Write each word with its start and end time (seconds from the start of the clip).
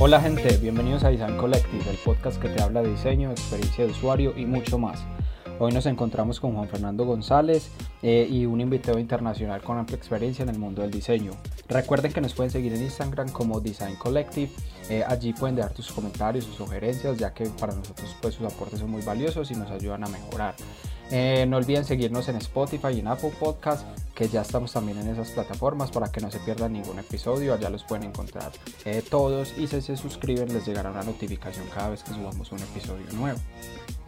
Hola 0.00 0.20
gente, 0.20 0.56
bienvenidos 0.58 1.02
a 1.02 1.08
Design 1.08 1.36
Collective, 1.36 1.90
el 1.90 1.96
podcast 1.96 2.40
que 2.40 2.48
te 2.48 2.62
habla 2.62 2.82
de 2.82 2.90
diseño, 2.90 3.32
experiencia 3.32 3.84
de 3.84 3.90
usuario 3.90 4.32
y 4.36 4.46
mucho 4.46 4.78
más. 4.78 5.00
Hoy 5.58 5.72
nos 5.72 5.86
encontramos 5.86 6.38
con 6.38 6.54
Juan 6.54 6.68
Fernando 6.68 7.04
González 7.04 7.72
eh, 8.02 8.28
y 8.30 8.46
un 8.46 8.60
invitado 8.60 9.00
internacional 9.00 9.60
con 9.60 9.76
amplia 9.76 9.96
experiencia 9.96 10.44
en 10.44 10.50
el 10.50 10.58
mundo 10.60 10.82
del 10.82 10.92
diseño. 10.92 11.32
Recuerden 11.68 12.12
que 12.12 12.20
nos 12.20 12.32
pueden 12.32 12.52
seguir 12.52 12.72
en 12.74 12.82
Instagram 12.84 13.30
como 13.30 13.58
Design 13.58 13.96
Collective. 13.96 14.52
Eh, 14.88 15.02
allí 15.04 15.32
pueden 15.32 15.56
dejar 15.56 15.72
tus 15.72 15.90
comentarios, 15.90 16.44
sus 16.44 16.54
sugerencias, 16.54 17.18
ya 17.18 17.34
que 17.34 17.46
para 17.46 17.74
nosotros 17.74 18.14
pues, 18.22 18.36
sus 18.36 18.46
aportes 18.46 18.78
son 18.78 18.92
muy 18.92 19.02
valiosos 19.02 19.50
y 19.50 19.56
nos 19.56 19.68
ayudan 19.68 20.04
a 20.04 20.06
mejorar. 20.06 20.54
Eh, 21.10 21.44
no 21.48 21.56
olviden 21.56 21.84
seguirnos 21.84 22.28
en 22.28 22.36
Spotify 22.36 22.88
y 22.94 23.00
en 23.00 23.08
Apple 23.08 23.32
Podcast, 23.40 23.84
que 24.18 24.28
ya 24.28 24.40
estamos 24.40 24.72
también 24.72 24.98
en 24.98 25.06
esas 25.06 25.30
plataformas 25.30 25.92
para 25.92 26.10
que 26.10 26.20
no 26.20 26.28
se 26.28 26.40
pierdan 26.40 26.72
ningún 26.72 26.98
episodio. 26.98 27.54
Allá 27.54 27.70
los 27.70 27.84
pueden 27.84 28.08
encontrar 28.08 28.50
eh, 28.84 29.00
todos 29.08 29.56
y 29.56 29.68
si 29.68 29.80
se 29.80 29.96
suscriben 29.96 30.52
les 30.52 30.66
llegará 30.66 30.90
una 30.90 31.04
notificación 31.04 31.64
cada 31.72 31.90
vez 31.90 32.02
que 32.02 32.10
subamos 32.10 32.50
un 32.50 32.58
episodio 32.58 33.06
nuevo. 33.12 33.38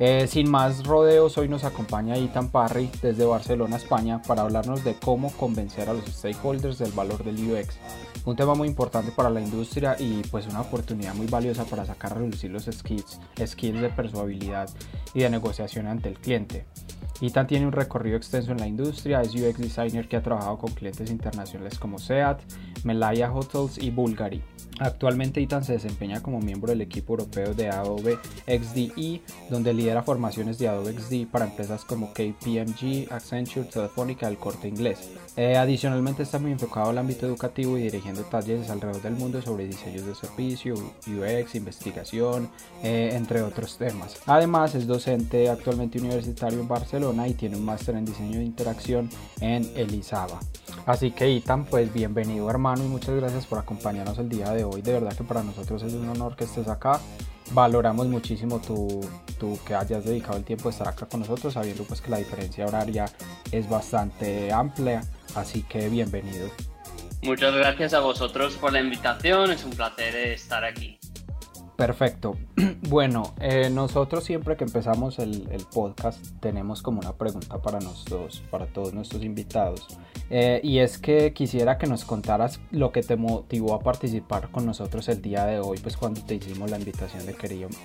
Eh, 0.01 0.27
sin 0.27 0.51
más 0.51 0.85
rodeos, 0.85 1.39
hoy 1.39 1.49
nos 1.49 1.63
acompaña 1.63 2.17
Ethan 2.17 2.51
Parry 2.51 2.91
desde 3.01 3.25
Barcelona, 3.25 3.77
España, 3.77 4.21
para 4.21 4.43
hablarnos 4.43 4.83
de 4.83 4.95
cómo 4.95 5.31
convencer 5.35 5.89
a 5.89 5.93
los 5.93 6.07
stakeholders 6.07 6.79
del 6.79 6.91
valor 6.91 7.23
del 7.23 7.37
UX. 7.49 7.77
Un 8.25 8.35
tema 8.35 8.57
muy 8.57 8.67
importante 8.67 9.13
para 9.13 9.31
la 9.31 9.41
industria 9.41 9.95
y 9.97 10.23
pues 10.33 10.49
una 10.49 10.63
oportunidad 10.63 11.15
muy 11.15 11.29
valiosa 11.29 11.65
para 11.67 11.87
sacar 11.87 12.15
a 12.15 12.17
reducir 12.17 12.51
los 12.51 12.65
skills, 12.65 13.21
skills 13.47 13.81
de 13.81 13.91
persuabilidad 13.91 14.69
y 15.15 15.21
de 15.21 15.31
negociación 15.31 15.87
ante 15.87 16.09
el 16.09 16.19
cliente. 16.19 16.67
Ethan 17.21 17.47
tiene 17.47 17.67
un 17.67 17.73
recorrido 17.73 18.17
extenso 18.17 18.53
en 18.53 18.59
la 18.59 18.67
industria, 18.67 19.21
es 19.21 19.35
UX 19.35 19.59
designer 19.59 20.09
que 20.09 20.17
ha 20.17 20.23
trabajado 20.23 20.59
con 20.59 20.73
clientes 20.73 21.11
internacionales 21.11 21.79
como 21.79 21.99
SEAT, 21.99 22.41
Melaya 22.85 23.31
Hotels 23.33 23.79
y 23.79 23.91
Bulgari. 23.91 24.43
Actualmente 24.81 25.43
Ethan 25.43 25.63
se 25.63 25.75
desempeña 25.75 26.23
como 26.23 26.41
miembro 26.41 26.71
del 26.71 26.81
equipo 26.81 27.13
europeo 27.13 27.53
de 27.53 27.69
Adobe 27.69 28.19
XDE, 28.47 29.21
donde 29.51 29.75
lidera 29.75 30.03
formaciones 30.03 30.59
de 30.59 30.69
Adobe 30.69 30.95
XD 30.95 31.27
para 31.31 31.45
empresas 31.45 31.85
como 31.85 32.15
KPMG, 32.15 33.13
Accenture, 33.13 33.69
Telefónica 33.69 34.27
el 34.27 34.39
Corte 34.39 34.69
Inglés. 34.69 35.11
Eh, 35.37 35.59
adicionalmente 35.59 36.23
está 36.23 36.39
muy 36.39 36.53
enfocado 36.53 36.89
al 36.89 36.97
ámbito 36.97 37.27
educativo 37.27 37.77
y 37.77 37.83
dirigiendo 37.83 38.23
talleres 38.23 38.71
alrededor 38.71 39.03
del 39.03 39.17
mundo 39.17 39.43
sobre 39.43 39.67
diseños 39.67 40.07
de 40.07 40.15
servicio, 40.15 40.75
UX, 41.07 41.55
investigación, 41.57 42.49
eh, 42.83 43.11
entre 43.13 43.43
otros 43.43 43.77
temas. 43.77 44.17
Además 44.25 44.75
es 44.75 44.87
docente 44.87 45.51
actualmente 45.51 45.99
universitario 45.99 46.59
en 46.59 46.69
Barcelona 46.69 47.29
y 47.29 47.35
tiene 47.35 47.59
un 47.59 47.67
máster 47.67 47.97
en 47.97 48.07
diseño 48.07 48.39
de 48.39 48.45
interacción 48.47 49.11
en 49.43 49.71
Elizaba. 49.77 50.41
Así 50.91 51.13
que 51.13 51.37
Ethan, 51.37 51.67
pues 51.67 51.95
bienvenido 51.95 52.51
hermano 52.51 52.83
y 52.85 52.89
muchas 52.89 53.15
gracias 53.15 53.47
por 53.47 53.61
acompañarnos 53.61 54.19
el 54.19 54.29
día 54.29 54.51
de 54.51 54.65
hoy. 54.65 54.83
De 54.83 54.93
verdad 54.93 55.17
que 55.17 55.23
para 55.23 55.45
nosotros 55.45 55.85
es 55.85 55.93
un 55.93 56.09
honor 56.09 56.35
que 56.35 56.43
estés 56.43 56.67
acá. 56.67 56.99
Valoramos 57.53 58.09
muchísimo 58.09 58.61
tu, 58.61 59.09
tu 59.39 59.57
que 59.65 59.77
hayas 59.77 60.05
dedicado 60.05 60.37
el 60.37 60.43
tiempo 60.43 60.65
de 60.65 60.71
estar 60.71 60.89
acá 60.89 61.07
con 61.07 61.21
nosotros, 61.21 61.55
sabiendo 61.55 61.85
pues 61.85 62.01
que 62.01 62.11
la 62.11 62.17
diferencia 62.17 62.67
horaria 62.67 63.05
es 63.53 63.71
bastante 63.71 64.53
amplia. 64.53 65.05
Así 65.37 65.63
que 65.63 65.89
bienvenido. 65.89 66.51
Muchas 67.23 67.55
gracias 67.55 67.95
a 67.95 68.01
vosotros 68.01 68.57
por 68.57 68.73
la 68.73 68.81
invitación, 68.81 69.53
es 69.53 69.65
un 69.65 69.71
placer 69.71 70.17
estar 70.17 70.65
aquí. 70.65 70.99
Perfecto. 71.81 72.37
Bueno, 72.91 73.35
eh, 73.41 73.71
nosotros 73.71 74.25
siempre 74.25 74.57
que 74.57 74.65
empezamos 74.65 75.21
el, 75.21 75.47
podcast 75.73 76.21
tenemos 76.41 76.83
como 76.83 76.99
una 76.99 77.13
pregunta 77.13 77.63
para 77.63 77.79
nosotros, 77.79 78.43
para 78.51 78.67
todos 78.67 78.93
nuestros 78.93 79.23
invitados. 79.23 79.87
Eh, 80.31 80.61
y 80.63 80.79
es 80.79 80.99
que 80.99 81.33
quisiera 81.33 81.77
que 81.77 81.87
nos 81.87 82.05
contaras 82.05 82.61
lo 82.71 82.93
que 82.93 83.03
te 83.03 83.17
motivó 83.17 83.75
a 83.75 83.81
participar 83.81 84.51
con 84.51 84.65
nosotros 84.65 85.09
el 85.09 85.21
día 85.21 85.45
de 85.45 85.59
hoy, 85.59 85.79
pues 85.79 85.97
cuando 85.97 86.25
te 86.25 86.37
hicimos 86.37 86.71
la 86.71 86.79
invitación 86.79 87.27
de, 87.27 87.33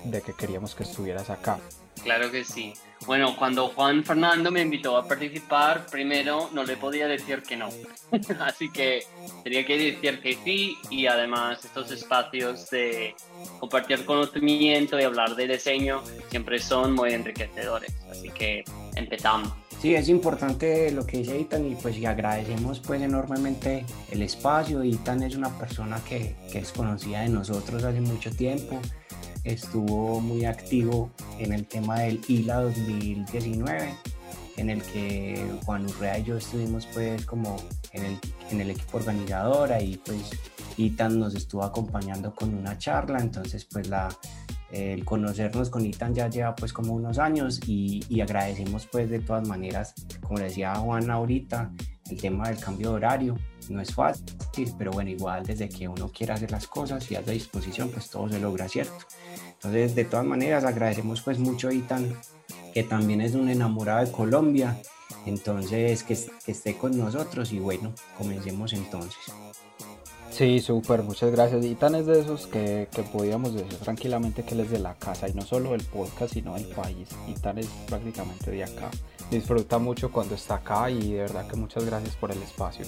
de 0.04 0.22
que 0.22 0.32
queríamos 0.32 0.74
que 0.74 0.84
estuvieras 0.84 1.28
acá. 1.28 1.58
Claro 2.02 2.30
que 2.30 2.44
sí. 2.44 2.72
Bueno, 3.04 3.34
cuando 3.36 3.68
Juan 3.68 4.04
Fernando 4.04 4.50
me 4.50 4.62
invitó 4.62 4.96
a 4.96 5.08
participar, 5.08 5.86
primero 5.86 6.48
no 6.52 6.62
le 6.62 6.76
podía 6.76 7.08
decir 7.08 7.42
que 7.42 7.56
no. 7.56 7.68
Así 8.40 8.70
que 8.70 9.02
tenía 9.42 9.66
que 9.66 9.76
decir 9.76 10.20
que 10.20 10.34
sí 10.44 10.76
y 10.88 11.06
además 11.06 11.64
estos 11.64 11.90
espacios 11.90 12.70
de 12.70 13.14
compartir 13.58 14.04
conocimiento 14.04 14.98
y 14.98 15.02
hablar 15.02 15.34
de 15.34 15.48
diseño 15.48 16.02
siempre 16.30 16.58
son 16.60 16.94
muy 16.94 17.12
enriquecedores. 17.12 17.92
Así 18.10 18.30
que 18.30 18.64
empezamos. 18.94 19.65
Sí, 19.86 19.94
es 19.94 20.08
importante 20.08 20.90
lo 20.90 21.06
que 21.06 21.18
dice 21.18 21.38
Itan 21.38 21.64
y 21.64 21.76
pues 21.76 21.96
y 21.96 22.06
agradecemos 22.06 22.80
pues 22.80 23.00
enormemente 23.00 23.86
el 24.10 24.22
espacio. 24.22 24.82
Itan 24.82 25.22
es 25.22 25.36
una 25.36 25.56
persona 25.60 26.00
que, 26.04 26.34
es 26.52 26.72
conocida 26.72 27.20
de 27.20 27.28
nosotros 27.28 27.84
hace 27.84 28.00
mucho 28.00 28.32
tiempo 28.32 28.80
estuvo 29.44 30.20
muy 30.20 30.44
activo 30.44 31.12
en 31.38 31.52
el 31.52 31.68
tema 31.68 32.00
del 32.00 32.20
ILA 32.26 32.62
2019, 32.62 33.94
en 34.56 34.70
el 34.70 34.82
que 34.82 35.46
Juan 35.64 35.86
Urrea 35.86 36.18
y 36.18 36.24
yo 36.24 36.36
estuvimos 36.36 36.84
pues 36.86 37.24
como 37.24 37.56
en 37.92 38.06
el, 38.06 38.18
en 38.50 38.60
el 38.62 38.70
equipo 38.70 38.96
organizador, 38.96 39.72
ahí 39.72 40.00
pues 40.04 40.30
Itan 40.78 41.20
nos 41.20 41.36
estuvo 41.36 41.62
acompañando 41.62 42.34
con 42.34 42.52
una 42.52 42.76
charla, 42.76 43.20
entonces 43.20 43.64
pues 43.66 43.86
la, 43.86 44.08
el 44.76 45.04
conocernos 45.04 45.70
con 45.70 45.86
Itan 45.86 46.14
ya 46.14 46.28
lleva 46.28 46.54
pues 46.54 46.72
como 46.72 46.92
unos 46.92 47.18
años 47.18 47.60
y, 47.66 48.20
agradecemos 48.20 48.86
pues 48.86 49.08
de 49.08 49.20
todas 49.20 49.46
maneras, 49.46 49.94
como 50.20 50.38
decía 50.38 50.74
Juan 50.74 51.10
ahorita, 51.10 51.72
el 52.10 52.20
tema 52.20 52.48
del 52.48 52.58
cambio 52.58 52.90
de 52.90 52.96
horario 52.96 53.38
no 53.70 53.80
es 53.80 53.94
fácil, 53.94 54.24
pero 54.78 54.92
bueno, 54.92 55.10
igual 55.10 55.44
desde 55.44 55.68
que 55.68 55.88
uno 55.88 56.08
quiera 56.08 56.34
hacer 56.34 56.50
las 56.50 56.66
cosas 56.66 57.10
y 57.10 57.16
a 57.16 57.22
disposición, 57.22 57.90
pues 57.90 58.10
todo 58.10 58.28
se 58.28 58.38
logra, 58.38 58.68
¿cierto? 58.68 59.06
Entonces, 59.54 59.94
de 59.94 60.04
todas 60.04 60.24
maneras, 60.24 60.64
agradecemos 60.64 61.20
pues 61.22 61.38
mucho 61.38 61.68
a 61.68 61.72
Itan, 61.72 62.14
que 62.72 62.84
también 62.84 63.20
es 63.20 63.34
un 63.34 63.48
enamorado 63.48 64.04
de 64.04 64.12
Colombia, 64.12 64.78
entonces 65.24 66.04
que, 66.04 66.16
que 66.44 66.52
esté 66.52 66.76
con 66.76 66.96
nosotros 66.96 67.52
y 67.52 67.58
bueno, 67.58 67.92
comencemos 68.16 68.72
entonces. 68.72 69.32
Sí, 70.36 70.60
súper, 70.60 71.02
muchas 71.02 71.30
gracias. 71.30 71.64
Itan 71.64 71.94
es 71.94 72.04
de 72.04 72.20
esos 72.20 72.46
que, 72.46 72.88
que 72.94 73.02
podíamos 73.02 73.54
decir 73.54 73.78
tranquilamente 73.78 74.44
que 74.44 74.52
él 74.52 74.60
es 74.60 74.70
de 74.70 74.78
la 74.78 74.92
casa 74.92 75.30
y 75.30 75.32
no 75.32 75.40
solo 75.40 75.70
del 75.70 75.80
podcast, 75.80 76.34
sino 76.34 76.52
del 76.52 76.66
país. 76.66 77.08
Itan 77.26 77.56
es 77.56 77.68
prácticamente 77.88 78.50
de 78.50 78.64
acá. 78.64 78.90
Disfruta 79.30 79.78
mucho 79.78 80.12
cuando 80.12 80.34
está 80.34 80.56
acá 80.56 80.90
y 80.90 81.14
de 81.14 81.20
verdad 81.20 81.48
que 81.48 81.56
muchas 81.56 81.86
gracias 81.86 82.16
por 82.16 82.32
el 82.32 82.42
espacio. 82.42 82.84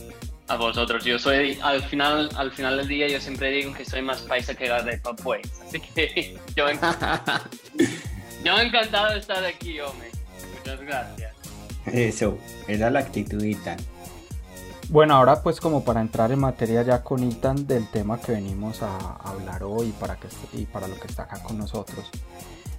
A 0.48 0.56
vosotros, 0.56 1.02
yo 1.06 1.18
soy, 1.18 1.58
al 1.62 1.82
final, 1.84 2.28
al 2.36 2.52
final 2.52 2.76
del 2.76 2.86
día 2.86 3.08
yo 3.08 3.18
siempre 3.18 3.50
digo 3.50 3.72
que 3.72 3.86
soy 3.86 4.02
más 4.02 4.20
paisa 4.20 4.54
que 4.54 4.68
de 4.68 5.00
pues, 5.22 5.50
así 5.66 5.80
que 5.80 6.36
yo, 6.54 6.66
yo 8.44 8.58
encantado 8.58 9.14
de 9.14 9.20
estar 9.20 9.42
aquí, 9.42 9.80
hombre. 9.80 10.10
Muchas 10.58 10.80
gracias. 10.82 11.32
Eso, 11.86 12.36
era 12.66 12.90
la 12.90 12.98
actitud 12.98 13.42
Itan. 13.42 13.78
Bueno, 14.90 15.16
ahora 15.16 15.42
pues 15.42 15.60
como 15.60 15.84
para 15.84 16.00
entrar 16.00 16.32
en 16.32 16.38
materia 16.38 16.82
ya 16.82 17.02
con 17.02 17.22
Itan 17.22 17.66
del 17.66 17.86
tema 17.88 18.18
que 18.18 18.32
venimos 18.32 18.82
a 18.82 19.16
hablar 19.16 19.62
hoy 19.62 19.92
para 20.00 20.16
que, 20.16 20.28
y 20.54 20.64
para 20.64 20.88
lo 20.88 20.98
que 20.98 21.08
está 21.08 21.24
acá 21.24 21.42
con 21.42 21.58
nosotros. 21.58 22.10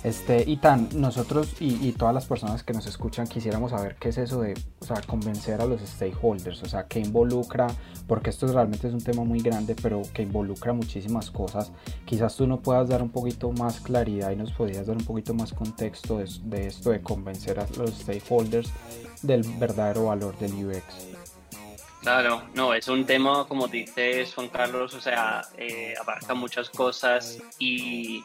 Este, 0.04 0.50
Itan, 0.50 0.90
nosotros 0.96 1.58
y, 1.60 1.92
todas 1.92 2.16
las 2.16 2.26
personas 2.26 2.64
que 2.64 2.74
nos 2.74 2.88
escuchan 2.88 3.28
quisiéramos 3.28 3.72
saber 3.72 3.96
qué 4.00 4.10
es 4.10 4.18
eso 4.18 4.42
de 4.42 4.56
o 4.80 4.86
sea, 4.86 5.02
convencer 5.06 5.62
a 5.62 5.66
los 5.66 5.82
stakeholders, 5.82 6.64
o 6.64 6.66
sea, 6.68 6.88
qué 6.88 7.00
involucra, 7.00 7.68
porque 8.08 8.32
esto 8.32 8.48
realmente 8.48 8.88
es 8.88 8.94
un 8.94 9.04
tema 9.04 9.24
muy 9.24 9.42
grande, 9.42 9.76
pero 9.80 10.02
que 10.12 10.24
involucra 10.24 10.74
muchísimas 10.74 11.30
cosas. 11.30 11.72
Quizás 12.06 12.36
tú 12.36 12.48
nos 12.48 12.62
puedas 12.62 12.90
dar 12.90 13.04
un 13.04 13.10
poquito 13.10 13.52
más 13.52 13.82
claridad 13.82 14.32
y 14.32 14.36
nos 14.36 14.52
podrías 14.52 14.88
dar 14.88 14.98
un 14.98 15.06
poquito 15.06 15.36
más 15.36 15.54
contexto 15.54 16.18
de, 16.18 16.28
de 16.46 16.68
esto 16.68 16.90
de 16.90 17.02
convencer 17.02 17.60
a 17.60 17.68
los 17.78 17.92
stakeholders 17.92 18.72
del 19.22 19.44
verdadero 19.60 20.06
valor 20.06 20.36
del 20.40 20.54
UX. 20.66 21.19
Claro, 22.02 22.44
no, 22.54 22.74
es 22.74 22.88
un 22.88 23.06
tema, 23.06 23.46
como 23.46 23.68
dices 23.68 24.34
Juan 24.34 24.48
Carlos, 24.48 24.94
o 24.94 25.02
sea, 25.02 25.42
eh, 25.58 25.94
abarca 26.00 26.34
muchas 26.34 26.70
cosas 26.70 27.40
y 27.60 28.24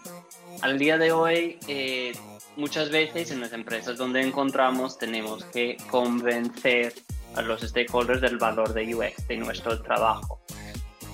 al 0.62 0.78
día 0.78 0.96
de 0.96 1.10
hoy 1.10 1.58
eh, 1.66 2.12
muchas 2.56 2.90
veces 2.90 3.32
en 3.32 3.40
las 3.40 3.52
empresas 3.52 3.98
donde 3.98 4.22
encontramos 4.22 4.96
tenemos 4.96 5.44
que 5.46 5.76
convencer 5.90 6.94
a 7.34 7.42
los 7.42 7.62
stakeholders 7.62 8.20
del 8.20 8.38
valor 8.38 8.72
de 8.74 8.94
UX, 8.94 9.26
de 9.26 9.38
nuestro 9.38 9.82
trabajo. 9.82 10.40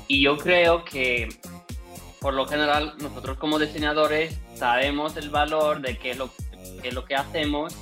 Y 0.06 0.22
yo 0.22 0.36
creo 0.36 0.84
que 0.84 1.28
por 2.20 2.34
lo 2.34 2.46
general 2.46 2.94
nosotros 2.98 3.38
como 3.38 3.58
diseñadores 3.58 4.38
sabemos 4.54 5.16
el 5.16 5.30
valor 5.30 5.80
de 5.80 5.96
qué 5.96 6.14
lo, 6.14 6.30
qué 6.82 6.88
es 6.88 6.94
lo 6.94 7.06
que 7.06 7.14
hacemos, 7.14 7.74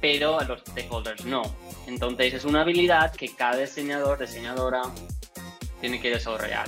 pero 0.00 0.40
a 0.40 0.44
los 0.44 0.60
stakeholders 0.60 1.26
no. 1.26 1.42
Entonces 1.86 2.34
es 2.34 2.44
una 2.44 2.62
habilidad 2.62 3.12
que 3.12 3.34
cada 3.34 3.56
diseñador, 3.56 4.18
diseñadora 4.18 4.82
tiene 5.80 6.00
que 6.00 6.10
desarrollar. 6.10 6.66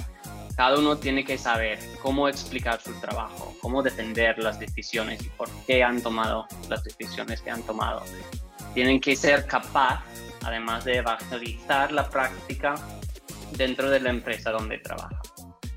Cada 0.56 0.78
uno 0.78 0.98
tiene 0.98 1.24
que 1.24 1.38
saber 1.38 1.78
cómo 2.02 2.28
explicar 2.28 2.80
su 2.80 2.92
trabajo, 3.00 3.54
cómo 3.60 3.82
defender 3.82 4.38
las 4.38 4.58
decisiones 4.58 5.22
y 5.24 5.28
por 5.30 5.48
qué 5.66 5.82
han 5.82 6.02
tomado 6.02 6.46
las 6.68 6.84
decisiones 6.84 7.40
que 7.40 7.50
han 7.50 7.62
tomado. 7.62 8.02
Tienen 8.74 9.00
que 9.00 9.16
ser 9.16 9.46
capaz, 9.46 10.02
además 10.44 10.84
de 10.84 10.98
evangelizar 10.98 11.92
la 11.92 12.08
práctica 12.08 12.74
dentro 13.56 13.88
de 13.90 14.00
la 14.00 14.10
empresa 14.10 14.50
donde 14.50 14.78
trabaja. 14.78 15.20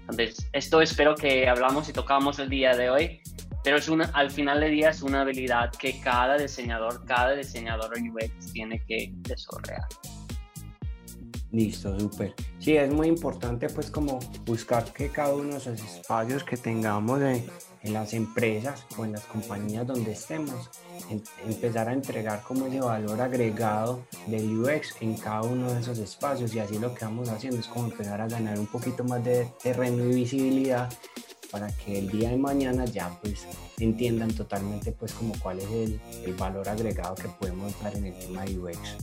Entonces, 0.01 0.47
esto 0.53 0.81
espero 0.81 1.15
que 1.15 1.47
hablamos 1.47 1.89
y 1.89 1.93
tocamos 1.93 2.37
el 2.39 2.49
día 2.49 2.75
de 2.75 2.89
hoy, 2.89 3.21
pero 3.65 3.77
es 3.77 3.89
una, 3.89 4.06
al 4.13 4.29
final 4.29 4.59
del 4.59 4.71
día 4.73 4.91
es 4.91 5.01
una 5.01 5.21
habilidad 5.21 5.71
que 5.71 6.00
cada 6.00 6.38
diseñador, 6.38 7.03
cada 7.03 7.35
diseñador 7.35 7.94
UX 7.97 8.53
tiene 8.53 8.79
que 8.85 9.12
desarrollar. 9.15 9.81
Listo, 11.51 12.00
súper. 12.00 12.35
Sí, 12.59 12.77
es 12.77 12.94
muy 12.94 13.07
importante 13.07 13.67
pues 13.69 13.89
como 13.89 14.19
buscar 14.45 14.83
que 14.94 15.09
cada 15.09 15.33
uno 15.33 15.53
de 15.53 15.57
esos 15.57 15.81
espacios 15.81 16.44
que 16.44 16.57
tengamos 16.57 17.19
en, 17.21 17.44
las 17.91 18.13
empresas 18.13 18.85
o 18.97 19.06
en 19.06 19.13
las 19.13 19.23
compañías 19.25 19.85
donde 19.85 20.11
estemos, 20.11 20.69
empezar 21.47 21.88
a 21.88 21.94
entregar 21.94 22.41
como 22.41 22.68
ese 22.68 22.81
valor 22.81 23.21
agregado 23.21 24.03
del 24.27 24.59
UX 24.59 24.95
en 25.01 25.15
cada 25.15 25.41
uno 25.41 25.71
de 25.71 25.81
esos 25.81 26.00
espacios 26.00 26.53
y 26.53 26.59
así 26.59 26.77
lo 26.79 26.94
que 26.94 27.06
vamos 27.06 27.29
haciendo 27.29 27.59
es 27.59 27.68
como 27.68 27.85
empezar 27.85 28.21
a 28.21 28.27
ganar 28.27 28.59
un 28.59 28.65
poquito 28.68 29.03
más 29.03 29.23
de 29.23 29.51
terreno 29.61 30.03
y 30.03 30.15
visibilidad 30.15 30.89
para 31.56 31.68
que 31.68 32.00
el 32.00 32.10
día 32.10 32.31
de 32.31 32.36
mañana 32.36 32.84
ya 32.84 33.18
pues 33.22 33.48
entiendan 33.80 34.30
totalmente 34.34 34.92
pues 34.92 35.13
como 35.13 35.34
cuál 35.40 35.60
es 35.60 35.69
el, 35.72 36.34
valor 36.34 36.68
agregado 36.68 37.16
que 37.16 37.30
podemos 37.30 37.74
dar 37.81 37.96
en 37.96 38.07
el 38.07 38.19
tema 38.19 38.44
de 38.44 38.60
UX. 38.60 38.98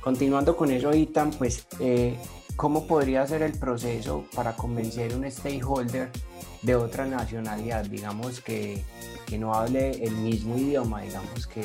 Continuando 0.00 0.56
con 0.56 0.70
eso, 0.70 0.94
Itan, 0.94 1.32
pues, 1.32 1.66
eh, 1.80 2.16
¿cómo 2.56 2.86
podría 2.86 3.26
ser 3.26 3.42
el 3.42 3.52
proceso 3.52 4.24
para 4.34 4.56
convencer 4.56 5.14
un 5.14 5.30
stakeholder 5.30 6.08
de 6.62 6.76
otra 6.76 7.04
nacionalidad, 7.04 7.84
digamos 7.84 8.40
que, 8.40 8.82
que 9.32 9.38
no 9.38 9.54
hable 9.54 9.92
el 10.04 10.12
mismo 10.16 10.58
idioma, 10.58 11.00
digamos 11.00 11.46
que 11.46 11.62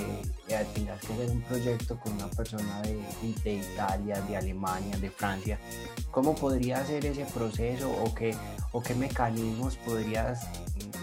tengas 0.73 1.01
que 1.01 1.11
hacer 1.11 1.29
un 1.29 1.41
proyecto 1.41 1.99
con 1.99 2.13
una 2.13 2.27
persona 2.27 2.81
de, 2.83 2.97
de, 3.43 3.55
Italia, 3.55 4.21
de 4.21 4.37
Alemania, 4.37 4.97
de 4.99 5.09
Francia, 5.11 5.59
¿cómo 6.09 6.33
podría 6.33 6.81
ser 6.85 7.05
ese 7.05 7.25
proceso 7.25 7.91
o 7.91 8.15
qué, 8.15 8.33
o 8.71 8.81
qué 8.81 8.95
mecanismos 8.95 9.75
podrías 9.75 10.47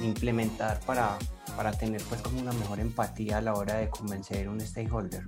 implementar 0.02 0.80
para, 0.86 1.18
para 1.54 1.70
tener 1.70 2.00
pues 2.08 2.22
como 2.22 2.40
una 2.40 2.52
mejor 2.54 2.80
empatía 2.80 3.36
a 3.36 3.40
la 3.42 3.52
hora 3.52 3.74
de 3.74 3.90
convencer 3.90 4.46
a 4.46 4.50
un 4.50 4.58
stakeholder? 4.58 5.24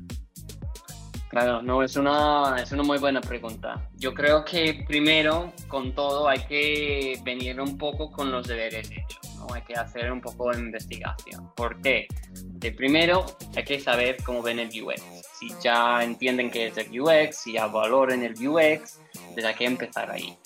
Claro, 1.29 1.61
no, 1.61 1.83
es 1.83 1.97
una, 1.97 2.57
es 2.63 2.73
una 2.73 2.83
muy 2.83 2.97
buena 2.97 3.21
pregunta. 3.21 3.91
Yo 3.97 4.15
creo 4.15 4.43
que 4.43 4.85
primero, 4.87 5.53
con 5.69 5.93
todo, 5.93 6.29
hay 6.29 6.39
que 6.47 7.21
venir 7.25 7.61
un 7.61 7.77
poco 7.77 8.11
con 8.11 8.33
los 8.33 8.47
deberes 8.47 8.91
hechos, 8.91 9.19
Hay 9.55 9.63
que 9.63 9.75
hacer 9.75 10.11
un 10.13 10.21
poco 10.21 10.51
de 10.51 10.59
investigación. 10.59 11.53
¿Por 11.55 11.81
qué? 11.81 12.07
De 12.33 12.73
primero, 12.73 13.27
hay 13.55 13.65
que 13.65 13.81
saber 13.81 14.17
cómo 14.25 14.43
ven 14.43 14.59
el 14.59 14.69
UX. 14.69 15.03
Si 15.39 15.49
ya 15.63 16.03
entienden 16.03 16.51
qué 16.51 16.69
es 16.69 16.77
el 16.79 17.01
UX, 17.01 17.37
si 17.37 17.53
ya 17.55 17.67
valoran 17.67 18.23
el 18.23 18.33
UX, 18.33 19.01
pues 19.33 19.45
hay 19.45 19.55
que 19.55 19.65
empezar 19.65 20.11
ahí, 20.11 20.39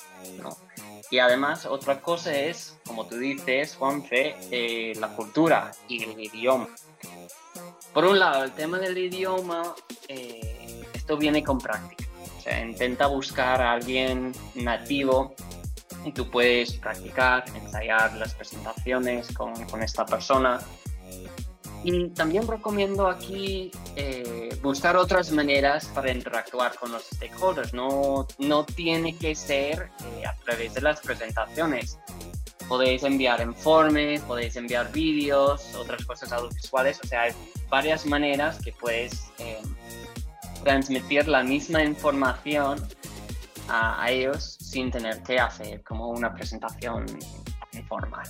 ¿no? 0.42 0.56
Y 1.10 1.18
además, 1.18 1.66
otra 1.66 2.00
cosa 2.00 2.32
es, 2.32 2.78
como 2.86 3.06
tú 3.06 3.16
dices, 3.16 3.74
Juanfe, 3.74 4.36
eh, 4.52 4.92
la 5.00 5.08
cultura 5.08 5.72
y 5.88 6.04
el 6.04 6.20
idioma. 6.20 6.68
Por 7.92 8.04
un 8.04 8.18
lado, 8.20 8.44
el 8.44 8.52
tema 8.52 8.78
del 8.78 8.96
idioma, 8.96 9.74
eh, 10.06 10.82
esto 10.94 11.16
viene 11.16 11.42
con 11.42 11.58
práctica. 11.58 12.04
O 12.38 12.40
sea, 12.40 12.64
intenta 12.64 13.08
buscar 13.08 13.60
a 13.60 13.72
alguien 13.72 14.32
nativo 14.54 15.34
y 16.04 16.12
tú 16.12 16.30
puedes 16.30 16.74
practicar, 16.74 17.44
ensayar 17.54 18.14
las 18.16 18.34
presentaciones 18.34 19.32
con, 19.34 19.54
con 19.66 19.82
esta 19.82 20.04
persona. 20.06 20.60
Y 21.82 22.10
también 22.10 22.46
recomiendo 22.46 23.08
aquí 23.08 23.70
eh, 23.96 24.54
buscar 24.62 24.96
otras 24.96 25.32
maneras 25.32 25.86
para 25.94 26.12
interactuar 26.12 26.74
con 26.76 26.92
los 26.92 27.04
stakeholders. 27.04 27.72
No, 27.72 28.26
no 28.38 28.64
tiene 28.64 29.16
que 29.16 29.34
ser 29.34 29.90
eh, 30.04 30.26
a 30.26 30.34
través 30.44 30.74
de 30.74 30.82
las 30.82 31.00
presentaciones. 31.00 31.98
Podéis 32.68 33.02
enviar 33.02 33.40
informes, 33.40 34.20
podéis 34.22 34.56
enviar 34.56 34.92
vídeos, 34.92 35.74
otras 35.74 36.04
cosas 36.04 36.32
audiovisuales. 36.32 37.00
O 37.02 37.06
sea, 37.06 37.22
hay 37.22 37.32
varias 37.70 38.04
maneras 38.04 38.60
que 38.62 38.72
puedes 38.72 39.30
eh, 39.38 39.58
transmitir 40.62 41.26
la 41.28 41.42
misma 41.42 41.82
información 41.82 42.86
a, 43.68 44.10
ellos 44.10 44.58
sin 44.70 44.90
tener 44.90 45.20
que 45.22 45.38
hacer 45.38 45.82
como 45.82 46.08
una 46.08 46.32
presentación 46.32 47.04
informal. 47.72 48.26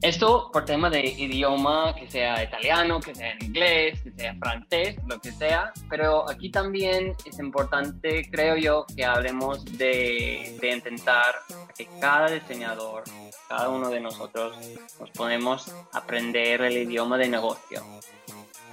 Esto 0.00 0.48
por 0.52 0.64
tema 0.64 0.88
de 0.90 1.00
idioma, 1.00 1.92
que 1.96 2.08
sea 2.08 2.44
italiano, 2.44 3.00
que 3.00 3.16
sea 3.16 3.34
inglés, 3.40 4.00
que 4.00 4.12
sea 4.12 4.36
francés, 4.36 4.96
lo 5.08 5.18
que 5.20 5.32
sea, 5.32 5.72
pero 5.90 6.30
aquí 6.30 6.52
también 6.52 7.16
es 7.24 7.40
importante, 7.40 8.30
creo 8.30 8.56
yo, 8.56 8.86
que 8.94 9.04
hablemos 9.04 9.64
de, 9.64 10.56
de 10.60 10.70
intentar 10.70 11.34
que 11.76 11.88
cada 12.00 12.30
diseñador, 12.30 13.02
cada 13.48 13.70
uno 13.70 13.90
de 13.90 13.98
nosotros, 13.98 14.56
nos 15.00 15.10
podemos 15.10 15.74
aprender 15.92 16.62
el 16.62 16.76
idioma 16.76 17.18
de 17.18 17.28
negocio. 17.28 17.82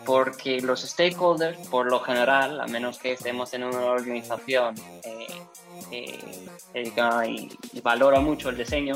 Porque 0.06 0.62
los 0.62 0.82
stakeholders, 0.82 1.58
por 1.68 1.90
lo 1.90 2.00
general, 2.00 2.62
a 2.62 2.68
menos 2.68 3.00
que 3.00 3.14
estemos 3.14 3.54
en 3.54 3.64
una 3.64 3.86
organización 3.86 4.76
eh, 5.04 6.48
y 7.74 7.82
valora 7.82 8.20
mucho 8.20 8.50
el 8.50 8.58
diseño, 8.58 8.96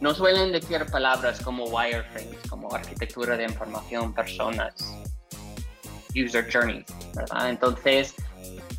no 0.00 0.12
suelen 0.12 0.52
decir 0.52 0.84
palabras 0.92 1.40
como 1.40 1.64
wireframes, 1.64 2.38
como 2.50 2.74
arquitectura 2.74 3.36
de 3.36 3.44
información, 3.44 4.12
personas, 4.12 4.74
user 6.14 6.46
journey, 6.52 6.84
¿verdad? 7.14 7.48
Entonces, 7.48 8.14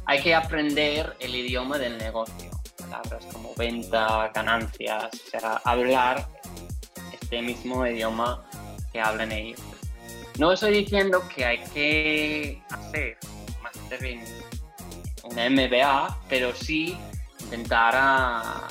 hay 0.05 0.21
que 0.21 0.35
aprender 0.35 1.15
el 1.19 1.33
idioma 1.33 1.77
del 1.77 1.97
negocio, 1.97 2.51
palabras 2.77 3.25
como 3.31 3.55
venta, 3.55 4.31
ganancias, 4.35 5.09
o 5.13 5.29
sea, 5.31 5.61
hablar 5.63 6.27
este 7.11 7.41
mismo 7.41 7.85
idioma 7.87 8.45
que 8.91 9.01
hablan 9.01 9.31
ellos. 9.31 9.59
No 10.37 10.51
estoy 10.51 10.73
diciendo 10.83 11.23
que 11.33 11.45
hay 11.45 11.59
que 11.73 12.61
hacer 12.69 13.17
un 15.23 15.33
MBA, 15.33 16.19
pero 16.27 16.53
sí 16.53 16.97
intentar 17.39 17.93
a 17.95 18.67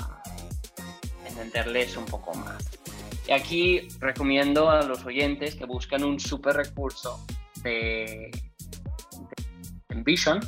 entenderles 1.26 1.96
un 1.96 2.04
poco 2.04 2.34
más. 2.34 2.62
Y 3.26 3.32
aquí 3.32 3.88
recomiendo 3.98 4.68
a 4.68 4.82
los 4.82 5.04
oyentes 5.06 5.54
que 5.54 5.64
busquen 5.64 6.04
un 6.04 6.20
super 6.20 6.54
recurso 6.54 7.24
de, 7.62 8.30
de 8.30 9.44
Envision 9.88 10.40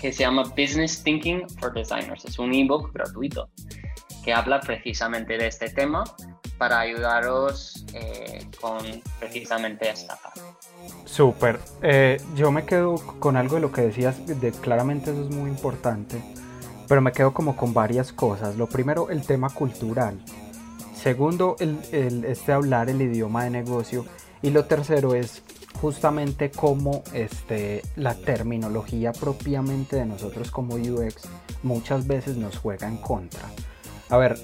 que 0.00 0.12
se 0.12 0.20
llama 0.20 0.42
Business 0.42 1.02
Thinking 1.02 1.48
for 1.58 1.72
Designers. 1.72 2.26
Es 2.26 2.38
un 2.38 2.52
ebook 2.52 2.92
gratuito 2.92 3.48
que 4.22 4.34
habla 4.34 4.60
precisamente 4.60 5.38
de 5.38 5.46
este 5.46 5.70
tema 5.70 6.04
para 6.58 6.80
ayudaros 6.80 7.84
eh, 7.92 8.46
con 8.60 8.78
precisamente 9.18 9.88
esta 9.90 10.16
parte. 10.16 10.40
Súper. 11.04 11.60
Eh, 11.82 12.20
yo 12.34 12.50
me 12.50 12.64
quedo 12.64 12.96
con 13.18 13.36
algo 13.36 13.56
de 13.56 13.60
lo 13.60 13.72
que 13.72 13.82
decías, 13.82 14.26
de, 14.26 14.52
claramente 14.52 15.10
eso 15.10 15.22
es 15.22 15.30
muy 15.30 15.50
importante 15.50 16.20
pero 16.88 17.00
me 17.00 17.12
quedo 17.12 17.32
como 17.32 17.56
con 17.56 17.74
varias 17.74 18.12
cosas. 18.12 18.56
Lo 18.56 18.66
primero, 18.66 19.10
el 19.10 19.22
tema 19.22 19.50
cultural. 19.50 20.18
Segundo, 20.94 21.56
este 21.60 22.52
hablar 22.52 22.90
el 22.90 23.02
idioma 23.02 23.44
de 23.44 23.50
negocio. 23.50 24.04
Y 24.42 24.50
lo 24.50 24.66
tercero 24.66 25.14
es 25.14 25.42
justamente 25.80 26.50
cómo 26.50 27.02
este, 27.12 27.82
la 27.96 28.14
terminología 28.14 29.12
propiamente 29.12 29.96
de 29.96 30.06
nosotros 30.06 30.50
como 30.50 30.76
UX 30.76 31.28
muchas 31.62 32.06
veces 32.06 32.36
nos 32.36 32.58
juega 32.58 32.88
en 32.88 32.96
contra. 32.98 33.42
A 34.08 34.18
ver, 34.18 34.38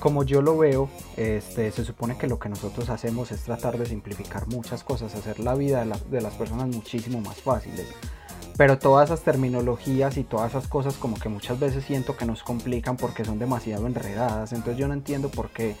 como 0.00 0.24
yo 0.24 0.40
lo 0.40 0.56
veo, 0.56 0.88
este, 1.18 1.70
se 1.70 1.84
supone 1.84 2.16
que 2.16 2.26
lo 2.26 2.38
que 2.38 2.48
nosotros 2.48 2.88
hacemos 2.88 3.30
es 3.30 3.42
tratar 3.42 3.76
de 3.76 3.84
simplificar 3.84 4.46
muchas 4.46 4.84
cosas, 4.84 5.14
hacer 5.14 5.38
la 5.38 5.54
vida 5.54 5.84
de, 5.84 5.92
de 6.10 6.20
las 6.22 6.34
personas 6.34 6.68
muchísimo 6.68 7.20
más 7.20 7.36
fáciles. 7.42 7.86
Pero 8.56 8.78
todas 8.78 9.10
esas 9.10 9.22
terminologías 9.22 10.16
y 10.16 10.24
todas 10.24 10.52
esas 10.52 10.66
cosas 10.66 10.96
como 10.96 11.18
que 11.18 11.28
muchas 11.28 11.60
veces 11.60 11.84
siento 11.84 12.16
que 12.16 12.24
nos 12.24 12.42
complican 12.42 12.96
porque 12.96 13.24
son 13.24 13.38
demasiado 13.38 13.86
enredadas, 13.86 14.52
entonces 14.52 14.78
yo 14.78 14.88
no 14.88 14.94
entiendo 14.94 15.28
por 15.28 15.50
qué 15.50 15.76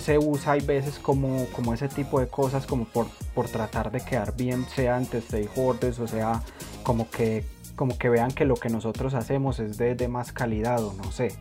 se 0.00 0.18
usa 0.18 0.52
hay 0.52 0.60
veces 0.60 0.98
como, 0.98 1.46
como 1.46 1.74
ese 1.74 1.88
tipo 1.88 2.20
de 2.20 2.28
cosas 2.28 2.66
como 2.66 2.84
por, 2.84 3.06
por 3.34 3.48
tratar 3.48 3.90
de 3.90 4.00
quedar 4.00 4.36
bien 4.36 4.66
sea 4.68 4.96
ante 4.96 5.20
stakeholders 5.20 5.98
o 6.00 6.06
sea 6.06 6.42
como 6.82 7.08
que 7.08 7.44
como 7.76 7.96
que 7.96 8.08
vean 8.08 8.30
que 8.30 8.44
lo 8.44 8.54
que 8.54 8.68
nosotros 8.68 9.14
hacemos 9.14 9.58
es 9.58 9.78
de, 9.78 9.94
de 9.94 10.08
más 10.08 10.32
calidad 10.32 10.84
o 10.84 10.92
no 10.92 11.10
sé 11.12 11.36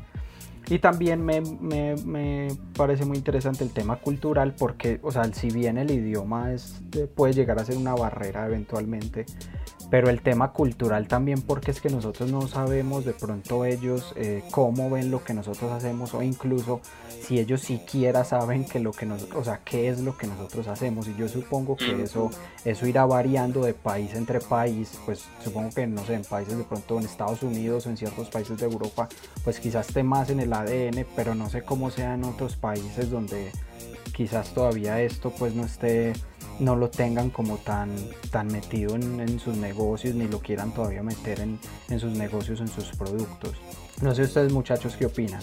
Y 0.69 0.77
también 0.77 1.25
me, 1.25 1.41
me, 1.41 2.47
parece 2.77 3.03
muy 3.03 3.17
interesante 3.17 3.63
el 3.63 3.71
tema 3.71 3.95
cultural 3.95 4.53
porque, 4.53 4.99
o 5.01 5.11
sea, 5.11 5.23
si 5.33 5.49
bien 5.49 5.79
el 5.79 5.89
idioma 5.89 6.53
es, 6.53 6.81
puede 7.15 7.33
llegar 7.33 7.59
a 7.59 7.65
ser 7.65 7.75
una 7.75 7.95
barrera 7.95 8.45
eventualmente, 8.45 9.25
pero 9.89 10.09
el 10.09 10.21
tema 10.21 10.53
cultural 10.53 11.07
también 11.07 11.41
porque 11.41 11.71
es 11.71 11.81
que 11.81 11.89
nosotros 11.89 12.31
no 12.31 12.47
sabemos 12.47 13.05
de 13.05 13.13
pronto 13.13 13.65
ellos 13.65 14.13
eh, 14.15 14.43
cómo 14.51 14.91
ven 14.91 15.09
lo 15.09 15.23
que 15.23 15.33
nosotros 15.33 15.71
hacemos 15.71 16.13
o 16.13 16.21
incluso 16.21 16.81
si 17.21 17.39
ellos 17.39 17.61
siquiera 17.61 18.23
saben 18.23 18.65
que 18.65 18.79
lo 18.79 18.91
que 18.91 19.05
nos, 19.05 19.23
o 19.33 19.43
sea, 19.43 19.61
qué 19.65 19.89
es 19.89 19.99
lo 19.99 20.17
que 20.17 20.27
nosotros 20.27 20.67
hacemos. 20.67 21.07
Y 21.07 21.15
yo 21.15 21.27
supongo 21.27 21.75
que 21.75 22.03
eso, 22.03 22.29
eso 22.65 22.87
irá 22.87 23.05
variando 23.05 23.63
de 23.63 23.73
país 23.73 24.13
entre 24.13 24.39
país, 24.39 24.99
pues 25.05 25.25
supongo 25.43 25.71
que 25.71 25.87
no 25.87 26.05
sé, 26.05 26.13
en 26.13 26.23
países 26.23 26.57
de 26.57 26.63
pronto 26.63 26.99
en 26.99 27.05
Estados 27.05 27.41
Unidos 27.41 27.87
o 27.87 27.89
en 27.89 27.97
ciertos 27.97 28.29
países 28.29 28.57
de 28.57 28.65
Europa, 28.65 29.09
pues 29.43 29.59
quizás 29.59 29.87
esté 29.87 30.03
más 30.03 30.29
en 30.29 30.39
el 30.39 30.53
ADN, 30.61 31.05
pero 31.15 31.35
no 31.35 31.49
sé 31.49 31.63
cómo 31.63 31.91
sea 31.91 32.13
en 32.13 32.23
otros 32.23 32.55
países 32.55 33.09
donde 33.09 33.51
quizás 34.13 34.53
todavía 34.53 35.01
esto 35.01 35.31
pues 35.31 35.53
no 35.53 35.65
esté 35.65 36.13
no 36.59 36.75
lo 36.75 36.89
tengan 36.89 37.29
como 37.29 37.57
tan, 37.57 37.89
tan 38.31 38.47
metido 38.47 38.95
en, 38.95 39.39
sus 39.39 39.55
negocios 39.55 40.15
ni 40.15 40.27
lo 40.27 40.39
quieran 40.39 40.73
todavía 40.73 41.01
meter 41.01 41.39
en, 41.39 41.57
en 41.89 41.99
sus 41.99 42.11
negocios, 42.11 42.59
en 42.59 42.67
sus 42.67 42.89
productos. 42.97 43.53
No 44.01 44.13
sé 44.13 44.23
ustedes 44.23 44.51
muchachos 44.51 44.95
qué 44.97 45.05
opinan. 45.05 45.41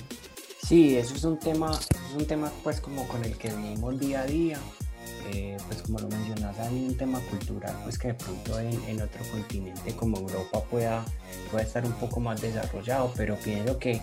Sí, 0.62 0.96
eso 0.96 1.14
es 1.14 1.24
un 1.24 1.38
tema, 1.38 1.70
es 1.70 2.14
un 2.16 2.26
tema 2.26 2.50
pues 2.62 2.80
como 2.80 3.06
con 3.08 3.24
el 3.24 3.36
que 3.38 3.50
vivimos 3.50 3.98
día 3.98 4.22
a 4.22 4.26
día. 4.26 4.58
Eh, 5.32 5.56
pues 5.66 5.82
como 5.82 5.98
lo 5.98 6.08
mencionas, 6.08 6.58
hay 6.58 6.86
un 6.86 6.96
tema 6.96 7.20
cultural 7.30 7.74
pues 7.82 7.98
que 7.98 8.08
de 8.08 8.14
pronto 8.14 8.60
en, 8.60 8.80
en, 8.88 9.02
otro 9.02 9.24
continente 9.32 9.94
como 9.96 10.18
Europa 10.18 10.60
pueda, 10.70 11.04
pueda 11.50 11.64
estar 11.64 11.84
un 11.84 11.92
poco 11.92 12.20
más 12.20 12.40
desarrollado, 12.40 13.12
pero 13.16 13.36
pienso 13.36 13.78
que, 13.78 14.00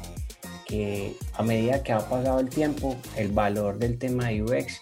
que 0.67 1.15
a 1.33 1.43
medida 1.43 1.83
que 1.83 1.91
ha 1.91 1.99
pasado 1.99 2.39
el 2.39 2.49
tiempo, 2.49 2.95
el 3.15 3.31
valor 3.31 3.77
del 3.77 3.97
tema 3.97 4.27
de 4.27 4.43
UX 4.43 4.81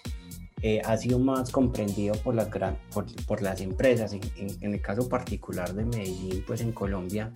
eh, 0.62 0.80
ha 0.84 0.96
sido 0.96 1.18
más 1.18 1.50
comprendido 1.50 2.14
por 2.16 2.34
las, 2.34 2.50
gran, 2.50 2.78
por 3.26 3.42
las 3.42 3.60
empresas. 3.60 4.12
En, 4.12 4.20
en, 4.60 4.74
el 4.74 4.80
caso 4.80 5.08
particular 5.08 5.74
de 5.74 5.84
Medellín, 5.84 6.44
pues 6.46 6.60
en 6.60 6.72
Colombia, 6.72 7.32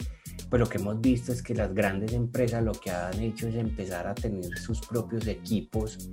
pues 0.48 0.60
lo 0.60 0.68
que 0.68 0.78
hemos 0.78 1.00
visto 1.00 1.32
es 1.32 1.42
que 1.42 1.54
las 1.54 1.74
grandes 1.74 2.12
empresas 2.12 2.62
lo 2.62 2.72
que 2.72 2.90
han 2.90 3.20
hecho 3.20 3.48
es 3.48 3.56
empezar 3.56 4.06
a 4.06 4.14
tener 4.14 4.56
sus 4.58 4.80
propios 4.80 5.26
equipos 5.26 6.08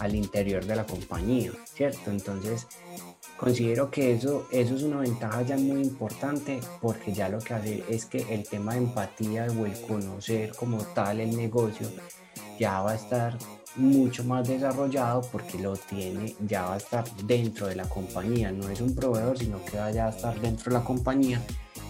al 0.00 0.14
interior 0.14 0.64
de 0.64 0.76
la 0.76 0.84
compañía, 0.84 1.52
¿cierto? 1.64 2.10
Entonces, 2.10 2.66
considero 3.38 3.90
que 3.90 4.12
eso, 4.12 4.46
eso 4.50 4.74
es 4.74 4.82
una 4.82 5.00
ventaja 5.00 5.42
ya 5.42 5.56
muy 5.56 5.80
importante 5.80 6.60
porque 6.80 7.12
ya 7.12 7.28
lo 7.28 7.38
que 7.38 7.54
hace 7.54 7.84
es 7.88 8.04
que 8.04 8.18
el 8.34 8.46
tema 8.46 8.74
de 8.74 8.78
empatía 8.78 9.46
o 9.58 9.64
el 9.64 9.80
conocer 9.80 10.54
como 10.56 10.78
tal 10.78 11.20
el 11.20 11.36
negocio 11.36 11.88
ya 12.58 12.80
va 12.82 12.92
a 12.92 12.96
estar 12.96 13.38
mucho 13.76 14.24
más 14.24 14.48
desarrollado 14.48 15.22
porque 15.30 15.58
lo 15.58 15.76
tiene, 15.76 16.34
ya 16.46 16.64
va 16.64 16.74
a 16.74 16.78
estar 16.78 17.04
dentro 17.24 17.68
de 17.68 17.76
la 17.76 17.88
compañía, 17.88 18.50
no 18.50 18.68
es 18.68 18.80
un 18.80 18.94
proveedor, 18.94 19.38
sino 19.38 19.64
que 19.64 19.78
va 19.78 19.86
a 19.86 20.08
estar 20.08 20.40
dentro 20.40 20.72
de 20.72 20.78
la 20.78 20.84
compañía 20.84 21.40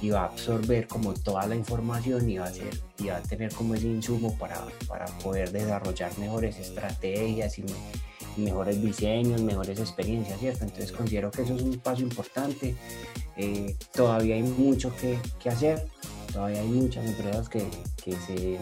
y 0.00 0.10
va 0.10 0.22
a 0.22 0.24
absorber 0.26 0.86
como 0.86 1.14
toda 1.14 1.46
la 1.46 1.56
información 1.56 2.28
y 2.28 2.38
va 2.38 2.46
a, 2.46 2.52
ser, 2.52 2.80
y 2.98 3.08
va 3.08 3.16
a 3.16 3.22
tener 3.22 3.52
como 3.52 3.74
ese 3.74 3.86
insumo 3.86 4.36
para, 4.38 4.64
para 4.86 5.06
poder 5.18 5.50
desarrollar 5.50 6.16
mejores 6.18 6.58
estrategias 6.58 7.58
y, 7.58 7.64
mejores 8.36 8.80
diseños, 8.80 9.42
mejores 9.42 9.80
experiencias, 9.80 10.38
¿cierto? 10.38 10.62
Entonces 10.62 10.92
considero 10.92 11.28
que 11.32 11.42
eso 11.42 11.56
es 11.56 11.62
un 11.62 11.76
paso 11.78 12.02
importante. 12.02 12.76
Eh, 13.36 13.74
todavía 13.92 14.36
hay 14.36 14.44
mucho 14.44 14.92
que, 14.94 15.18
hacer, 15.50 15.84
todavía 16.32 16.60
hay 16.60 16.68
muchas 16.68 17.04
empresas 17.04 17.48
que, 17.48 17.66
que 17.96 18.12
se 18.12 18.58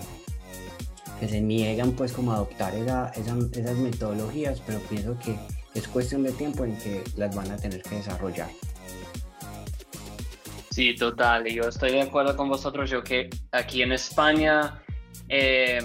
que 1.21 1.29
se 1.29 1.41
niegan 1.41 1.93
pues 1.93 2.13
como 2.13 2.33
a 2.33 2.37
adoptar 2.37 2.75
esa, 2.75 3.11
esas 3.11 3.77
metodologías, 3.77 4.61
pero 4.67 4.79
pienso 4.81 5.19
que 5.19 5.37
es 5.75 5.89
cuestión 5.89 6.23
de 6.23 6.33
tiempo 6.33 6.65
en 6.65 6.77
que 6.79 7.03
las 7.17 7.35
van 7.35 7.51
a 7.51 7.57
tener 7.57 7.83
que 7.83 7.97
desarrollar. 7.97 8.49
Sí, 10.77 10.95
total, 10.95 11.47
yo 11.47 11.63
estoy 11.63 11.93
de 11.93 12.03
acuerdo 12.03 12.37
con 12.37 12.51
vosotros, 12.51 12.91
yo 12.91 13.03
que 13.03 13.31
aquí 13.51 13.81
en 13.81 13.93
España 13.93 14.85
eh, 15.27 15.79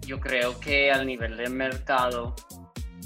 yo 0.00 0.18
creo 0.18 0.58
que 0.58 0.90
al 0.90 1.06
nivel 1.06 1.36
del 1.36 1.52
mercado 1.52 2.34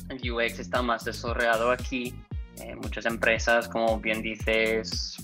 el 0.09 0.33
UX 0.33 0.61
está 0.61 0.81
más 0.81 1.05
desarrollado 1.05 1.71
aquí. 1.71 2.15
Eh, 2.63 2.75
muchas 2.77 3.05
empresas, 3.05 3.69
como 3.69 4.01
bien 4.01 4.23
dices 4.23 5.19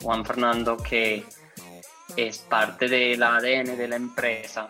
Juan 0.00 0.24
Fernando, 0.24 0.76
que 0.76 1.24
es 2.16 2.38
parte 2.38 2.86
del 2.86 3.20
ADN 3.20 3.76
de 3.76 3.88
la 3.88 3.96
empresa. 3.96 4.68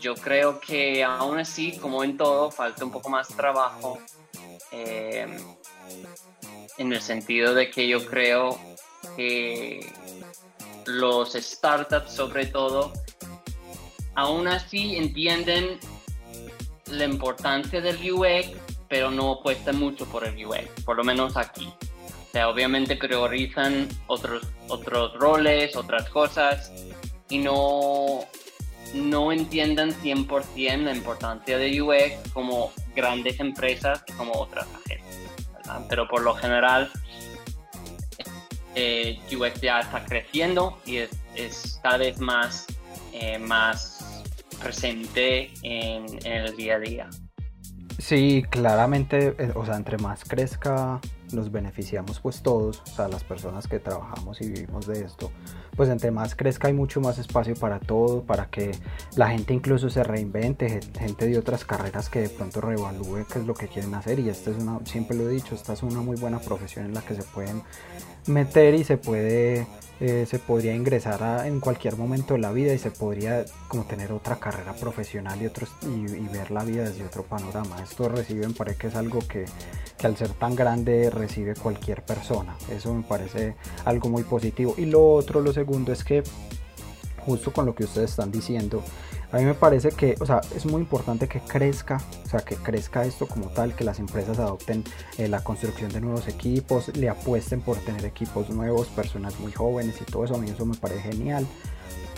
Yo 0.00 0.14
creo 0.14 0.60
que 0.60 1.04
aún 1.04 1.40
así, 1.40 1.76
como 1.76 2.02
en 2.02 2.16
todo, 2.16 2.50
falta 2.50 2.86
un 2.86 2.90
poco 2.90 3.10
más 3.10 3.28
trabajo 3.28 3.98
eh, 4.72 5.26
en 6.78 6.92
el 6.92 7.00
sentido 7.00 7.54
de 7.54 7.70
que 7.70 7.88
yo 7.88 8.04
creo 8.06 8.58
que 9.16 9.92
los 10.86 11.32
startups 11.32 12.12
sobre 12.12 12.46
todo, 12.46 12.92
aún 14.14 14.48
así 14.48 14.96
entienden 14.96 15.78
la 16.86 17.04
importancia 17.04 17.80
del 17.80 18.12
UX, 18.12 18.50
pero 18.88 19.10
no 19.10 19.32
apuestan 19.32 19.78
mucho 19.78 20.06
por 20.06 20.24
el 20.24 20.46
UX, 20.46 20.68
por 20.84 20.96
lo 20.96 21.04
menos 21.04 21.36
aquí 21.36 21.72
obviamente 22.44 22.96
priorizan 22.96 23.88
otros, 24.06 24.46
otros 24.68 25.14
roles, 25.14 25.76
otras 25.76 26.08
cosas 26.10 26.70
y 27.28 27.38
no, 27.38 28.20
no 28.94 29.32
entiendan 29.32 29.92
100% 30.02 30.82
la 30.82 30.94
importancia 30.94 31.56
de 31.58 31.80
UX 31.80 32.32
como 32.32 32.72
grandes 32.94 33.40
empresas 33.40 34.04
como 34.16 34.32
otras 34.32 34.66
agencias. 34.74 35.05
Pero 35.88 36.08
por 36.08 36.22
lo 36.22 36.34
general, 36.34 36.90
eh, 38.74 39.18
UX 39.34 39.60
ya 39.60 39.80
está 39.80 40.04
creciendo 40.04 40.78
y 40.84 40.98
es, 40.98 41.80
cada 41.82 41.98
vez 41.98 42.20
más, 42.20 42.66
eh, 43.12 43.38
más 43.38 44.24
presente 44.60 45.50
en, 45.62 46.06
en 46.26 46.32
el 46.32 46.56
día 46.56 46.76
a 46.76 46.78
día. 46.78 47.10
Sí, 47.98 48.44
claramente, 48.50 49.34
eh, 49.38 49.52
o 49.54 49.64
sea, 49.64 49.76
entre 49.76 49.96
más 49.98 50.24
crezca 50.24 51.00
nos 51.36 51.52
beneficiamos 51.52 52.18
pues 52.18 52.42
todos, 52.42 52.82
o 52.82 52.96
sea, 52.96 53.06
las 53.08 53.22
personas 53.22 53.68
que 53.68 53.78
trabajamos 53.78 54.40
y 54.40 54.50
vivimos 54.50 54.86
de 54.86 55.04
esto, 55.04 55.30
pues 55.76 55.88
entre 55.88 56.10
más 56.10 56.34
crezca 56.34 56.68
hay 56.68 56.74
mucho 56.74 57.00
más 57.00 57.18
espacio 57.18 57.54
para 57.54 57.78
todo, 57.78 58.22
para 58.22 58.46
que 58.46 58.72
la 59.14 59.28
gente 59.28 59.54
incluso 59.54 59.90
se 59.90 60.02
reinvente, 60.02 60.80
gente 60.98 61.26
de 61.26 61.38
otras 61.38 61.64
carreras 61.64 62.08
que 62.08 62.22
de 62.22 62.28
pronto 62.28 62.60
reevalúe 62.60 63.26
qué 63.32 63.38
es 63.38 63.46
lo 63.46 63.54
que 63.54 63.68
quieren 63.68 63.94
hacer. 63.94 64.18
Y 64.18 64.28
esta 64.28 64.50
es 64.50 64.56
una, 64.56 64.80
siempre 64.84 65.16
lo 65.16 65.28
he 65.28 65.32
dicho, 65.32 65.54
esta 65.54 65.74
es 65.74 65.82
una 65.82 66.00
muy 66.00 66.16
buena 66.16 66.40
profesión 66.40 66.86
en 66.86 66.94
la 66.94 67.02
que 67.02 67.14
se 67.14 67.22
pueden 67.22 67.62
meter 68.26 68.74
y 68.74 68.84
se 68.84 68.96
puede 68.96 69.66
eh, 69.98 70.26
se 70.28 70.38
podría 70.38 70.74
ingresar 70.74 71.46
en 71.46 71.58
cualquier 71.58 71.96
momento 71.96 72.34
de 72.34 72.40
la 72.40 72.52
vida 72.52 72.74
y 72.74 72.78
se 72.78 72.90
podría 72.90 73.46
como 73.66 73.84
tener 73.84 74.12
otra 74.12 74.36
carrera 74.36 74.74
profesional 74.74 75.40
y, 75.40 75.46
otros, 75.46 75.70
y, 75.82 76.04
ver 76.28 76.50
la 76.50 76.64
vida 76.64 76.82
desde 76.82 77.02
otro 77.06 77.22
panorama. 77.22 77.82
Esto 77.82 78.10
recibe, 78.10 78.46
me 78.46 78.52
parece 78.52 78.76
que 78.76 78.86
es 78.88 78.94
algo 78.94 79.20
que, 79.20 79.46
que, 79.96 80.06
al 80.06 80.14
ser 80.18 80.32
tan 80.34 80.54
grande 80.54 81.08
recibe 81.08 81.54
cualquier 81.54 82.02
persona. 82.02 82.56
Eso 82.70 82.92
me 82.92 83.04
parece 83.04 83.54
algo 83.86 84.10
muy 84.10 84.22
positivo. 84.22 84.74
Y 84.76 84.84
lo 84.84 85.14
otro, 85.14 85.40
lo 85.40 85.54
segundo 85.54 85.94
es 85.94 86.04
que 86.04 86.22
justo 87.24 87.50
con 87.50 87.64
lo 87.64 87.74
que 87.74 87.84
ustedes 87.84 88.10
están 88.10 88.30
diciendo, 88.30 88.82
a 89.32 89.38
mí 89.38 89.44
me 89.44 89.54
parece 89.54 89.90
que, 89.90 90.14
o 90.20 90.26
sea, 90.26 90.40
es 90.54 90.66
muy 90.66 90.80
importante 90.80 91.26
que 91.28 91.40
crezca, 91.40 92.00
o 92.24 92.28
sea, 92.28 92.40
que 92.40 92.56
crezca 92.56 93.04
esto 93.04 93.26
como 93.26 93.48
tal, 93.48 93.74
que 93.74 93.84
las 93.84 93.98
empresas 93.98 94.38
adopten 94.38 94.84
eh, 95.18 95.28
la 95.28 95.42
construcción 95.42 95.92
de 95.92 96.00
nuevos 96.00 96.28
equipos, 96.28 96.96
le 96.96 97.08
apuesten 97.08 97.60
por 97.60 97.76
tener 97.78 98.04
equipos 98.04 98.50
nuevos, 98.50 98.86
personas 98.88 99.38
muy 99.40 99.52
jóvenes 99.52 100.00
y 100.00 100.04
todo 100.04 100.24
eso, 100.24 100.36
a 100.36 100.38
mí 100.38 100.48
eso 100.48 100.64
me 100.64 100.76
parece 100.76 101.12
genial. 101.12 101.46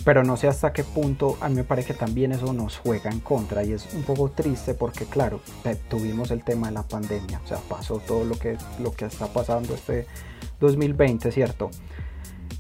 Pero 0.05 0.23
no 0.23 0.37
sé 0.37 0.49
hasta 0.49 0.73
qué 0.73 0.85
punto, 0.85 1.37
a 1.41 1.49
mí 1.49 1.57
me 1.57 1.65
parece 1.65 1.93
que 1.93 1.99
también 1.99 2.33
eso 2.33 2.53
nos 2.53 2.79
juega 2.79 3.11
en 3.11 3.21
contra 3.21 3.65
y 3.65 3.73
es 3.73 3.93
un 3.95 4.05
poco 4.05 4.31
triste 4.31 4.75
porque, 4.75 5.05
claro, 5.07 5.41
tuvimos 5.89 6.31
el 6.31 6.45
tema 6.45 6.69
de 6.69 6.75
la 6.75 6.83
pandemia, 6.83 7.41
o 7.45 7.49
sea, 7.49 7.59
pasó 7.69 7.99
todo 7.99 8.25
lo 8.25 8.39
que, 8.39 8.57
lo 8.81 8.93
que 8.93 9.07
está 9.07 9.27
pasando 9.27 9.75
este 9.75 10.07
2020, 10.61 11.33
¿cierto? 11.33 11.71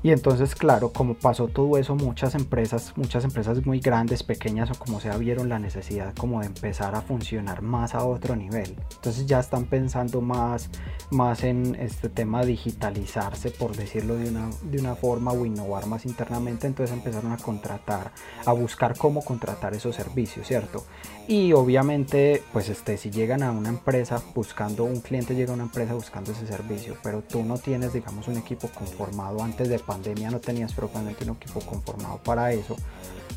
Y 0.00 0.12
entonces, 0.12 0.54
claro, 0.54 0.92
como 0.92 1.14
pasó 1.14 1.48
todo 1.48 1.76
eso, 1.76 1.96
muchas 1.96 2.36
empresas, 2.36 2.92
muchas 2.94 3.24
empresas 3.24 3.66
muy 3.66 3.80
grandes, 3.80 4.22
pequeñas 4.22 4.70
o 4.70 4.74
como 4.74 5.00
sea, 5.00 5.16
vieron 5.16 5.48
la 5.48 5.58
necesidad 5.58 6.14
como 6.14 6.40
de 6.40 6.46
empezar 6.46 6.94
a 6.94 7.02
funcionar 7.02 7.62
más 7.62 7.96
a 7.96 8.04
otro 8.04 8.36
nivel. 8.36 8.76
Entonces 8.94 9.26
ya 9.26 9.40
están 9.40 9.64
pensando 9.64 10.20
más, 10.20 10.70
más 11.10 11.42
en 11.42 11.74
este 11.74 12.08
tema 12.08 12.44
digitalizarse, 12.44 13.50
por 13.50 13.74
decirlo 13.74 14.14
de 14.14 14.28
una, 14.30 14.50
de 14.62 14.78
una 14.78 14.94
forma, 14.94 15.32
o 15.32 15.44
innovar 15.44 15.86
más 15.86 16.06
internamente. 16.06 16.68
Entonces 16.68 16.96
empezaron 16.96 17.32
a 17.32 17.36
contratar, 17.36 18.12
a 18.46 18.52
buscar 18.52 18.96
cómo 18.96 19.24
contratar 19.24 19.74
esos 19.74 19.96
servicios, 19.96 20.46
¿cierto? 20.46 20.84
Y 21.26 21.52
obviamente, 21.52 22.42
pues 22.52 22.68
este, 22.68 22.96
si 22.96 23.10
llegan 23.10 23.42
a 23.42 23.50
una 23.50 23.68
empresa 23.68 24.22
buscando, 24.34 24.84
un 24.84 25.00
cliente 25.00 25.34
llega 25.34 25.50
a 25.50 25.54
una 25.54 25.64
empresa 25.64 25.92
buscando 25.92 26.32
ese 26.32 26.46
servicio, 26.46 26.96
pero 27.02 27.20
tú 27.20 27.42
no 27.42 27.58
tienes, 27.58 27.92
digamos, 27.92 28.28
un 28.28 28.38
equipo 28.38 28.68
conformado 28.68 29.42
antes 29.42 29.68
de 29.68 29.78
pandemia 29.88 30.30
no 30.30 30.38
tenías 30.38 30.74
propiamente 30.74 31.24
un 31.24 31.36
equipo 31.36 31.60
conformado 31.60 32.18
para 32.18 32.52
eso, 32.52 32.76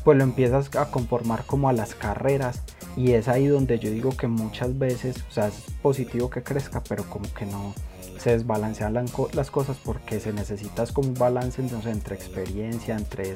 pues 0.04 0.18
lo 0.18 0.24
empiezas 0.24 0.74
a 0.76 0.90
conformar 0.90 1.44
como 1.46 1.70
a 1.70 1.72
las 1.72 1.94
carreras 1.94 2.60
y 2.94 3.12
es 3.12 3.26
ahí 3.26 3.46
donde 3.46 3.78
yo 3.78 3.90
digo 3.90 4.14
que 4.16 4.28
muchas 4.28 4.78
veces, 4.78 5.16
o 5.28 5.32
sea, 5.32 5.48
es 5.48 5.54
positivo 5.80 6.28
que 6.28 6.42
crezca, 6.42 6.82
pero 6.86 7.08
como 7.08 7.32
que 7.32 7.46
no 7.46 7.74
se 8.18 8.30
desbalancean 8.30 8.94
las 9.32 9.50
cosas 9.50 9.78
porque 9.82 10.20
se 10.20 10.32
necesitas 10.32 10.92
como 10.92 11.08
un 11.08 11.14
balance 11.14 11.60
entonces 11.60 11.90
entre 11.90 12.14
experiencia, 12.14 12.94
entre 12.94 13.34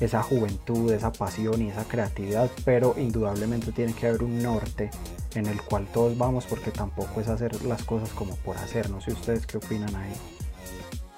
esa 0.00 0.22
juventud, 0.22 0.90
esa 0.92 1.12
pasión 1.12 1.60
y 1.60 1.68
esa 1.68 1.84
creatividad, 1.84 2.50
pero 2.64 2.94
indudablemente 2.96 3.72
tiene 3.72 3.92
que 3.92 4.06
haber 4.06 4.22
un 4.22 4.42
norte 4.42 4.90
en 5.34 5.46
el 5.46 5.60
cual 5.60 5.86
todos 5.92 6.16
vamos 6.16 6.46
porque 6.46 6.70
tampoco 6.70 7.20
es 7.20 7.28
hacer 7.28 7.62
las 7.64 7.82
cosas 7.82 8.08
como 8.10 8.36
por 8.36 8.56
hacer, 8.56 8.88
no 8.88 9.00
sé 9.02 9.12
ustedes 9.12 9.46
qué 9.46 9.58
opinan 9.58 9.94
ahí. 9.96 10.35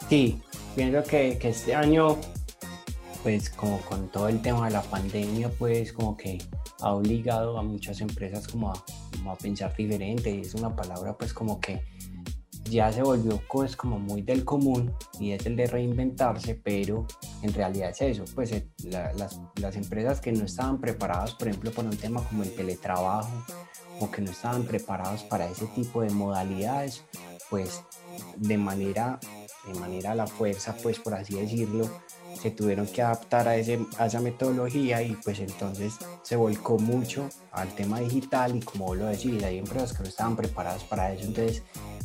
Sí, 0.09 0.41
pienso 0.75 1.03
que, 1.03 1.38
que 1.38 1.50
este 1.50 1.75
año 1.75 2.19
pues 3.23 3.50
como 3.50 3.79
con 3.81 4.09
todo 4.09 4.29
el 4.29 4.41
tema 4.41 4.67
de 4.67 4.73
la 4.73 4.83
pandemia, 4.83 5.50
pues 5.59 5.93
como 5.93 6.17
que 6.17 6.38
ha 6.81 6.95
obligado 6.95 7.59
a 7.59 7.62
muchas 7.62 8.00
empresas 8.00 8.47
como 8.49 8.73
a, 8.73 8.85
pensar 9.43 9.75
diferente. 9.77 10.41
Es 10.41 10.55
una 10.55 10.75
palabra 10.75 11.17
pues 11.17 11.35
como 11.35 11.61
que 11.61 11.83
ya 12.65 12.93
se 12.93 13.03
volvió 13.03 13.41
pues 13.50 13.77
como 13.77 13.99
muy 13.99 14.23
del 14.23 14.45
común 14.45 14.95
y 15.21 15.33
es 15.33 15.45
el 15.47 15.57
de 15.57 15.67
reinventarse, 15.67 16.55
pero 16.55 17.07
en 17.43 17.53
realidad 17.53 17.91
es 17.91 18.00
eso, 18.00 18.25
pues 18.35 18.53
eh, 18.53 18.67
las, 18.85 19.38
las, 19.57 19.77
empresas 19.77 20.21
que 20.21 20.33
no 20.33 20.45
estaban 20.45 20.81
preparadas, 20.81 21.35
por 21.35 21.49
ejemplo, 21.49 21.71
para 21.71 21.88
un 21.88 21.97
tema 21.97 22.23
como 22.23 22.43
el 22.43 22.55
teletrabajo 22.55 23.45
o 24.00 24.11
que 24.11 24.23
no 24.23 24.31
estaban 24.31 24.65
preparados 24.65 25.23
para 25.25 25.49
ese 25.50 25.67
tipo 25.67 26.03
de 26.03 26.11
modalidades, 26.11 27.05
pues 27.50 27.83
de 28.37 28.59
manera, 28.59 29.19
de 29.73 29.79
manera 29.79 30.13
a 30.13 30.15
la 30.15 30.27
fuerza, 30.27 30.75
pues 30.83 30.99
por 30.99 31.15
así 31.15 31.35
decirlo, 31.35 31.89
se 32.41 32.51
tuvieron 32.51 32.87
que 32.87 33.03
adaptar 33.03 33.49
a, 33.49 33.57
ese, 33.57 33.81
a 33.99 34.07
esa 34.07 34.21
metodología 34.21 35.03
y 35.03 35.13
pues 35.25 35.41
entonces 35.41 35.95
se 36.23 36.37
volcó 36.37 36.79
mucho 36.79 37.29
al 37.53 37.69
tema 37.75 38.01
digital 38.01 38.57
y 38.57 38.61
como 38.61 38.95
lo 38.95 39.07
decís, 39.07 39.43
hay 39.43 39.59
empresas 39.59 39.93
que 39.93 40.03
no 40.03 40.09
estaban 40.09 40.37
preparadas 40.37 40.85
para 40.85 41.13
eso, 41.13 41.25
entonces 41.25 41.63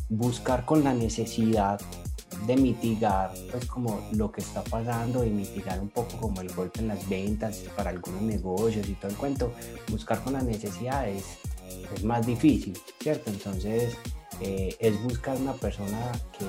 buscar 0.08 0.64
con 0.64 0.84
la 0.84 0.92
necesidad 0.92 1.80
de 2.46 2.56
mitigar 2.56 3.32
pues 3.50 3.64
como 3.66 4.08
lo 4.12 4.30
que 4.32 4.40
está 4.40 4.62
pasando 4.64 5.24
y 5.24 5.30
mitigar 5.30 5.80
un 5.80 5.88
poco 5.88 6.16
como 6.18 6.40
el 6.40 6.52
golpe 6.52 6.80
en 6.80 6.88
las 6.88 7.08
ventas 7.08 7.58
para 7.76 7.90
algunos 7.90 8.22
negocios 8.22 8.88
y 8.88 8.94
todo 8.94 9.10
el 9.10 9.16
cuento, 9.16 9.52
buscar 9.88 10.22
con 10.22 10.32
las 10.34 10.44
necesidades 10.44 11.38
es 11.94 12.04
más 12.04 12.26
difícil, 12.26 12.76
¿cierto? 13.00 13.30
Entonces 13.30 13.96
eh, 14.40 14.76
es 14.78 15.02
buscar 15.02 15.36
una 15.36 15.52
persona 15.54 16.12
que 16.38 16.46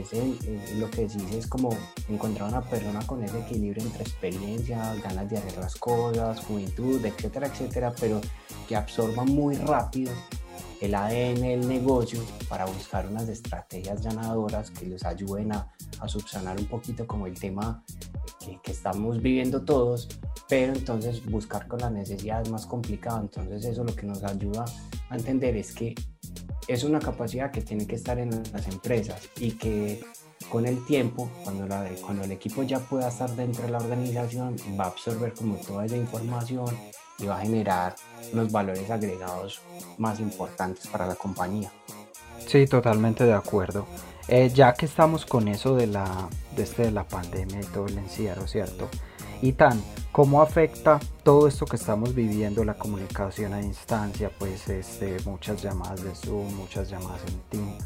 es 0.00 0.74
lo 0.76 0.90
que 0.90 1.02
decís 1.02 1.22
es 1.32 1.46
como 1.46 1.70
encontrar 2.08 2.48
una 2.48 2.62
persona 2.62 3.06
con 3.06 3.22
ese 3.22 3.38
equilibrio 3.38 3.82
entre 3.82 4.02
experiencia, 4.02 4.94
ganas 5.02 5.30
de 5.30 5.38
hacer 5.38 5.58
las 5.58 5.76
cosas, 5.76 6.40
juventud, 6.40 7.04
etcétera, 7.04 7.46
etcétera, 7.46 7.94
pero 8.00 8.20
que 8.68 8.76
absorba 8.76 9.24
muy 9.24 9.56
rápido 9.56 10.12
el 10.80 10.94
ADN 10.94 11.40
del 11.40 11.68
negocio 11.68 12.20
para 12.48 12.64
buscar 12.66 13.06
unas 13.06 13.28
estrategias 13.28 14.02
ganadoras 14.02 14.70
que 14.70 14.86
les 14.86 15.04
ayuden 15.04 15.52
a, 15.52 15.72
a 16.00 16.08
subsanar 16.08 16.58
un 16.58 16.66
poquito 16.66 17.06
como 17.06 17.26
el 17.26 17.38
tema 17.38 17.82
que, 18.44 18.60
que, 18.62 18.72
estamos 18.72 19.22
viviendo 19.22 19.64
todos, 19.64 20.08
pero 20.48 20.72
entonces 20.72 21.24
buscar 21.24 21.66
con 21.68 21.80
las 21.80 21.92
necesidades 21.92 22.50
más 22.50 22.66
complicado. 22.66 23.20
Entonces 23.20 23.64
eso 23.64 23.84
lo 23.84 23.94
que 23.94 24.06
nos 24.06 24.22
ayuda 24.24 24.64
a 25.08 25.16
entender 25.16 25.56
es 25.56 25.72
que 25.72 25.94
es 26.68 26.84
una 26.84 26.98
capacidad 26.98 27.50
que 27.50 27.60
tiene 27.60 27.86
que 27.86 27.96
estar 27.96 28.18
en 28.18 28.30
las 28.30 28.68
empresas 28.68 29.28
y 29.38 29.52
que 29.52 30.02
con 30.50 30.66
el 30.66 30.84
tiempo, 30.84 31.30
cuando, 31.42 31.66
la, 31.66 31.88
cuando 32.04 32.24
el 32.24 32.32
equipo 32.32 32.62
ya 32.62 32.78
pueda 32.78 33.08
estar 33.08 33.34
dentro 33.34 33.64
de 33.64 33.70
la 33.70 33.78
organización, 33.78 34.56
va 34.78 34.84
a 34.84 34.88
absorber 34.88 35.32
como 35.34 35.56
toda 35.56 35.84
esa 35.84 35.96
información 35.96 36.66
y 37.18 37.26
va 37.26 37.38
a 37.38 37.40
generar 37.40 37.94
unos 38.32 38.50
valores 38.50 38.90
agregados 38.90 39.60
más 39.98 40.20
importantes 40.20 40.86
para 40.88 41.06
la 41.06 41.14
compañía. 41.14 41.70
Sí, 42.46 42.66
totalmente 42.66 43.24
de 43.24 43.32
acuerdo. 43.32 43.86
Eh, 44.28 44.50
ya 44.54 44.72
que 44.72 44.86
estamos 44.86 45.26
con 45.26 45.48
eso 45.48 45.76
de 45.76 45.86
la, 45.86 46.28
de, 46.56 46.62
este, 46.62 46.84
de 46.84 46.90
la 46.90 47.06
pandemia 47.06 47.60
y 47.60 47.66
todo 47.66 47.86
el 47.86 47.98
encierro, 47.98 48.46
¿cierto? 48.46 48.88
Y 49.42 49.52
tan, 49.52 49.82
¿cómo 50.12 50.40
afecta 50.40 50.98
todo 51.22 51.46
esto 51.46 51.66
que 51.66 51.76
estamos 51.76 52.14
viviendo, 52.14 52.64
la 52.64 52.74
comunicación 52.74 53.52
a 53.52 53.58
distancia, 53.58 54.30
pues 54.38 54.68
este, 54.68 55.16
muchas 55.26 55.62
llamadas 55.62 56.02
de 56.02 56.14
Zoom, 56.14 56.54
muchas 56.54 56.88
llamadas 56.88 57.20
en, 57.28 57.40
team, 57.50 57.78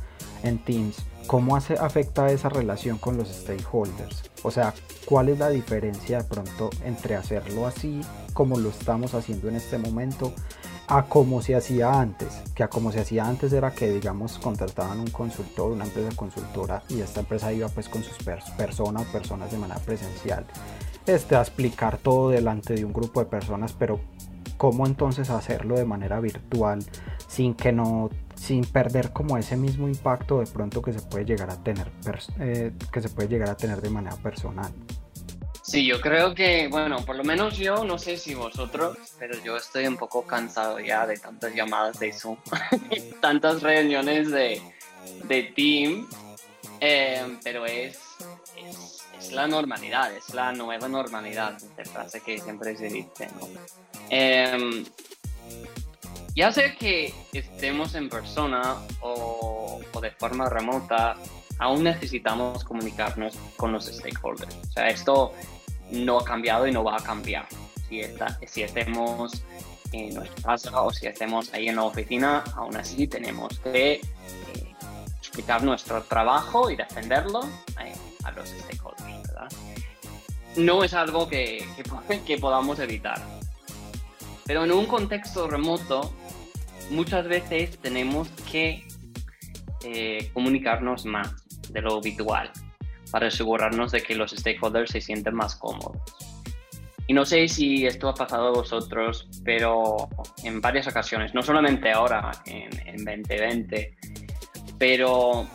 en 0.44 0.59
Teams? 0.59 0.96
¿Cómo 1.29 1.57
hace, 1.57 1.75
afecta 1.75 2.33
esa 2.33 2.49
relación 2.49 2.97
con 2.97 3.19
los 3.19 3.29
stakeholders? 3.29 4.23
O 4.45 4.51
sea, 4.51 4.73
¿cuál 5.05 5.29
es 5.29 5.38
la 5.38 5.51
diferencia 5.51 6.23
de 6.23 6.25
pronto 6.25 6.71
entre 6.83 7.17
hacerlo 7.17 7.67
así, 7.67 8.01
como 8.33 8.59
lo 8.59 8.71
estamos 8.71 9.12
haciendo 9.12 9.51
en 9.51 9.57
este 9.57 9.77
momento, 9.77 10.33
a 10.87 11.05
como 11.05 11.43
se 11.43 11.55
hacía 11.55 12.01
antes? 12.01 12.29
Que 12.55 12.62
a 12.62 12.71
como 12.71 12.93
se 12.93 13.01
hacía 13.01 13.27
antes 13.27 13.53
era 13.53 13.73
que, 13.73 13.91
digamos, 13.91 14.38
contrataban 14.38 15.01
un 15.01 15.11
consultor, 15.11 15.71
una 15.71 15.85
empresa 15.85 16.17
consultora, 16.17 16.83
y 16.88 17.03
esta 17.03 17.21
empresa 17.21 17.53
iba 17.53 17.69
pues 17.69 17.91
con 17.91 18.03
sus 18.03 18.17
personas 18.57 19.07
o 19.07 19.12
personas 19.12 19.53
de 19.53 19.59
manera 19.59 19.81
presencial 19.81 20.47
este, 21.09 21.37
a 21.37 21.41
explicar 21.41 21.99
todo 21.99 22.31
delante 22.31 22.75
de 22.75 22.85
un 22.85 22.93
grupo 22.93 23.21
de 23.21 23.27
personas, 23.27 23.73
pero 23.73 24.01
cómo 24.59 24.87
entonces 24.87 25.31
hacerlo 25.31 25.77
de 25.77 25.87
manera 25.87 26.21
virtual 26.21 26.85
sin 27.27 27.55
que 27.55 27.73
no 27.73 28.11
sin 28.35 28.64
perder 28.64 29.12
como 29.12 29.38
ese 29.38 29.57
mismo 29.57 29.88
impacto 29.88 30.40
de 30.40 30.47
pronto 30.47 30.83
que 30.83 30.92
se 30.92 31.01
puede 31.01 31.25
llegar 31.25 31.51
a 31.51 31.57
tener 31.62 31.90
eh, 32.40 32.73
que 32.92 33.01
se 33.01 33.09
puede 33.09 33.29
llegar 33.29 33.49
a 33.49 33.57
tener 33.57 33.81
de 33.81 33.88
manera 33.88 34.16
personal. 34.16 34.71
Sí 35.62 35.87
yo 35.87 36.01
creo 36.01 36.35
que 36.35 36.68
bueno 36.68 37.05
por 37.05 37.16
lo 37.16 37.25
menos 37.25 37.57
yo 37.57 37.85
no 37.85 37.99
sé 37.99 38.16
si 38.16 38.35
vosotros 38.35 38.99
pero 39.18 39.42
yo 39.42 39.57
estoy 39.57 39.87
un 39.87 39.97
poco 39.97 40.23
cansado 40.23 40.81
ya 40.81 41.07
de 41.07 41.16
tantas 41.16 41.55
llamadas 41.55 41.99
de 41.99 42.12
Zoom 42.12 42.37
tantas 43.21 43.62
reuniones 43.62 44.31
de, 44.31 44.61
de 45.25 45.42
team 45.55 46.07
eh, 46.81 47.38
pero 47.42 47.66
es 47.66 47.99
es 48.57 48.88
la 49.33 49.46
normalidad, 49.46 50.14
es 50.14 50.33
la 50.35 50.52
nueva 50.52 50.88
normalidad, 50.88 51.57
esta 51.76 51.85
frase 51.85 52.20
que 52.20 52.38
siempre 52.38 52.76
se 52.76 52.88
dice. 52.88 53.28
Em, 54.11 54.85
ya 56.35 56.52
sea 56.52 56.74
que 56.76 57.12
estemos 57.33 57.94
en 57.94 58.09
persona 58.09 58.76
o, 59.00 59.81
de 60.00 60.11
forma 60.12 60.48
remota, 60.48 61.16
aún 61.59 61.85
necesitamos 61.85 62.64
comunicarnos 62.64 63.37
con 63.57 63.72
los 63.72 63.87
stakeholders. 63.87 64.54
O 64.54 64.72
sea, 64.72 64.88
esto 64.88 65.33
no 65.90 66.20
ha 66.20 66.24
cambiado 66.24 66.66
y 66.66 66.72
no 66.72 66.85
va 66.85 66.96
a 66.96 67.00
cambiar. 67.00 67.46
Si, 67.88 68.00
está, 68.00 68.38
si 68.46 68.62
estemos 68.62 69.42
en 69.92 70.14
nuestra 70.14 70.42
casa 70.42 70.83
o 70.83 70.92
si 70.92 71.07
estemos 71.07 71.52
ahí 71.54 71.68
en 71.68 71.76
la 71.76 71.85
oficina, 71.85 72.44
aún 72.54 72.76
así 72.76 73.09
tenemos 73.09 73.59
que 73.59 73.94
eh, 73.94 74.00
explicar 75.18 75.62
nuestro 75.64 76.02
trabajo 76.02 76.70
y 76.70 76.76
defenderlo 76.76 77.42
eh, 77.81 77.94
los 78.33 78.49
stakeholders 78.49 79.19
no 80.57 80.85
es 80.85 80.95
algo 80.95 81.29
que, 81.29 81.64
que, 82.27 82.38
podamos 82.38 82.79
evitar. 82.79 83.21
Pero 84.45 84.64
en 84.64 84.73
un 84.73 84.87
contexto 84.87 85.49
remoto, 85.49 86.12
muchas 86.91 87.27
veces 87.29 87.79
tenemos 87.79 88.29
que 88.51 88.87
eh, 89.85 90.31
comunicarnos 90.33 91.05
más 91.05 91.35
de 91.71 91.83
lo 91.83 91.97
habitual 91.97 92.51
para 93.11 93.29
asegurarnos 93.29 93.93
de 93.93 94.03
que 94.03 94.14
los 94.14 94.33
stakeholders 94.33 94.91
se 94.91 95.01
sienten 95.01 95.35
más 95.35 95.57
cómodos. 95.57 95.99
Y 97.07 97.14
no 97.14 97.25
sé 97.25 97.49
si 97.49 97.87
esto 97.87 98.09
ha 98.09 98.14
pasado 98.14 98.49
a 98.49 98.51
vosotros, 98.51 99.29
pero 99.43 100.09
en 100.45 100.61
varias 100.61 100.88
ocasiones, 100.88 101.33
no 101.33 101.43
solamente 101.43 101.91
ahora, 101.91 102.33
en, 102.45 102.69
en 102.87 102.97
2020, 103.05 103.97
pero 104.79 105.49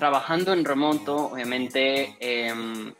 trabajando 0.00 0.54
en 0.54 0.64
remoto, 0.64 1.26
obviamente, 1.26 2.16
em, 2.20 2.94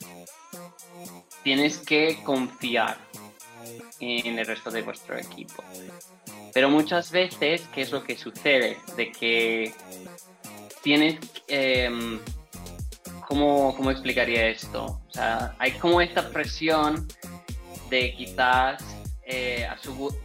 tienes 1.43 1.79
que 1.79 2.23
confiar 2.23 2.99
en 3.99 4.39
el 4.39 4.47
resto 4.47 4.71
de 4.71 4.83
vuestro 4.83 5.17
equipo. 5.19 5.65
Pero 6.53 6.69
muchas 6.69 7.11
veces, 7.11 7.63
¿qué 7.75 7.81
es 7.81 7.91
lo 7.91 8.05
que 8.05 8.17
sucede? 8.17 8.77
De 8.97 9.11
que 9.11 9.73
tienes... 10.83 11.19
Eh, 11.49 12.21
¿cómo, 13.27 13.75
¿Cómo 13.77 13.91
explicaría 13.91 14.49
esto? 14.49 15.01
O 15.09 15.11
sea, 15.11 15.55
hay 15.59 15.73
como 15.73 16.03
esta 16.03 16.29
presión 16.31 17.09
de 17.89 18.13
quizás 18.15 18.85
eh, 19.25 19.67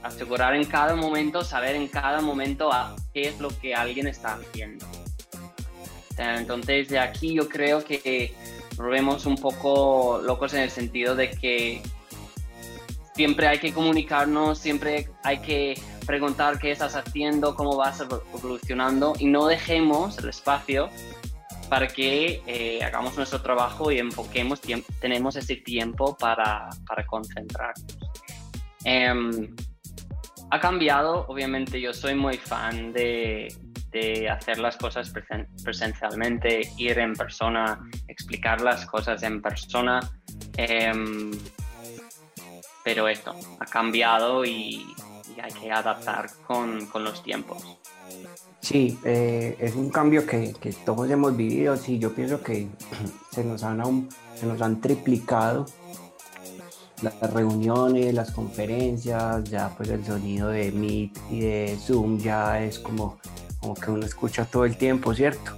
asegurar 0.03 0.55
en 0.55 0.65
cada 0.65 0.95
momento, 0.95 1.41
saber 1.43 1.75
en 1.75 1.87
cada 1.87 2.19
momento 2.19 2.73
a 2.73 2.95
qué 3.13 3.29
es 3.29 3.39
lo 3.39 3.49
que 3.59 3.73
alguien 3.73 4.07
está 4.07 4.33
haciendo. 4.33 4.85
Entonces, 6.17 6.89
de 6.89 6.99
aquí 6.99 7.33
yo 7.33 7.49
creo 7.49 7.83
que 7.83 8.33
vemos 8.77 9.25
un 9.25 9.35
poco 9.35 10.19
locos 10.23 10.53
en 10.53 10.61
el 10.61 10.69
sentido 10.69 11.15
de 11.15 11.31
que 11.31 11.81
siempre 13.15 13.47
hay 13.47 13.59
que 13.59 13.73
comunicarnos, 13.73 14.59
siempre 14.59 15.09
hay 15.23 15.39
que 15.39 15.81
preguntar 16.05 16.59
qué 16.59 16.71
estás 16.71 16.95
haciendo, 16.95 17.55
cómo 17.55 17.75
vas 17.75 18.01
evolucionando 18.01 19.13
y 19.17 19.25
no 19.25 19.47
dejemos 19.47 20.17
el 20.19 20.29
espacio 20.29 20.89
para 21.69 21.87
que 21.87 22.43
eh, 22.45 22.83
hagamos 22.83 23.17
nuestro 23.17 23.41
trabajo 23.41 23.91
y 23.91 23.97
enfoquemos, 23.97 24.61
tenemos 24.99 25.35
ese 25.35 25.55
tiempo 25.55 26.15
para, 26.17 26.69
para 26.87 27.05
concentrarnos. 27.07 27.97
Em, 28.83 29.55
ha 30.51 30.59
cambiado, 30.59 31.25
obviamente 31.27 31.81
yo 31.81 31.93
soy 31.93 32.13
muy 32.13 32.37
fan 32.37 32.93
de, 32.93 33.47
de 33.95 34.29
hacer 34.29 34.59
las 34.59 34.75
cosas 34.75 35.09
presencialmente, 35.63 36.69
ir 36.77 36.99
en 36.99 37.13
persona, 37.13 37.79
explicar 38.09 38.59
las 38.59 38.85
cosas 38.85 39.23
en 39.23 39.41
persona. 39.41 40.01
Em, 40.57 41.31
pero 42.83 43.07
esto 43.07 43.33
ha 43.57 43.65
cambiado 43.65 44.43
y, 44.43 44.85
hay 45.41 45.51
que 45.51 45.71
adaptar 45.71 46.29
con, 46.47 46.85
con 46.87 47.03
los 47.03 47.21
tiempos. 47.23 47.61
Sí, 48.61 48.97
eh, 49.03 49.55
es 49.59 49.75
un 49.75 49.89
cambio 49.89 50.25
que, 50.25 50.53
que, 50.61 50.71
todos 50.71 51.09
hemos 51.09 51.35
vivido. 51.35 51.75
Sí, 51.77 51.99
yo 51.99 52.13
pienso 52.13 52.41
que 52.41 52.67
se 53.31 53.43
nos 53.43 53.63
han, 53.63 54.09
se 54.35 54.45
nos 54.45 54.61
han 54.61 54.81
triplicado 54.81 55.65
las 57.01 57.33
reuniones, 57.33 58.13
las 58.13 58.31
conferencias, 58.31 59.43
ya 59.45 59.73
pues 59.75 59.89
el 59.89 60.05
sonido 60.05 60.49
de 60.49 60.71
Meet 60.71 61.17
y 61.29 61.39
de 61.41 61.77
Zoom 61.79 62.17
ya 62.17 62.61
es 62.63 62.79
como, 62.79 63.17
como 63.65 63.73
que 63.73 63.89
uno 63.89 64.05
escucha 64.05 64.45
todo 64.45 64.65
el 64.65 64.77
tiempo, 64.77 65.15
¿cierto? 65.15 65.53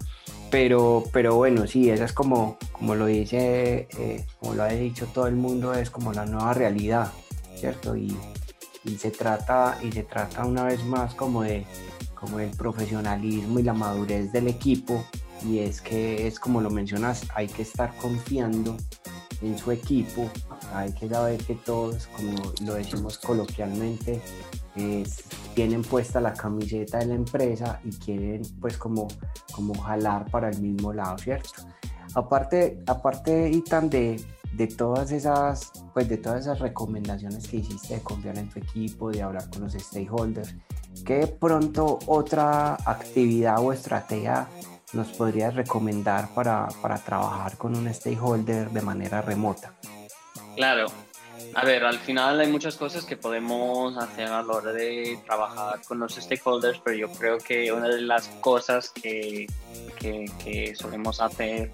Pero, 0.49 1.03
pero 1.11 1.35
bueno, 1.35 1.67
sí, 1.67 1.89
esa 1.89 2.05
es 2.05 2.13
como, 2.13 2.57
como 2.71 2.95
lo 2.95 3.05
dice, 3.05 3.89
eh, 3.99 4.25
como 4.39 4.53
lo 4.53 4.63
ha 4.63 4.69
dicho 4.69 5.07
todo 5.07 5.27
el 5.27 5.35
mundo, 5.35 5.73
es 5.73 5.89
como 5.89 6.13
la 6.13 6.25
nueva 6.25 6.53
realidad, 6.53 7.11
¿cierto? 7.57 7.97
Y, 7.97 8.17
y, 8.85 8.95
se 8.97 9.11
trata, 9.11 9.77
y 9.83 9.91
se 9.91 10.03
trata 10.03 10.45
una 10.45 10.63
vez 10.63 10.85
más 10.85 11.15
como 11.15 11.43
de 11.43 11.65
como 12.15 12.39
el 12.39 12.51
profesionalismo 12.51 13.59
y 13.59 13.63
la 13.63 13.73
madurez 13.73 14.31
del 14.31 14.47
equipo 14.47 15.05
y 15.45 15.59
es 15.59 15.81
que 15.81 16.27
es 16.27 16.39
como 16.39 16.61
lo 16.61 16.69
mencionas, 16.69 17.25
hay 17.35 17.47
que 17.47 17.63
estar 17.63 17.93
confiando 17.97 18.77
en 19.41 19.57
su 19.57 19.71
equipo, 19.71 20.31
hay 20.73 20.93
que 20.93 21.09
saber 21.09 21.43
que 21.43 21.55
todos, 21.55 22.07
como 22.07 22.53
lo 22.65 22.73
decimos 22.73 23.17
coloquialmente, 23.17 24.21
tienen 25.53 25.81
puesta 25.81 26.21
la 26.21 26.33
camiseta 26.33 26.99
de 26.99 27.07
la 27.07 27.15
empresa 27.15 27.79
y 27.83 27.89
quieren 27.91 28.41
pues 28.61 28.77
como, 28.77 29.07
como 29.51 29.73
jalar 29.81 30.29
para 30.29 30.49
el 30.49 30.61
mismo 30.61 30.93
lado, 30.93 31.17
¿cierto? 31.17 31.63
Aparte, 32.15 32.83
aparte 32.87 33.49
Itan, 33.49 33.89
de, 33.89 34.21
de 34.53 34.67
todas 34.67 35.11
esas 35.11 35.71
pues 35.93 36.07
de 36.07 36.17
todas 36.17 36.41
esas 36.41 36.59
recomendaciones 36.59 37.47
que 37.47 37.57
hiciste 37.57 37.95
de 37.95 38.01
confiar 38.01 38.37
en 38.37 38.49
tu 38.49 38.59
equipo, 38.59 39.11
de 39.11 39.21
hablar 39.21 39.49
con 39.49 39.63
los 39.63 39.73
stakeholders, 39.73 40.55
¿qué 41.05 41.27
pronto 41.27 41.99
otra 42.05 42.75
actividad 42.85 43.59
o 43.59 43.73
estrategia 43.73 44.47
nos 44.93 45.07
podrías 45.09 45.55
recomendar 45.55 46.33
para, 46.33 46.67
para 46.81 46.97
trabajar 46.97 47.57
con 47.57 47.75
un 47.75 47.91
stakeholder 47.93 48.69
de 48.69 48.81
manera 48.81 49.21
remota? 49.21 49.73
Claro, 50.55 50.87
a 51.57 51.65
ver, 51.65 51.83
al 51.83 51.97
final 51.97 52.39
hay 52.39 52.51
muchas 52.51 52.75
cosas 52.75 53.03
que 53.03 53.17
podemos 53.17 53.97
hacer 53.97 54.27
a 54.27 54.43
la 54.43 54.53
hora 54.53 54.71
de 54.71 55.19
trabajar 55.25 55.81
con 55.87 55.97
los 55.97 56.13
stakeholders, 56.13 56.79
pero 56.83 56.95
yo 56.95 57.11
creo 57.13 57.39
que 57.39 57.71
una 57.71 57.87
de 57.87 58.01
las 58.01 58.27
cosas 58.41 58.91
que, 58.91 59.47
que, 59.99 60.75
solemos 60.75 61.19
hacer 61.19 61.71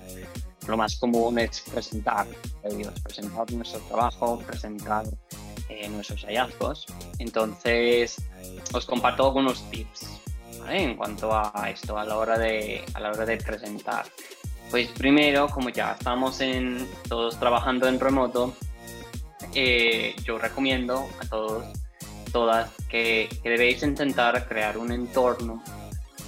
lo 0.69 0.77
más 0.77 0.95
común 0.95 1.37
es 1.37 1.65
presentar, 1.69 2.25
presentar 3.03 3.51
nuestro 3.51 3.81
trabajo, 3.81 4.39
presentar 4.47 5.03
eh, 5.67 5.89
nuestros 5.89 6.23
hallazgos. 6.23 6.85
Entonces, 7.19 8.15
os 8.73 8.85
comparto 8.85 9.25
algunos 9.25 9.69
tips 9.69 10.07
en 10.69 10.95
cuanto 10.95 11.29
a 11.33 11.69
esto 11.69 11.97
a 11.97 12.05
la 12.05 12.15
hora 12.15 12.37
de, 12.37 12.85
a 12.93 13.01
la 13.01 13.11
hora 13.11 13.25
de 13.25 13.35
presentar. 13.35 14.05
Pues 14.71 14.87
primero, 14.87 15.49
como 15.49 15.67
ya 15.67 15.91
estamos 15.91 16.39
en, 16.39 16.87
todos 17.09 17.37
trabajando 17.37 17.85
en 17.89 17.99
remoto, 17.99 18.55
eh, 19.55 20.15
yo 20.23 20.37
recomiendo 20.37 21.07
a 21.21 21.27
todos, 21.27 21.65
todas, 22.31 22.71
que, 22.89 23.29
debéis 23.43 23.83
intentar 23.83 24.47
crear 24.47 24.77
un 24.77 24.91
entorno 24.91 25.63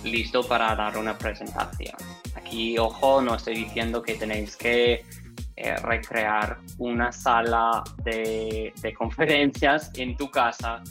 listo 0.03 0.43
para 0.43 0.75
dar 0.75 0.97
una 0.97 1.17
presentación. 1.17 1.95
Aquí, 2.35 2.77
ojo, 2.77 3.21
no 3.21 3.35
estoy 3.35 3.55
diciendo 3.55 4.01
que 4.01 4.15
tenéis 4.15 4.55
que 4.55 5.03
eh, 5.55 5.75
recrear 5.77 6.59
una 6.77 7.11
sala 7.11 7.83
de, 8.03 8.73
de, 8.81 8.93
conferencias 8.97 9.91
en 9.95 10.15
tu 10.15 10.29
casa, 10.29 10.83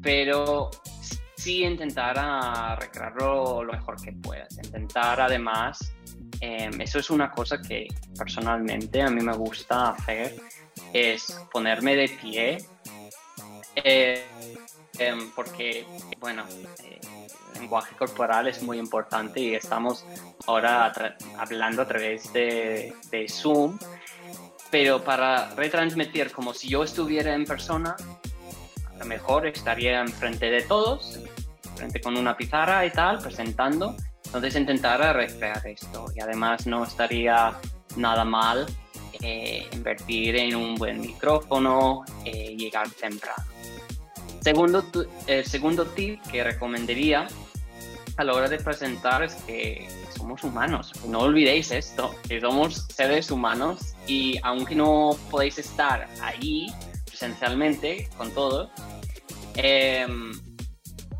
pero 0.00 0.70
sí 1.38 1.64
intentar 1.64 2.16
a 2.18 2.76
recrearlo 2.76 3.62
lo 3.64 3.72
mejor 3.72 4.00
que 4.02 4.12
puedas. 4.12 4.58
Intentar 4.58 5.20
además, 5.20 5.94
em, 6.40 6.80
eso 6.80 6.98
es 6.98 7.10
una 7.10 7.30
cosa 7.30 7.60
que 7.62 7.86
personalmente 8.16 9.00
a 9.00 9.08
mí 9.08 9.22
me 9.22 9.34
gusta 9.34 9.90
hacer, 9.90 10.34
es 10.92 11.38
ponerme 11.52 11.96
de 11.96 12.08
pie, 12.08 12.58
eh, 13.76 14.24
em, 14.98 15.30
porque, 15.32 15.86
bueno, 16.18 16.44
eh, 16.82 17.00
el 17.54 17.60
lenguaje 17.60 17.94
corporal 17.96 18.48
es 18.48 18.62
muy 18.62 18.78
importante 18.78 19.40
y 19.40 19.54
estamos 19.54 20.04
ahora 20.46 20.92
hablando 21.38 21.82
a 21.82 21.88
través 21.88 22.32
de, 22.32 22.94
de 23.10 23.28
Zoom, 23.28 23.78
pero 24.70 25.02
para 25.02 25.54
retransmitir 25.54 26.32
como 26.32 26.52
si 26.52 26.68
yo 26.68 26.84
estuviera 26.84 27.34
en 27.34 27.44
persona, 27.44 27.96
a 28.92 28.98
lo 28.98 29.04
mejor 29.04 29.46
estaría 29.46 30.00
enfrente 30.00 30.50
de 30.50 30.62
todos, 30.62 31.20
frente 31.76 32.00
con 32.00 32.16
una 32.16 32.36
pizarra 32.36 32.84
y 32.84 32.90
tal, 32.90 33.18
presentando. 33.18 33.94
Entonces 34.24 34.56
intentar 34.56 35.00
recrear 35.14 35.66
esto 35.66 36.06
y 36.14 36.20
además 36.20 36.66
no 36.66 36.84
estaría 36.84 37.54
nada 37.96 38.24
mal 38.24 38.66
eh, 39.22 39.66
invertir 39.72 40.36
en 40.36 40.54
un 40.54 40.74
buen 40.76 41.00
micrófono, 41.00 42.04
eh, 42.24 42.54
llegar 42.56 42.88
temprano. 42.90 43.44
Segundo, 44.40 44.84
el 45.26 45.44
segundo 45.44 45.84
tip 45.86 46.22
que 46.30 46.44
recomendaría 46.44 47.26
a 48.16 48.24
la 48.24 48.34
hora 48.34 48.48
de 48.48 48.58
presentar 48.58 49.22
es 49.22 49.34
que 49.46 49.88
somos 50.16 50.42
humanos. 50.42 50.92
No 51.06 51.20
olvidéis 51.20 51.70
esto, 51.70 52.14
que 52.28 52.40
somos 52.40 52.86
seres 52.88 53.30
humanos 53.30 53.94
y 54.06 54.38
aunque 54.42 54.74
no 54.74 55.16
podéis 55.30 55.58
estar 55.58 56.08
ahí 56.20 56.68
presencialmente 57.06 58.08
con 58.16 58.30
todos, 58.32 58.70
em, 59.54 60.32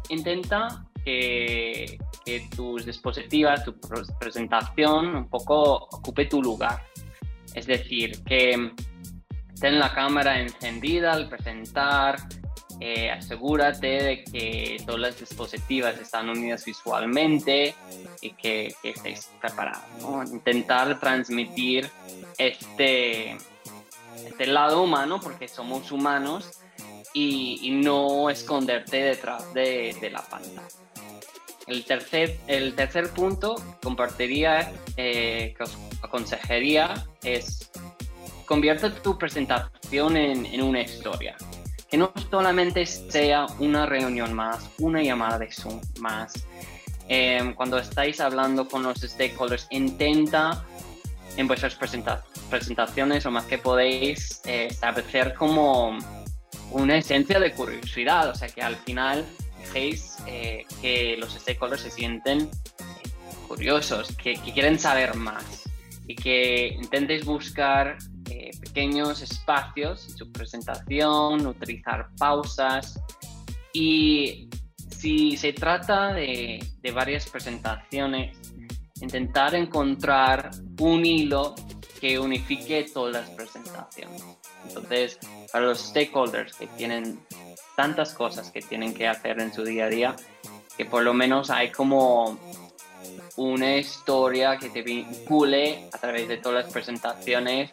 intenta 0.08 0.84
que, 1.04 1.98
que, 2.24 2.48
tus 2.54 2.84
dispositivas, 2.84 3.64
tu 3.64 3.78
presentación 4.18 5.16
un 5.16 5.28
poco 5.28 5.88
ocupe 5.90 6.26
tu 6.26 6.42
lugar. 6.42 6.82
Es 7.58 7.66
decir, 7.66 8.22
que 8.22 8.72
ten 9.60 9.80
la 9.80 9.92
cámara 9.92 10.40
encendida 10.40 11.12
al 11.12 11.28
presentar, 11.28 12.16
eh, 12.78 13.10
asegúrate 13.10 13.88
de 13.88 14.24
que 14.24 14.76
todas 14.86 15.00
las 15.00 15.18
dispositivas 15.18 15.98
están 15.98 16.28
unidas 16.28 16.64
visualmente 16.64 17.74
y 18.20 18.30
que, 18.30 18.72
que 18.80 18.90
estéis 18.90 19.28
preparados. 19.40 20.30
Intentar 20.30 21.00
transmitir 21.00 21.90
este, 22.38 23.36
este 24.24 24.46
lado 24.46 24.84
humano, 24.84 25.18
porque 25.20 25.48
somos 25.48 25.90
humanos, 25.90 26.60
y, 27.12 27.70
no 27.82 28.30
esconderte 28.30 28.98
detrás 28.98 29.52
de, 29.52 29.96
de, 30.00 30.10
la 30.10 30.22
pantalla. 30.22 30.62
El 31.68 31.84
tercer, 31.84 32.38
el 32.46 32.74
tercer 32.74 33.10
punto 33.10 33.56
compartiría, 33.82 34.72
eh, 34.96 35.54
que 35.56 35.62
os 35.62 35.76
aconsejaría, 36.02 37.06
es 37.22 37.70
convierte 38.46 38.90
tu 38.90 39.18
presentación 39.18 40.16
en, 40.16 40.46
en 40.46 40.62
una 40.62 40.80
historia 40.80 41.36
que 41.90 41.96
no 41.96 42.12
solamente 42.30 42.84
sea 42.84 43.46
una 43.58 43.86
reunión 43.86 44.34
más, 44.34 44.68
una 44.78 45.02
llamada 45.02 45.38
de 45.38 45.50
Zoom 45.50 45.80
más. 46.00 46.34
Em, 47.08 47.54
cuando 47.54 47.78
estáis 47.78 48.20
hablando 48.20 48.68
con 48.68 48.82
los 48.82 49.00
stakeholders, 49.00 49.66
intenta 49.70 50.62
en 51.36 51.48
vuestras 51.48 51.74
presentaciones 52.50 53.24
o 53.24 53.30
más 53.30 53.44
que 53.44 53.56
podéis 53.56 54.42
eh, 54.44 54.66
establecer 54.70 55.34
como 55.34 55.96
una 56.70 56.98
esencia 56.98 57.40
de 57.40 57.52
curiosidad, 57.52 58.28
o 58.28 58.34
sea 58.34 58.48
que 58.48 58.60
al 58.60 58.76
final 58.76 59.24
eh, 59.74 60.64
que 60.80 61.16
los 61.18 61.34
stakeholders 61.34 61.82
se 61.82 61.90
sienten 61.90 62.42
eh, 62.42 62.48
curiosos, 63.46 64.14
que, 64.16 64.34
que 64.34 64.52
quieren 64.52 64.78
saber 64.78 65.14
más 65.14 65.64
y 66.06 66.14
que 66.14 66.68
intentéis 66.68 67.24
buscar 67.24 67.98
eh, 68.30 68.50
pequeños 68.60 69.20
espacios 69.22 70.08
en 70.08 70.16
su 70.16 70.32
presentación, 70.32 71.46
utilizar 71.46 72.08
pausas 72.18 72.98
y 73.72 74.48
si 74.90 75.36
se 75.36 75.52
trata 75.52 76.12
de, 76.12 76.64
de 76.80 76.90
varias 76.90 77.28
presentaciones, 77.28 78.36
intentar 79.00 79.54
encontrar 79.54 80.50
un 80.80 81.04
hilo 81.04 81.54
que 82.00 82.18
unifique 82.18 82.86
todas 82.92 83.14
las 83.14 83.30
presentaciones. 83.30 84.22
Entonces, 84.66 85.18
para 85.52 85.66
los 85.66 85.78
stakeholders 85.78 86.54
que 86.54 86.66
tienen 86.68 87.20
tantas 87.78 88.12
cosas 88.12 88.50
que 88.50 88.60
tienen 88.60 88.92
que 88.92 89.06
hacer 89.06 89.38
en 89.38 89.54
su 89.54 89.62
día 89.62 89.84
a 89.84 89.88
día, 89.88 90.16
que 90.76 90.84
por 90.84 91.04
lo 91.04 91.14
menos 91.14 91.48
hay 91.48 91.70
como 91.70 92.36
una 93.36 93.76
historia 93.76 94.56
que 94.56 94.68
te 94.68 94.82
vincule 94.82 95.88
a 95.92 95.98
través 95.98 96.26
de 96.26 96.38
todas 96.38 96.64
las 96.64 96.72
presentaciones 96.72 97.70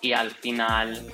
y 0.00 0.12
al 0.12 0.30
final 0.30 1.12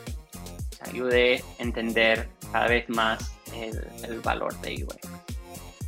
te 0.76 0.90
ayude 0.90 1.42
a 1.58 1.62
entender 1.62 2.28
cada 2.52 2.68
vez 2.68 2.86
más 2.90 3.32
el, 3.54 4.20
valor 4.20 4.54
de 4.60 4.84
UX. 4.84 5.08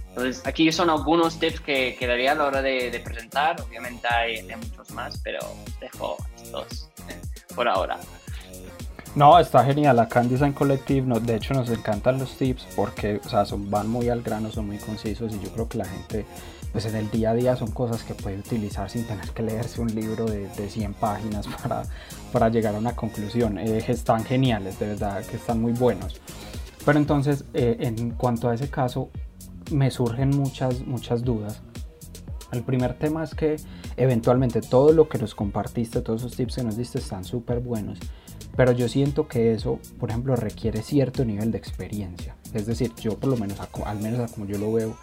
Entonces, 0.09 0.47
aquí 0.47 0.73
son 0.73 0.89
algunos 0.89 1.39
tips 1.39 1.61
que, 1.61 1.95
quedaría 1.99 2.33
a 2.33 2.37
la 2.37 2.47
hora 2.47 2.63
de, 2.63 3.03
presentar. 3.05 3.61
Obviamente 3.61 4.09
hay, 4.11 4.43
muchos 4.57 4.91
más, 4.93 5.21
pero 5.23 5.41
dejo 5.79 6.17
estos 6.43 6.89
por 7.55 7.69
ahora. 7.69 7.99
No, 9.17 9.39
está 9.39 9.65
genial. 9.65 9.99
Acá 9.99 10.23
en 10.23 10.53
Collective, 10.53 11.21
de 11.21 11.37
hecho, 11.37 11.53
nos 11.55 11.69
encantan 11.69 12.19
los 12.19 12.37
tips 12.37 12.67
porque 12.77 13.21
o 13.25 13.29
sea, 13.29 13.45
son, 13.45 13.69
van 13.69 13.89
muy 13.89 14.09
al 14.09 14.23
grano, 14.23 14.51
son 14.51 14.67
muy 14.67 14.79
concisos 14.79 15.35
y 15.35 15.41
yo 15.41 15.51
creo 15.51 15.69
que 15.69 15.79
la 15.79 15.85
gente 15.85 16.27
pues 16.73 16.85
en 16.85 16.95
el 16.95 17.11
día 17.11 17.31
a 17.31 17.35
día 17.35 17.57
son 17.57 17.73
cosas 17.73 18.05
que 18.05 18.15
puede 18.15 18.39
utilizar 18.39 18.89
sin 18.89 19.05
tener 19.05 19.31
que 19.31 19.43
leerse 19.43 19.81
un 19.81 19.93
libro 19.93 20.27
de, 20.27 20.47
de 20.49 20.69
100 20.69 20.95
páginas 20.95 21.47
para, 21.63 21.83
para, 22.33 22.49
llegar 22.49 22.77
a 22.77 22.79
una 22.79 22.95
conclusión. 22.95 23.59
Eh, 23.59 23.85
están 23.89 24.25
geniales, 24.25 24.79
de 24.79 24.87
verdad 24.89 25.25
que 25.27 25.37
están 25.37 25.61
muy 25.61 25.73
buenos. 25.73 26.21
Pero 26.85 26.99
entonces, 26.99 27.45
eh, 27.55 27.77
en 27.81 28.13
cuanto 28.13 28.49
a 28.49 28.55
ese 28.55 28.71
caso, 28.71 29.11
me 29.73 29.91
surgen 29.91 30.31
muchas, 30.31 30.87
muchas 30.87 31.25
dudas. 31.25 31.61
El 32.53 32.63
primer 32.63 32.95
tema 32.95 33.23
es 33.23 33.35
que 33.35 33.57
eventualmente 33.97 34.61
todo 34.61 34.93
lo 34.93 35.09
que 35.09 35.19
nos 35.19 35.35
compartiste, 35.35 36.01
todos 36.01 36.23
esos 36.23 36.37
tips 36.37 36.57
que 36.57 36.63
nos 36.63 36.77
diste 36.77 36.99
están 36.99 37.25
súper 37.25 37.61
buenos, 37.61 37.99
pero 38.57 38.73
yo 38.73 38.89
siento 38.89 39.29
que 39.29 39.53
eso, 39.53 39.79
por 39.99 40.11
ejemplo, 40.11 40.37
requiere 40.37 40.83
cierto 40.83 41.25
nivel 41.25 41.53
de 41.53 41.59
experiencia. 41.59 42.37
Es 42.53 42.67
decir, 42.67 42.93
yo 42.97 43.19
por 43.19 43.31
lo 43.31 43.37
menos, 43.37 43.59
al 43.85 44.01
menos 44.01 44.33
como 44.33 44.47
yo 44.47 44.59
lo 44.59 44.73
veo, 44.73 44.97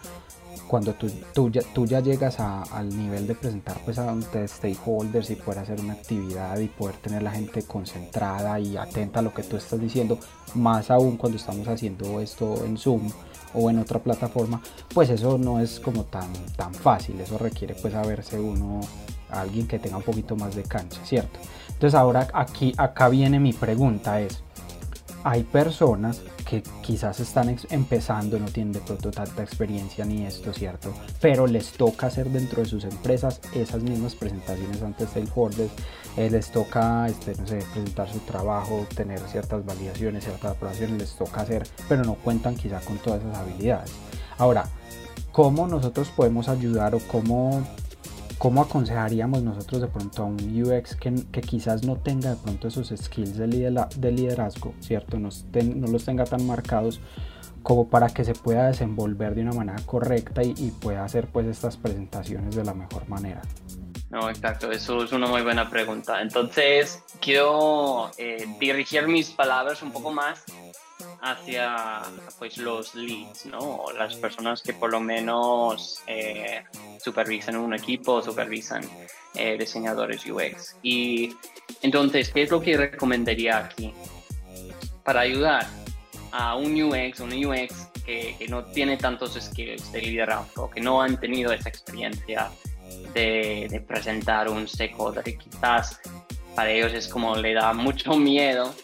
cuando 0.68 0.94
tú, 0.94 1.50
ya, 1.50 2.00
llegas 2.00 2.38
al 2.40 2.88
nivel 2.90 3.26
de 3.26 3.34
presentar 3.34 3.78
pues 3.84 3.98
a 3.98 4.14
stakeholders 4.46 5.30
y 5.30 5.36
poder 5.36 5.60
hacer 5.60 5.80
una 5.80 5.94
actividad 5.94 6.58
y 6.58 6.68
poder 6.68 6.96
tener 6.96 7.22
la 7.22 7.30
gente 7.30 7.62
concentrada 7.62 8.60
y 8.60 8.76
atenta 8.76 9.20
a 9.20 9.22
lo 9.22 9.32
que 9.32 9.42
tú 9.42 9.56
estás 9.56 9.80
diciendo, 9.80 10.18
más 10.54 10.90
aún 10.90 11.16
cuando 11.16 11.38
estamos 11.38 11.66
haciendo 11.68 12.20
esto 12.20 12.64
en 12.64 12.76
Zoom 12.76 13.10
o 13.54 13.70
en 13.70 13.78
otra 13.78 13.98
plataforma, 13.98 14.60
pues 14.92 15.08
eso 15.08 15.38
no 15.38 15.58
es 15.58 15.80
como 15.80 16.04
tan, 16.04 16.30
tan 16.56 16.74
fácil, 16.74 17.18
eso 17.20 17.38
requiere 17.38 17.74
pues 17.74 17.94
saberse 17.94 18.38
uno, 18.38 18.80
alguien 19.30 19.66
que 19.66 19.78
tenga 19.78 19.96
un 19.96 20.02
poquito 20.02 20.36
más 20.36 20.54
de 20.54 20.64
cancha, 20.64 21.00
¿cierto? 21.04 21.38
Entonces 21.78 21.94
ahora 21.94 22.26
aquí, 22.34 22.74
acá 22.76 23.08
viene 23.08 23.38
mi 23.38 23.52
pregunta 23.52 24.20
es, 24.20 24.42
hay 25.22 25.44
personas 25.44 26.22
que 26.44 26.60
quizás 26.82 27.20
están 27.20 27.56
empezando, 27.70 28.36
no 28.40 28.46
tienen 28.46 28.72
de 28.72 28.80
pronto 28.80 29.12
tanta 29.12 29.44
experiencia 29.44 30.04
ni 30.04 30.26
esto, 30.26 30.52
¿cierto? 30.52 30.92
Pero 31.20 31.46
les 31.46 31.70
toca 31.70 32.08
hacer 32.08 32.30
dentro 32.30 32.64
de 32.64 32.68
sus 32.68 32.82
empresas 32.82 33.40
esas 33.54 33.80
mismas 33.80 34.16
presentaciones 34.16 34.82
ante 34.82 35.06
stakeholders, 35.06 35.70
eh, 36.16 36.28
les 36.28 36.50
toca, 36.50 37.06
este, 37.06 37.36
no 37.36 37.46
sé, 37.46 37.58
presentar 37.72 38.10
su 38.10 38.18
trabajo, 38.20 38.84
tener 38.96 39.20
ciertas 39.20 39.64
validaciones, 39.64 40.24
ciertas 40.24 40.56
aprobaciones, 40.56 40.98
les 40.98 41.14
toca 41.14 41.42
hacer, 41.42 41.64
pero 41.88 42.02
no 42.02 42.14
cuentan 42.14 42.56
quizá 42.56 42.80
con 42.80 42.98
todas 42.98 43.20
esas 43.20 43.36
habilidades. 43.36 43.92
Ahora, 44.36 44.64
¿cómo 45.30 45.68
nosotros 45.68 46.08
podemos 46.08 46.48
ayudar 46.48 46.96
o 46.96 46.98
cómo 47.06 47.62
¿Cómo 48.38 48.62
aconsejaríamos 48.62 49.42
nosotros 49.42 49.82
de 49.82 49.88
pronto 49.88 50.22
a 50.22 50.26
un 50.26 50.36
UX 50.36 50.94
que, 50.94 51.40
quizás 51.40 51.82
no 51.82 51.96
tenga 51.96 52.30
de 52.30 52.36
pronto 52.36 52.68
esos 52.68 52.94
skills 52.96 53.36
de, 53.36 53.48
liderazgo, 54.12 54.74
¿cierto? 54.80 55.18
No, 55.18 55.28
no, 55.52 55.86
los 55.88 56.04
tenga 56.04 56.24
tan 56.24 56.46
marcados 56.46 57.00
como 57.64 57.88
para 57.88 58.08
que 58.08 58.24
se 58.24 58.34
pueda 58.34 58.68
desenvolver 58.68 59.34
de 59.34 59.42
una 59.42 59.52
manera 59.52 59.78
correcta 59.84 60.42
y, 60.44 60.70
pueda 60.80 61.04
hacer 61.04 61.26
pues 61.26 61.46
estas 61.46 61.76
presentaciones 61.76 62.54
de 62.54 62.64
la 62.64 62.74
mejor 62.74 63.08
manera? 63.08 63.42
No, 64.08 64.30
exacto, 64.30 64.70
eso 64.70 65.02
es 65.02 65.12
una 65.12 65.26
muy 65.26 65.42
buena 65.42 65.68
pregunta. 65.68 66.22
Entonces, 66.22 67.02
quiero 67.20 68.10
eh, 68.18 68.46
dirigir 68.60 69.08
mis 69.08 69.30
palabras 69.30 69.82
un 69.82 69.90
poco 69.90 70.12
más 70.12 70.44
hacia 71.20 72.02
pues 72.38 72.58
los 72.58 72.94
leads, 72.94 73.46
¿no? 73.46 73.84
Las 73.96 74.14
personas 74.16 74.62
que 74.62 74.72
por 74.72 74.90
lo 74.90 75.00
menos 75.00 76.02
eh, 76.06 76.62
supervisan 77.02 77.56
un 77.56 77.74
equipo, 77.74 78.22
supervisan 78.22 78.82
eh, 79.34 79.56
diseñadores 79.58 80.24
UX. 80.26 80.76
Y 80.82 81.34
entonces, 81.82 82.30
¿qué 82.30 82.42
es 82.42 82.50
lo 82.50 82.60
que 82.60 82.76
recomendaría 82.76 83.58
aquí? 83.58 83.92
Para 85.02 85.20
ayudar 85.20 85.66
a 86.30 86.56
un 86.56 86.80
UX, 86.80 87.20
un 87.20 87.32
UX 87.32 87.88
que, 88.04 88.36
que 88.38 88.48
no 88.48 88.64
tiene 88.64 88.96
tantos 88.96 89.34
skills 89.40 89.90
de 89.92 90.02
liderazgo, 90.02 90.70
que 90.70 90.80
no 90.80 91.02
han 91.02 91.18
tenido 91.18 91.52
esa 91.52 91.68
experiencia 91.68 92.50
de, 93.14 93.66
de 93.70 93.80
presentar 93.80 94.48
un 94.48 94.68
stakeholder, 94.68 95.24
quizás 95.36 96.00
para 96.54 96.70
ellos 96.70 96.92
es 96.92 97.08
como 97.08 97.36
le 97.36 97.54
da 97.54 97.72
mucho 97.72 98.14
miedo 98.14 98.74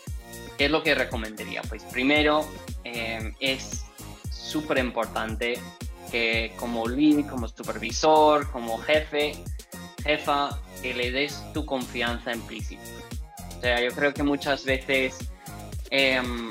¿Qué 0.58 0.66
es 0.66 0.70
lo 0.70 0.82
que 0.82 0.94
recomendaría? 0.94 1.62
Pues 1.62 1.82
primero 1.84 2.46
eh, 2.84 3.32
es 3.40 3.84
súper 4.30 4.78
importante 4.78 5.58
que 6.10 6.52
como 6.56 6.86
lead, 6.86 7.26
como 7.26 7.48
supervisor, 7.48 8.50
como 8.52 8.78
jefe, 8.78 9.32
jefa, 10.04 10.60
que 10.80 10.94
le 10.94 11.10
des 11.10 11.42
tu 11.52 11.64
confianza 11.64 12.32
implícita. 12.32 12.82
O 13.56 13.60
sea, 13.60 13.80
yo 13.80 13.90
creo 13.90 14.14
que 14.14 14.22
muchas 14.22 14.64
veces, 14.64 15.30
em, 15.90 16.50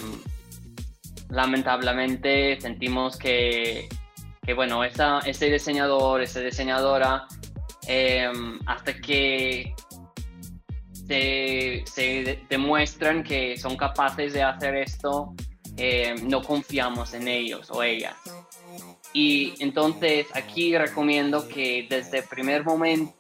lamentablemente, 1.30 2.60
sentimos 2.60 3.18
que, 3.18 3.88
que 4.42 4.54
bueno, 4.54 4.84
esa, 4.84 5.20
ese 5.20 5.50
diseñador, 5.50 6.22
esa 6.22 6.42
diseñadora, 6.42 7.26
em, 7.88 8.60
hasta 8.66 8.96
que 8.96 9.74
se, 11.08 12.40
demuestran 12.50 13.24
que 13.24 13.58
son 13.58 13.76
capaces 13.76 14.34
de 14.34 14.44
hacer 14.44 14.76
esto, 14.76 15.34
eh, 15.78 16.16
no 16.24 16.42
confiamos 16.42 17.14
en 17.14 17.28
ellos 17.28 17.70
o 17.72 17.84
ellas. 17.84 18.16
Y 19.14 19.54
entonces 19.60 20.28
aquí 20.34 20.76
recomiendo 20.78 21.48
que 21.48 21.86
desde 21.90 22.20
el 22.20 22.24
primer 22.26 22.64
momento 22.64 23.14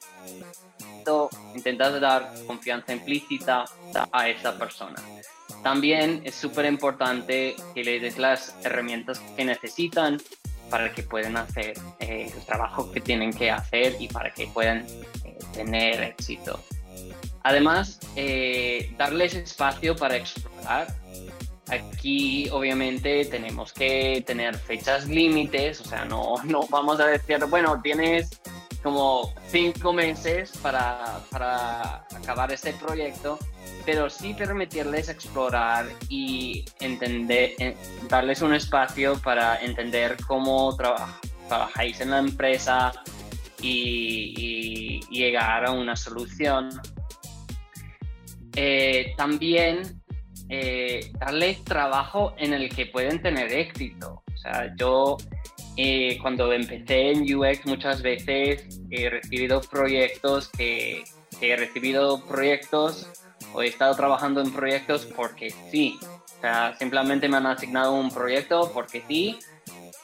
intentas 1.53 1.99
dar 1.99 2.33
confianza 2.47 2.93
implícita 2.93 3.65
a 4.11 4.29
esa 4.29 4.57
persona. 4.57 4.95
También 5.61 6.21
es 6.25 6.35
súper 6.35 6.65
importante 6.65 7.55
que 7.73 7.83
le 7.83 7.99
des 7.99 8.17
las 8.17 8.55
herramientas 8.63 9.19
que 9.35 9.45
necesitan 9.45 10.17
para 10.69 10.91
que 10.91 11.03
puedan 11.03 11.37
hacer 11.37 11.73
eh, 11.99 12.31
el 12.35 12.45
trabajo 12.45 12.91
que 12.91 12.99
tienen 12.99 13.31
que 13.31 13.51
hacer 13.51 13.95
y 13.99 14.07
para 14.07 14.33
que 14.33 14.47
puedan 14.47 14.85
eh, 15.23 15.37
tener 15.53 16.01
éxito. 16.01 16.59
Además, 17.43 17.99
eh, 18.15 18.93
darles 18.97 19.35
espacio 19.35 19.95
para 19.95 20.15
explorar. 20.15 20.87
Aquí 21.67 22.49
obviamente 22.49 23.25
tenemos 23.25 23.73
que 23.73 24.23
tener 24.25 24.57
fechas 24.57 25.07
límites, 25.07 25.81
o 25.81 25.85
sea, 25.85 26.05
no, 26.05 26.35
no 26.45 26.67
vamos 26.69 26.99
a 26.99 27.07
decir, 27.07 27.43
bueno, 27.49 27.81
tienes 27.81 28.41
como 28.81 29.33
cinco 29.47 29.93
meses 29.93 30.51
para, 30.61 31.19
para 31.29 32.05
acabar 32.15 32.51
este 32.51 32.73
proyecto, 32.73 33.39
pero 33.85 34.09
sí 34.09 34.33
permitirles 34.33 35.07
explorar 35.07 35.85
y 36.09 36.65
entender, 36.81 37.75
darles 38.09 38.41
un 38.41 38.53
espacio 38.53 39.17
para 39.21 39.61
entender 39.61 40.17
cómo 40.27 40.75
trabajáis 40.75 42.01
en 42.01 42.11
la 42.11 42.19
empresa 42.19 42.91
y 43.61 44.99
llegar 45.09 45.65
a 45.65 45.71
una 45.71 45.95
solución 45.95 46.69
eh, 48.55 49.13
también 49.17 50.01
eh, 50.49 51.11
darles 51.19 51.63
trabajo 51.63 52.33
en 52.37 52.53
el 52.53 52.69
que 52.69 52.85
pueden 52.85 53.21
tener 53.21 53.51
éxito. 53.51 54.23
O 54.33 54.37
sea, 54.37 54.73
yo 54.77 55.17
eh, 55.77 56.17
cuando 56.21 56.51
empecé 56.51 57.11
en 57.11 57.35
UX 57.35 57.65
muchas 57.65 58.01
veces 58.01 58.81
he 58.91 59.09
recibido 59.09 59.61
proyectos 59.61 60.49
que, 60.49 61.03
he 61.41 61.55
recibido 61.55 62.23
proyectos 62.25 63.09
o 63.53 63.63
he 63.63 63.67
estado 63.67 63.95
trabajando 63.95 64.41
en 64.41 64.53
proyectos 64.53 65.05
porque 65.15 65.49
sí. 65.71 65.97
O 66.37 66.41
sea, 66.41 66.75
simplemente 66.77 67.27
me 67.27 67.37
han 67.37 67.47
asignado 67.47 67.93
un 67.93 68.11
proyecto 68.11 68.71
porque 68.73 69.03
sí. 69.07 69.39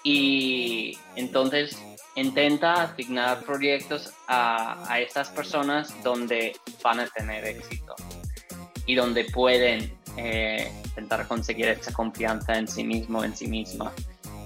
Y 0.03 0.97
entonces 1.15 1.77
intenta 2.15 2.81
asignar 2.81 3.43
proyectos 3.43 4.13
a, 4.27 4.91
a 4.91 4.99
estas 4.99 5.29
personas 5.29 5.93
donde 6.03 6.55
van 6.81 7.01
a 7.01 7.07
tener 7.07 7.45
éxito 7.45 7.95
y 8.89 8.95
donde 8.95 9.25
pueden 9.25 9.93
eh, 10.17 10.71
intentar 10.83 11.27
conseguir 11.27 11.67
esa 11.67 11.93
confianza 11.93 12.57
en 12.57 12.67
sí 12.67 12.83
mismo, 12.83 13.23
en 13.23 13.37
sí 13.37 13.47
misma. 13.47 13.93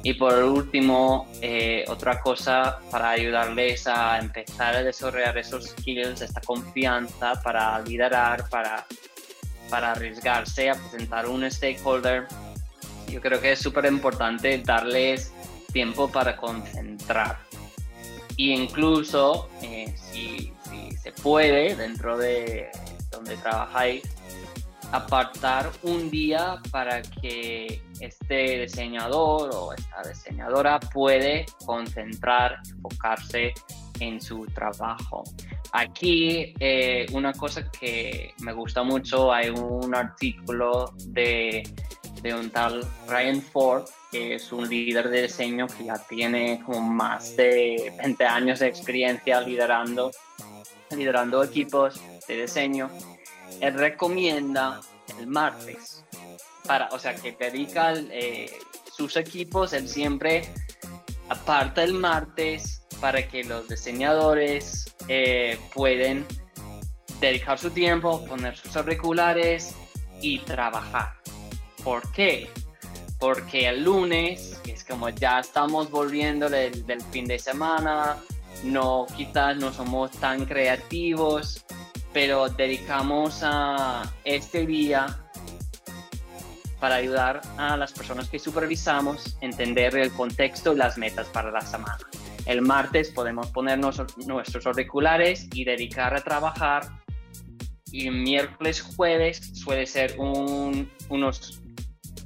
Y 0.03 0.15
por 0.15 0.33
último, 0.33 1.29
eh, 1.39 1.85
otra 1.87 2.19
cosa 2.19 2.79
para 2.91 3.11
ayudarles 3.11 3.87
a 3.87 4.19
empezar 4.19 4.75
a 4.75 4.83
desarrollar 4.83 5.37
esos 5.37 5.67
skills, 5.69 6.19
esta 6.19 6.41
confianza 6.41 7.41
para 7.41 7.79
liderar, 7.79 8.49
para, 8.49 8.85
para 9.69 9.93
arriesgarse 9.93 10.69
a 10.69 10.75
presentar 10.75 11.25
un 11.25 11.49
stakeholder, 11.49 12.27
yo 13.07 13.21
creo 13.21 13.39
que 13.39 13.53
es 13.53 13.59
súper 13.59 13.85
importante 13.85 14.57
darles 14.57 15.31
tiempo 15.71 16.11
para 16.11 16.35
concentrar. 16.35 17.37
Y 18.35 18.51
incluso, 18.51 19.49
eh, 19.61 19.95
si, 19.95 20.51
si 20.69 20.97
se 20.97 21.13
puede, 21.13 21.77
dentro 21.77 22.17
de 22.17 22.69
donde 23.09 23.37
trabajáis, 23.37 24.03
apartar 24.93 25.71
un 25.81 26.11
día 26.11 26.61
para 26.69 27.01
que 27.01 27.81
este 27.99 28.61
diseñador 28.61 29.49
o 29.51 29.73
esta 29.73 30.07
diseñadora 30.07 30.79
puede 30.79 31.47
concentrar, 31.65 32.59
enfocarse 32.69 33.53
en 33.99 34.21
su 34.21 34.45
trabajo. 34.45 35.23
Aquí 35.71 36.53
eh, 36.59 37.07
una 37.11 37.33
cosa 37.33 37.71
que 37.71 38.35
me 38.41 38.53
gusta 38.53 38.83
mucho, 38.83 39.33
hay 39.33 39.49
un 39.49 39.95
artículo 39.95 40.93
de, 41.07 41.63
de 42.21 42.35
un 42.35 42.51
tal 42.51 42.85
Ryan 43.09 43.41
Ford, 43.41 43.85
que 44.11 44.35
es 44.35 44.51
un 44.51 44.69
líder 44.69 45.09
de 45.09 45.23
diseño 45.23 45.65
que 45.65 45.85
ya 45.85 45.97
tiene 46.07 46.61
como 46.63 46.81
más 46.81 47.35
de 47.35 47.91
20 47.97 48.25
años 48.25 48.59
de 48.59 48.67
experiencia 48.67 49.41
liderando, 49.41 50.11
liderando 50.91 51.43
equipos 51.43 51.99
de 52.27 52.41
diseño. 52.43 52.91
Él 53.61 53.73
recomienda 53.75 54.81
el 55.19 55.27
martes, 55.27 56.03
para, 56.65 56.87
o 56.91 56.99
sea, 56.99 57.15
que 57.15 57.33
dedica 57.33 57.93
eh, 57.93 58.51
sus 58.95 59.17
equipos, 59.17 59.73
él 59.73 59.87
siempre 59.87 60.47
aparta 61.29 61.83
el 61.83 61.93
martes 61.93 62.83
para 63.01 63.27
que 63.27 63.43
los 63.43 63.67
diseñadores 63.67 64.95
eh, 65.07 65.59
pueden 65.73 66.25
dedicar 67.19 67.59
su 67.59 67.71
tiempo, 67.71 68.23
poner 68.25 68.55
sus 68.55 68.75
auriculares 68.75 69.75
y 70.21 70.39
trabajar. 70.39 71.13
¿Por 71.83 72.09
qué? 72.11 72.49
Porque 73.19 73.67
el 73.67 73.83
lunes, 73.83 74.59
es 74.65 74.83
como 74.83 75.09
ya 75.09 75.39
estamos 75.39 75.89
volviendo 75.89 76.49
del, 76.49 76.85
del 76.85 77.01
fin 77.01 77.25
de 77.25 77.39
semana, 77.39 78.17
no 78.63 79.05
quizás 79.17 79.57
no 79.57 79.73
somos 79.73 80.11
tan 80.11 80.45
creativos, 80.45 81.62
pero 82.13 82.47
dedicamos 82.47 83.41
a 83.43 84.03
este 84.23 84.65
día 84.65 85.17
para 86.79 86.95
ayudar 86.95 87.41
a 87.57 87.75
las 87.77 87.91
personas 87.93 88.29
que 88.29 88.37
supervisamos 88.39 89.37
entender 89.41 89.95
el 89.95 90.11
contexto 90.11 90.73
y 90.73 90.75
las 90.75 90.97
metas 90.97 91.27
para 91.27 91.49
la 91.49 91.61
semana. 91.61 91.97
El 92.45 92.61
martes 92.61 93.09
podemos 93.09 93.47
poner 93.51 93.79
nuestros 93.79 94.65
auriculares 94.65 95.47
y 95.53 95.63
dedicar 95.63 96.13
a 96.13 96.21
trabajar. 96.21 96.89
Y 97.91 98.09
miércoles, 98.09 98.81
jueves 98.81 99.51
suele 99.53 99.85
ser 99.85 100.17
unos 100.19 101.61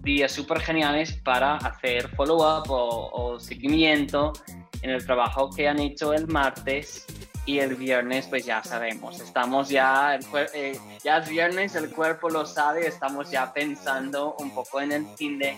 días 0.01 0.31
súper 0.31 0.59
geniales 0.61 1.13
para 1.23 1.57
hacer 1.57 2.09
follow-up 2.15 2.69
o, 2.71 3.11
o 3.11 3.39
seguimiento 3.39 4.33
en 4.81 4.89
el 4.89 5.05
trabajo 5.05 5.49
que 5.49 5.67
han 5.67 5.79
hecho 5.79 6.13
el 6.13 6.27
martes 6.27 7.05
y 7.47 7.59
el 7.59 7.75
viernes 7.75 8.27
pues 8.27 8.45
ya 8.45 8.61
sabemos, 8.61 9.19
estamos 9.21 9.69
ya, 9.69 10.19
eh, 10.53 10.77
ya 11.03 11.17
es 11.19 11.29
viernes, 11.29 11.75
el 11.75 11.89
cuerpo 11.89 12.29
lo 12.29 12.45
sabe, 12.45 12.85
estamos 12.85 13.31
ya 13.31 13.53
pensando 13.53 14.35
un 14.39 14.53
poco 14.53 14.81
en 14.81 14.91
el 14.91 15.07
fin 15.15 15.39
de 15.39 15.57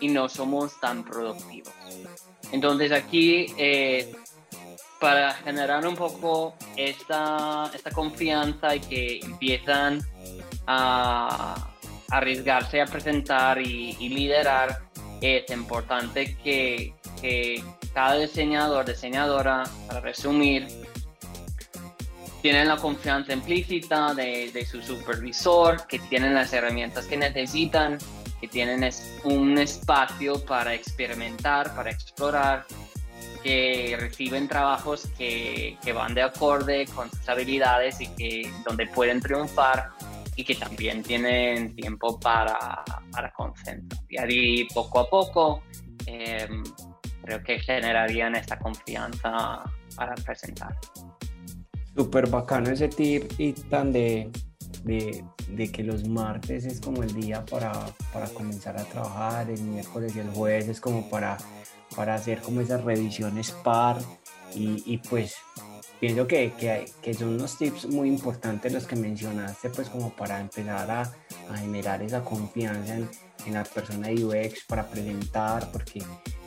y 0.00 0.08
no 0.08 0.28
somos 0.28 0.78
tan 0.80 1.04
productivos. 1.04 1.74
Entonces 2.52 2.92
aquí 2.92 3.52
eh, 3.58 4.14
para 5.00 5.34
generar 5.34 5.84
un 5.86 5.96
poco 5.96 6.54
esta, 6.76 7.68
esta 7.74 7.90
confianza 7.90 8.76
y 8.76 8.80
que 8.80 9.18
empiezan 9.18 10.00
a 10.68 11.56
arriesgarse 12.10 12.80
a 12.80 12.86
presentar 12.86 13.60
y, 13.60 13.96
y 13.98 14.08
liderar, 14.08 14.82
es 15.20 15.50
importante 15.50 16.36
que, 16.44 16.94
que 17.20 17.60
cada 17.92 18.18
diseñador, 18.18 18.84
diseñadora, 18.84 19.64
para 19.88 20.00
resumir, 20.00 20.68
tienen 22.44 22.68
la 22.68 22.76
confianza 22.76 23.32
implícita 23.32 24.12
de, 24.12 24.50
de, 24.52 24.66
su 24.66 24.82
supervisor, 24.82 25.86
que 25.86 25.98
tienen 25.98 26.34
las 26.34 26.52
herramientas 26.52 27.06
que 27.06 27.16
necesitan, 27.16 27.96
que 28.38 28.48
tienen 28.48 28.86
un 29.24 29.56
espacio 29.56 30.44
para 30.44 30.74
experimentar, 30.74 31.74
para 31.74 31.90
explorar, 31.90 32.66
que 33.42 33.96
reciben 33.98 34.46
trabajos 34.46 35.08
que, 35.16 35.78
que, 35.82 35.94
van 35.94 36.12
de 36.12 36.20
acorde 36.20 36.84
con 36.94 37.10
sus 37.10 37.26
habilidades 37.30 38.02
y 38.02 38.08
que 38.08 38.52
donde 38.62 38.88
pueden 38.88 39.20
triunfar 39.20 39.92
y 40.36 40.44
que 40.44 40.54
también 40.54 41.02
tienen 41.02 41.74
tiempo 41.74 42.20
para, 42.20 42.84
para 43.10 43.32
concentrar. 43.32 44.30
Y 44.30 44.64
poco 44.64 45.00
a 45.00 45.08
poco 45.08 45.62
eh, 46.04 46.46
creo 47.22 47.42
que 47.42 47.58
generarían 47.60 48.34
esta 48.34 48.58
confianza 48.58 49.62
para 49.96 50.14
presentar. 50.16 50.76
Súper 51.96 52.28
bacano 52.28 52.70
ese 52.70 52.88
tip 52.88 53.32
y 53.38 53.52
tan 53.52 53.92
de, 53.92 54.30
de, 54.82 55.24
de, 55.48 55.70
que 55.70 55.84
los 55.84 56.08
martes 56.08 56.64
es 56.64 56.80
como 56.80 57.02
el 57.02 57.14
día 57.14 57.44
para, 57.44 57.72
para, 58.12 58.26
comenzar 58.28 58.76
a 58.76 58.84
trabajar, 58.84 59.48
el 59.50 59.62
miércoles 59.62 60.14
y 60.16 60.18
el 60.18 60.30
jueves 60.30 60.68
es 60.68 60.80
como 60.80 61.08
para, 61.08 61.36
para 61.94 62.14
hacer 62.14 62.40
como 62.40 62.60
esas 62.60 62.82
revisiones 62.82 63.52
par 63.52 63.98
y, 64.54 64.82
y 64.86 64.98
pues 64.98 65.36
pienso 66.00 66.26
que, 66.26 66.52
que, 67.02 67.14
son 67.14 67.28
unos 67.28 67.56
tips 67.58 67.86
muy 67.86 68.08
importantes 68.08 68.72
los 68.72 68.86
que 68.86 68.96
mencionaste 68.96 69.70
pues 69.70 69.88
como 69.88 70.10
para 70.10 70.40
empezar 70.40 70.90
a, 70.90 71.02
a 71.50 71.56
generar 71.56 72.02
esa 72.02 72.22
confianza 72.22 72.96
en, 72.96 73.08
en 73.46 73.54
la 73.54 73.64
persona 73.64 74.08
de 74.08 74.24
UX 74.24 74.64
para 74.66 74.88
presentar 74.88 75.70
porque 75.72 76.02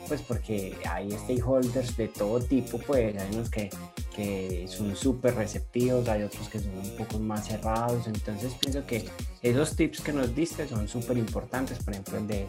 pues 0.08 0.22
porque 0.22 0.74
hay 0.88 1.12
stakeholders 1.12 1.96
de 1.96 2.08
todo 2.08 2.40
tipo, 2.40 2.78
pues 2.78 3.14
hay 3.16 3.34
unos 3.34 3.50
que, 3.50 3.68
que 4.16 4.66
son 4.66 4.96
súper 4.96 5.34
receptivos, 5.34 6.08
hay 6.08 6.22
otros 6.22 6.48
que 6.48 6.58
son 6.58 6.76
un 6.78 6.96
poco 6.96 7.18
más 7.18 7.46
cerrados, 7.46 8.06
entonces 8.06 8.54
pienso 8.54 8.86
que 8.86 9.04
esos 9.42 9.76
tips 9.76 10.00
que 10.00 10.14
nos 10.14 10.34
diste 10.34 10.66
son 10.66 10.88
súper 10.88 11.18
importantes, 11.18 11.78
por 11.84 11.92
ejemplo 11.92 12.16
el 12.16 12.26
de, 12.26 12.46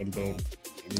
el 0.00 0.10
de, 0.10 0.34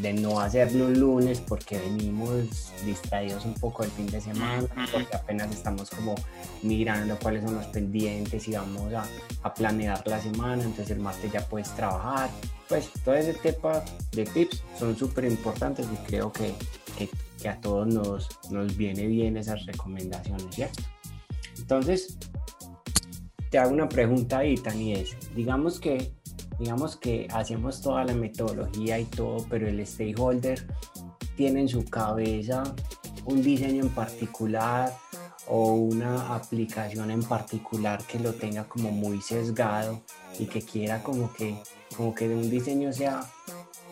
de 0.00 0.12
no 0.12 0.40
hacerlo 0.40 0.86
un 0.86 0.98
lunes 0.98 1.40
porque 1.40 1.78
venimos 1.78 2.72
distraídos 2.84 3.44
un 3.44 3.54
poco 3.54 3.84
el 3.84 3.90
fin 3.90 4.06
de 4.06 4.20
semana, 4.20 4.66
porque 4.92 5.16
apenas 5.16 5.50
estamos 5.50 5.90
como 5.90 6.14
mirando 6.62 7.18
cuáles 7.18 7.44
son 7.44 7.54
los 7.54 7.66
pendientes 7.66 8.46
y 8.48 8.52
vamos 8.52 8.92
a, 8.92 9.04
a 9.42 9.54
planear 9.54 10.06
la 10.06 10.20
semana, 10.20 10.62
entonces 10.62 10.90
el 10.90 11.00
martes 11.00 11.32
ya 11.32 11.40
puedes 11.46 11.74
trabajar, 11.74 12.30
pues 12.68 12.90
todo 13.04 13.14
ese 13.14 13.34
tipo 13.34 13.72
de 14.12 14.24
tips 14.24 14.62
son 14.78 14.96
súper 14.96 15.24
importantes 15.24 15.86
y 15.92 15.96
creo 16.06 16.32
que, 16.32 16.54
que, 16.96 17.08
que, 17.40 17.48
a 17.48 17.60
todos 17.60 17.86
nos, 17.86 18.28
nos 18.50 18.76
viene 18.76 19.06
bien 19.06 19.36
esas 19.36 19.64
recomendaciones, 19.66 20.54
¿cierto? 20.54 20.82
Entonces, 21.58 22.18
te 23.50 23.58
hago 23.58 23.72
una 23.72 23.88
pregunta 23.88 24.38
ahí, 24.38 24.56
Tani, 24.56 24.92
es, 24.92 25.16
digamos 25.34 25.80
que, 25.80 26.12
digamos 26.58 26.96
que 26.96 27.28
hacemos 27.32 27.80
toda 27.80 28.04
la 28.04 28.14
metodología 28.14 28.98
y 28.98 29.04
todo, 29.04 29.46
pero 29.48 29.68
el 29.68 29.86
stakeholder 29.86 30.66
tiene 31.36 31.60
en 31.60 31.68
su 31.68 31.84
cabeza 31.84 32.62
un 33.24 33.42
diseño 33.42 33.82
en 33.82 33.90
particular 33.90 34.92
o 35.46 35.72
una 35.72 36.34
aplicación 36.34 37.10
en 37.10 37.22
particular 37.22 38.02
que 38.04 38.18
lo 38.18 38.34
tenga 38.34 38.64
como 38.64 38.90
muy 38.90 39.20
sesgado 39.20 40.02
y 40.38 40.46
que 40.46 40.62
quiera 40.62 41.02
como 41.02 41.32
que 41.32 41.56
como 41.96 42.14
que 42.14 42.28
un 42.28 42.50
diseño 42.50 42.92
sea 42.92 43.20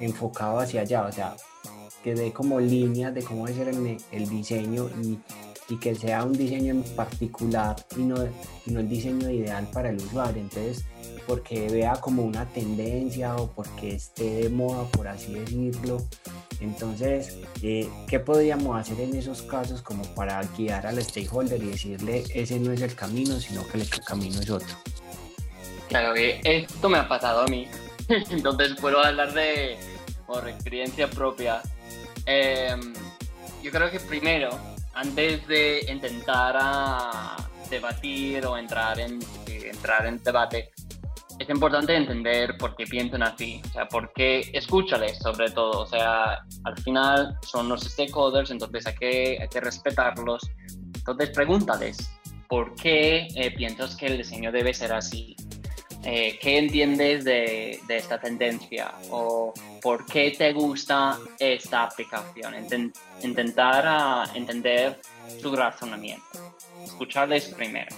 enfocado 0.00 0.60
hacia 0.60 0.82
allá, 0.82 1.06
o 1.06 1.12
sea, 1.12 1.36
que 2.02 2.14
dé 2.14 2.32
como 2.32 2.60
líneas 2.60 3.14
de 3.14 3.22
cómo 3.22 3.46
debe 3.46 3.64
ser 3.64 3.98
el, 4.12 4.28
diseño 4.28 4.88
y, 5.02 5.18
y, 5.68 5.76
que 5.78 5.94
sea 5.94 6.24
un 6.24 6.32
diseño 6.32 6.72
en 6.72 6.82
particular 6.94 7.74
y 7.96 8.02
no, 8.02 8.16
y 8.66 8.70
no 8.70 8.80
el 8.80 8.88
diseño 8.88 9.30
ideal 9.30 9.68
para 9.72 9.90
el 9.90 9.96
usuario. 9.96 10.42
Entonces, 10.42 10.84
porque 11.26 11.68
vea 11.68 11.94
como 11.94 12.22
una 12.22 12.46
tendencia 12.46 13.36
o 13.36 13.50
porque 13.50 13.94
esté 13.94 14.42
de 14.42 14.48
moda, 14.48 14.84
por 14.90 15.08
así 15.08 15.34
decirlo. 15.34 16.02
Entonces, 16.60 17.38
eh, 17.62 17.88
¿qué 18.08 18.20
podríamos 18.20 18.78
hacer 18.78 19.00
en 19.00 19.14
esos 19.14 19.42
casos 19.42 19.82
como 19.82 20.02
para 20.14 20.40
guiar 20.56 20.86
al 20.86 21.02
stakeholder 21.02 21.62
y 21.62 21.66
decirle 21.66 22.24
ese 22.34 22.58
no 22.60 22.72
es 22.72 22.80
el 22.80 22.94
camino, 22.94 23.38
sino 23.40 23.66
que 23.68 23.78
el 23.78 23.90
camino 24.04 24.40
es 24.40 24.50
otro? 24.50 24.74
Claro 25.88 26.14
que 26.14 26.40
esto 26.44 26.88
me 26.88 26.98
ha 26.98 27.08
pasado 27.08 27.42
a 27.42 27.46
mí 27.46 27.68
entonces 28.30 28.74
puedo 28.80 29.00
hablar 29.00 29.32
de 29.32 29.76
por 30.26 30.48
experiencia 30.48 31.08
propia. 31.08 31.62
Eh, 32.24 32.74
yo 33.62 33.70
creo 33.70 33.90
que 33.90 34.00
primero, 34.00 34.50
antes 34.94 35.46
de 35.46 35.86
intentar 35.90 36.56
debatir 37.70 38.46
o 38.46 38.56
entrar 38.56 39.00
en, 39.00 39.20
eh, 39.46 39.70
entrar 39.72 40.06
en 40.06 40.22
debate, 40.22 40.70
es 41.38 41.48
importante 41.48 41.94
entender 41.94 42.56
por 42.56 42.76
qué 42.76 42.86
piensan 42.86 43.22
así, 43.22 43.60
o 43.64 43.72
sea, 43.72 43.88
por 43.88 44.12
qué 44.12 44.50
escúchales 44.52 45.18
sobre 45.18 45.50
todo, 45.50 45.82
o 45.82 45.86
sea, 45.86 46.44
al 46.64 46.78
final 46.82 47.36
son 47.42 47.68
los 47.68 47.82
stakeholders, 47.82 48.50
entonces 48.50 48.86
hay 48.86 48.94
que, 48.94 49.38
hay 49.40 49.48
que 49.48 49.60
respetarlos, 49.60 50.50
entonces 50.94 51.30
pregúntales, 51.30 52.10
¿por 52.48 52.74
qué 52.74 53.28
eh, 53.34 53.50
piensas 53.56 53.96
que 53.96 54.06
el 54.06 54.18
diseño 54.18 54.50
debe 54.50 54.72
ser 54.72 54.92
así? 54.92 55.36
eh, 56.06 56.38
¿qué 56.40 56.58
entiendes 56.58 57.24
de, 57.24 57.80
esta 57.88 58.20
tendencia? 58.20 58.92
¿O 59.10 59.52
por 59.82 60.06
qué 60.06 60.30
te 60.30 60.52
gusta 60.52 61.18
esta 61.38 61.82
aplicación? 61.82 62.54
intentar 63.22 63.84
ah, 63.86 64.24
entender 64.34 65.00
su 65.42 65.54
razonamiento. 65.54 66.54
Escucharles 66.84 67.46
primero. 67.46 67.94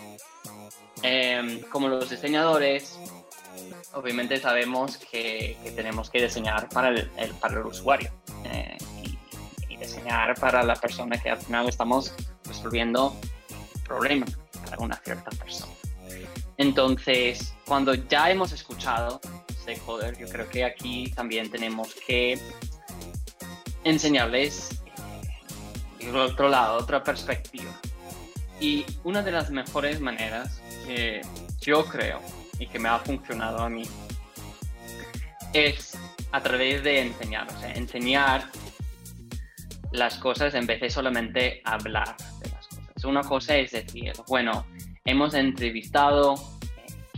Em, 1.03 1.61
como 1.69 1.89
los 1.89 2.09
diseñadores, 2.09 2.99
obviamente 3.95 4.39
sabemos 4.39 4.97
que, 4.97 5.57
tenemos 5.75 6.11
que 6.11 6.23
diseñar 6.23 6.69
para 6.69 6.91
el, 6.91 7.09
para 7.41 7.61
el 7.61 7.67
usuario 7.67 8.11
eh, 8.45 8.77
y, 9.03 9.77
diseñar 9.77 10.35
para 10.41 10.65
la 10.65 10.75
persona 10.75 11.17
que 11.23 11.31
al 11.31 11.39
final 11.39 11.69
estamos 11.69 12.13
resolviendo 12.45 13.15
problemas 13.87 14.37
para 14.65 14.77
una 14.79 14.97
cierta 14.97 15.31
persona. 15.31 15.73
Entonces, 16.57 17.55
cuando 17.65 17.95
ya 17.95 18.29
hemos 18.29 18.51
escuchado 18.51 19.21
stakeholder, 19.61 20.19
yo 20.19 20.27
creo 20.29 20.49
que 20.49 20.65
aquí 20.65 21.13
también 21.15 21.49
tenemos 21.49 21.95
que 22.05 22.41
enseñarles 23.85 24.83
el 26.01 26.09
eh, 26.09 26.19
otro 26.19 26.49
lado, 26.49 26.79
otra 26.79 27.05
perspectiva. 27.05 27.71
Y 28.61 28.85
una 29.05 29.23
de 29.23 29.31
las 29.31 29.51
mejores 29.51 30.01
maneras 30.01 30.61
que 30.85 31.21
yo 31.61 31.85
creo 31.85 32.21
y 32.59 32.67
que 32.67 32.79
me 32.79 32.89
ha 32.89 32.99
funcionado 32.99 33.59
a 33.59 33.69
mí 33.69 33.85
es 35.53 35.99
a 36.33 36.43
través 36.43 36.83
de 36.83 37.01
enseñar, 37.01 37.47
o 37.51 37.61
sea, 37.61 37.73
enseñar 37.73 38.51
las 39.93 40.19
cosas 40.19 40.55
en 40.55 40.67
vez 40.67 40.81
de 40.81 40.91
solamente 40.91 41.63
hablar 41.65 42.17
de 42.43 42.51
las 42.51 42.67
cosas. 42.67 43.05
Una 43.05 43.23
cosa 43.23 43.57
es 43.57 43.71
decir, 43.71 44.13
bueno, 44.29 44.67
hemos 45.05 45.35
entrevistado 45.35 46.35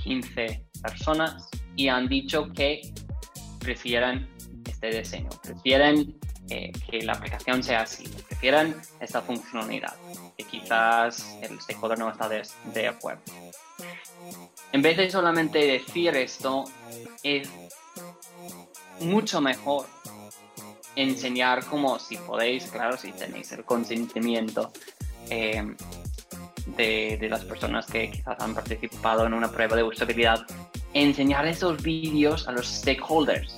15 0.02 0.64
personas 0.82 1.48
y 1.76 1.88
han 1.88 2.08
dicho 2.08 2.52
que 2.52 2.82
prefieren 3.58 4.28
este 4.66 4.98
diseño, 4.98 5.28
prefieren 5.42 6.14
eh, 6.48 6.72
que 6.88 7.02
la 7.02 7.12
aplicación 7.12 7.62
sea 7.62 7.82
así, 7.82 8.08
prefieren 8.28 8.76
esta 9.00 9.20
funcionalidad, 9.20 9.94
que 10.36 10.44
quizás 10.44 11.36
el 11.42 11.60
stakeholder 11.60 11.98
no 11.98 12.10
está 12.10 12.28
de, 12.28 12.42
de 12.72 12.88
acuerdo. 12.88 13.22
En 14.72 14.82
vez 14.82 14.96
de 14.96 15.10
solamente 15.10 15.58
decir 15.58 16.14
esto, 16.16 16.64
es 17.22 17.48
mucho 19.00 19.40
mejor 19.40 19.86
enseñar 20.96 21.64
como 21.64 21.98
si 21.98 22.16
podéis, 22.16 22.64
claro, 22.70 22.96
si 22.96 23.12
tenéis 23.12 23.52
el 23.52 23.64
consentimiento 23.64 24.72
eh, 25.28 25.64
de, 26.76 27.18
de, 27.20 27.28
las 27.28 27.44
personas 27.44 27.86
que 27.86 28.10
quizás 28.10 28.38
han 28.40 28.54
participado 28.54 29.26
en 29.26 29.34
una 29.34 29.50
prueba 29.50 29.76
de 29.76 29.82
usabilidad, 29.82 30.46
enseñar 30.94 31.46
esos 31.46 31.82
vídeos 31.82 32.48
a 32.48 32.52
los 32.52 32.66
stakeholders 32.66 33.54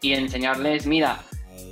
y 0.00 0.12
enseñarles, 0.12 0.86
mira, 0.86 1.20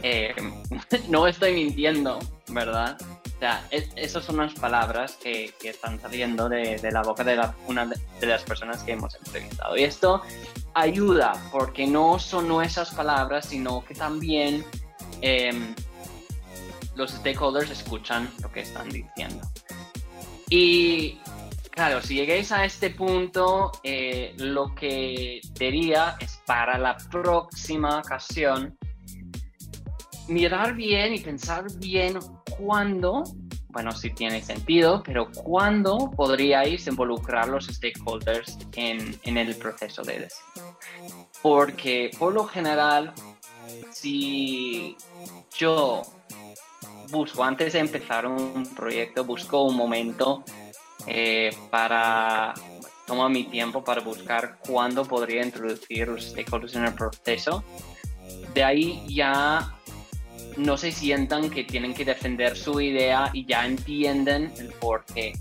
eh, 0.02 0.34
no 1.08 1.26
estoy 1.26 1.54
mintiendo, 1.54 2.18
¿verdad? 2.48 2.96
O 3.36 3.38
sea, 3.38 3.68
esas 3.70 4.24
son 4.24 4.38
las 4.38 4.54
palabras 4.54 5.18
que, 5.22 5.52
están 5.62 6.00
saliendo 6.00 6.48
de, 6.48 6.80
la 6.90 7.02
boca 7.02 7.22
de 7.22 7.38
una 7.66 7.84
de 7.84 8.26
las 8.26 8.42
personas 8.44 8.82
que 8.82 8.92
hemos 8.92 9.14
entrevistado. 9.14 9.76
Y 9.76 9.84
esto 9.84 10.22
ayuda 10.72 11.34
porque 11.52 11.86
no 11.86 12.18
son 12.18 12.48
nuestras 12.48 12.94
palabras, 12.94 13.46
sino 13.46 13.84
que 13.84 13.94
también 13.94 14.64
em, 15.20 15.74
los 16.94 17.10
stakeholders 17.10 17.70
escuchan 17.70 18.30
lo 18.42 18.50
que 18.50 18.60
están 18.60 18.88
diciendo. 18.88 19.46
Y 20.48 21.18
claro, 21.70 22.00
si 22.00 22.14
lleguéis 22.14 22.52
a 22.52 22.64
este 22.64 22.88
punto, 22.88 23.70
eh, 23.82 24.32
lo 24.38 24.74
que 24.74 25.42
diría 25.58 26.16
es 26.20 26.40
para 26.46 26.78
la 26.78 26.96
próxima 26.96 27.98
ocasión, 27.98 28.78
mirar 30.26 30.74
bien 30.74 31.14
y 31.14 31.20
pensar 31.20 31.66
bien 31.76 32.18
cuándo, 32.58 33.24
bueno, 33.68 33.92
si 33.92 34.10
tiene 34.10 34.42
sentido, 34.42 35.02
pero 35.04 35.30
cuándo 35.32 36.10
podríais 36.16 36.86
involucrar 36.86 37.48
los 37.48 37.66
stakeholders 37.66 38.58
en, 38.72 39.18
en 39.22 39.36
el 39.36 39.54
proceso 39.56 40.02
de 40.02 40.24
diseño. 40.24 40.78
Porque 41.42 42.10
por 42.18 42.32
lo 42.32 42.44
general, 42.44 43.12
si 43.90 44.96
yo 45.56 46.02
busco, 47.10 47.44
antes 47.44 47.72
de 47.74 47.80
empezar 47.80 48.26
un 48.26 48.66
proyecto, 48.74 49.24
busco 49.24 49.62
un 49.62 49.76
momento 49.76 50.42
eh, 51.06 51.50
para, 51.70 52.54
tomo 53.06 53.28
mi 53.28 53.44
tiempo 53.44 53.84
para 53.84 54.00
buscar 54.00 54.58
cuándo 54.66 55.04
podría 55.04 55.44
introducir 55.44 56.08
los 56.08 56.24
stakeholders 56.24 56.74
en 56.74 56.84
el 56.84 56.94
proceso. 56.94 57.64
De 58.52 58.64
ahí 58.64 59.04
ya 59.08 59.76
no 60.56 60.76
se 60.76 60.90
sientan 60.92 61.50
que 61.50 61.64
tienen 61.64 61.94
que 61.94 62.04
defender 62.04 62.56
su 62.56 62.80
idea 62.80 63.30
y 63.32 63.44
ya 63.44 63.66
entienden 63.66 64.52
el 64.58 64.68
por 64.72 65.04
qué 65.04 65.32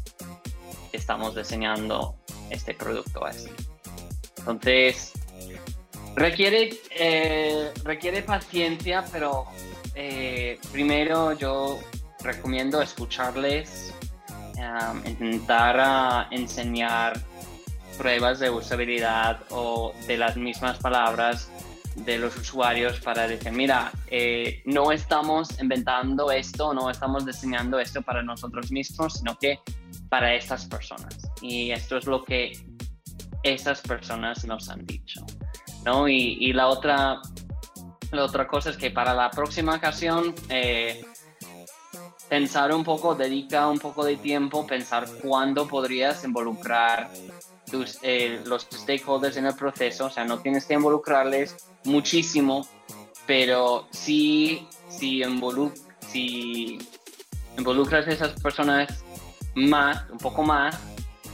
estamos 0.91 1.35
diseñando 1.35 2.15
este 2.49 2.73
producto 2.73 3.25
así. 3.25 3.49
Entonces, 4.39 5.13
requiere, 6.15 6.77
eh, 6.91 7.71
requiere 7.83 8.21
paciencia, 8.21 9.05
pero 9.11 9.45
eh, 9.95 10.59
primero 10.71 11.33
yo 11.33 11.79
recomiendo 12.21 12.81
escucharles, 12.81 13.93
intentar 15.05 15.77
ah, 15.79 16.27
enseñar 16.31 17.19
pruebas 17.97 18.39
de 18.39 18.49
usabilidad 18.49 19.41
o 19.49 19.93
de 20.07 20.17
las 20.17 20.35
mismas 20.35 20.77
palabras 20.79 21.49
de 21.95 22.17
los 22.17 22.35
usuarios 22.35 22.99
para 22.99 23.27
decir, 23.27 23.51
mira, 23.51 23.91
eh, 24.07 24.61
no 24.65 24.91
estamos 24.91 25.59
inventando 25.61 26.29
esto, 26.31 26.73
no 26.73 26.89
estamos 26.89 27.25
diseñando 27.25 27.79
esto 27.79 28.01
para 28.01 28.21
nosotros 28.21 28.71
mismos, 28.71 29.13
sino 29.13 29.37
que 29.37 29.59
para 30.09 30.33
estas 30.33 30.65
personas. 30.65 31.17
Y 31.41 31.71
esto 31.71 31.97
es 31.97 32.05
lo 32.05 32.23
que 32.23 32.51
estas 33.43 33.81
personas 33.81 34.45
nos 34.45 34.69
han 34.69 34.85
dicho. 34.85 35.25
¿no? 35.85 36.07
Y, 36.07 36.37
y 36.39 36.53
la, 36.53 36.67
otra, 36.67 37.21
la 38.11 38.23
otra 38.23 38.47
cosa 38.47 38.71
es 38.71 38.77
que 38.77 38.91
para 38.91 39.13
la 39.13 39.29
próxima 39.29 39.75
ocasión, 39.75 40.35
eh, 40.49 41.05
pensar 42.29 42.73
un 42.73 42.83
poco, 42.83 43.15
dedica 43.15 43.67
un 43.67 43.79
poco 43.79 44.03
de 44.03 44.17
tiempo, 44.17 44.65
pensar 44.65 45.07
cuándo 45.21 45.67
podrías 45.67 46.23
involucrar 46.23 47.09
eh, 48.01 48.41
los 48.45 48.67
stakeholders 48.71 49.37
en 49.37 49.45
el 49.45 49.55
proceso, 49.55 50.05
o 50.05 50.09
sea, 50.09 50.23
no 50.25 50.39
tienes 50.39 50.65
que 50.65 50.73
involucrarles 50.73 51.55
muchísimo, 51.83 52.67
pero 53.25 53.87
sí, 53.91 54.67
si, 54.89 55.23
si 56.07 56.79
involucras 57.57 58.07
a 58.07 58.11
esas 58.11 58.39
personas 58.41 59.03
más, 59.55 60.09
un 60.11 60.17
poco 60.17 60.43
más, 60.43 60.79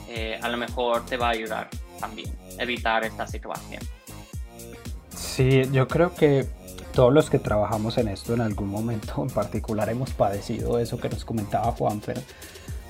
eh, 0.08 0.40
a 0.42 0.50
lo 0.50 0.58
mejor 0.58 1.06
te 1.06 1.18
va 1.18 1.28
a 1.28 1.32
ayudar 1.32 1.70
también 2.00 2.30
evitar 2.58 3.04
esta 3.06 3.28
situación. 3.28 3.82
Sí, 5.16 5.64
yo 5.72 5.88
creo 5.88 6.14
que 6.14 6.48
todos 6.94 7.14
los 7.14 7.30
que 7.30 7.40
trabajamos 7.40 7.98
en 7.98 8.10
esto 8.10 8.34
en 8.34 8.42
algún 8.42 8.70
momento 8.70 9.22
en 9.22 9.30
particular 9.30 9.90
hemos 9.90 10.12
padecido 10.12 10.80
eso 10.80 10.98
que 10.98 11.10
nos 11.10 11.24
comentaba 11.24 11.72
Juan, 11.72 12.02
pero 12.06 12.22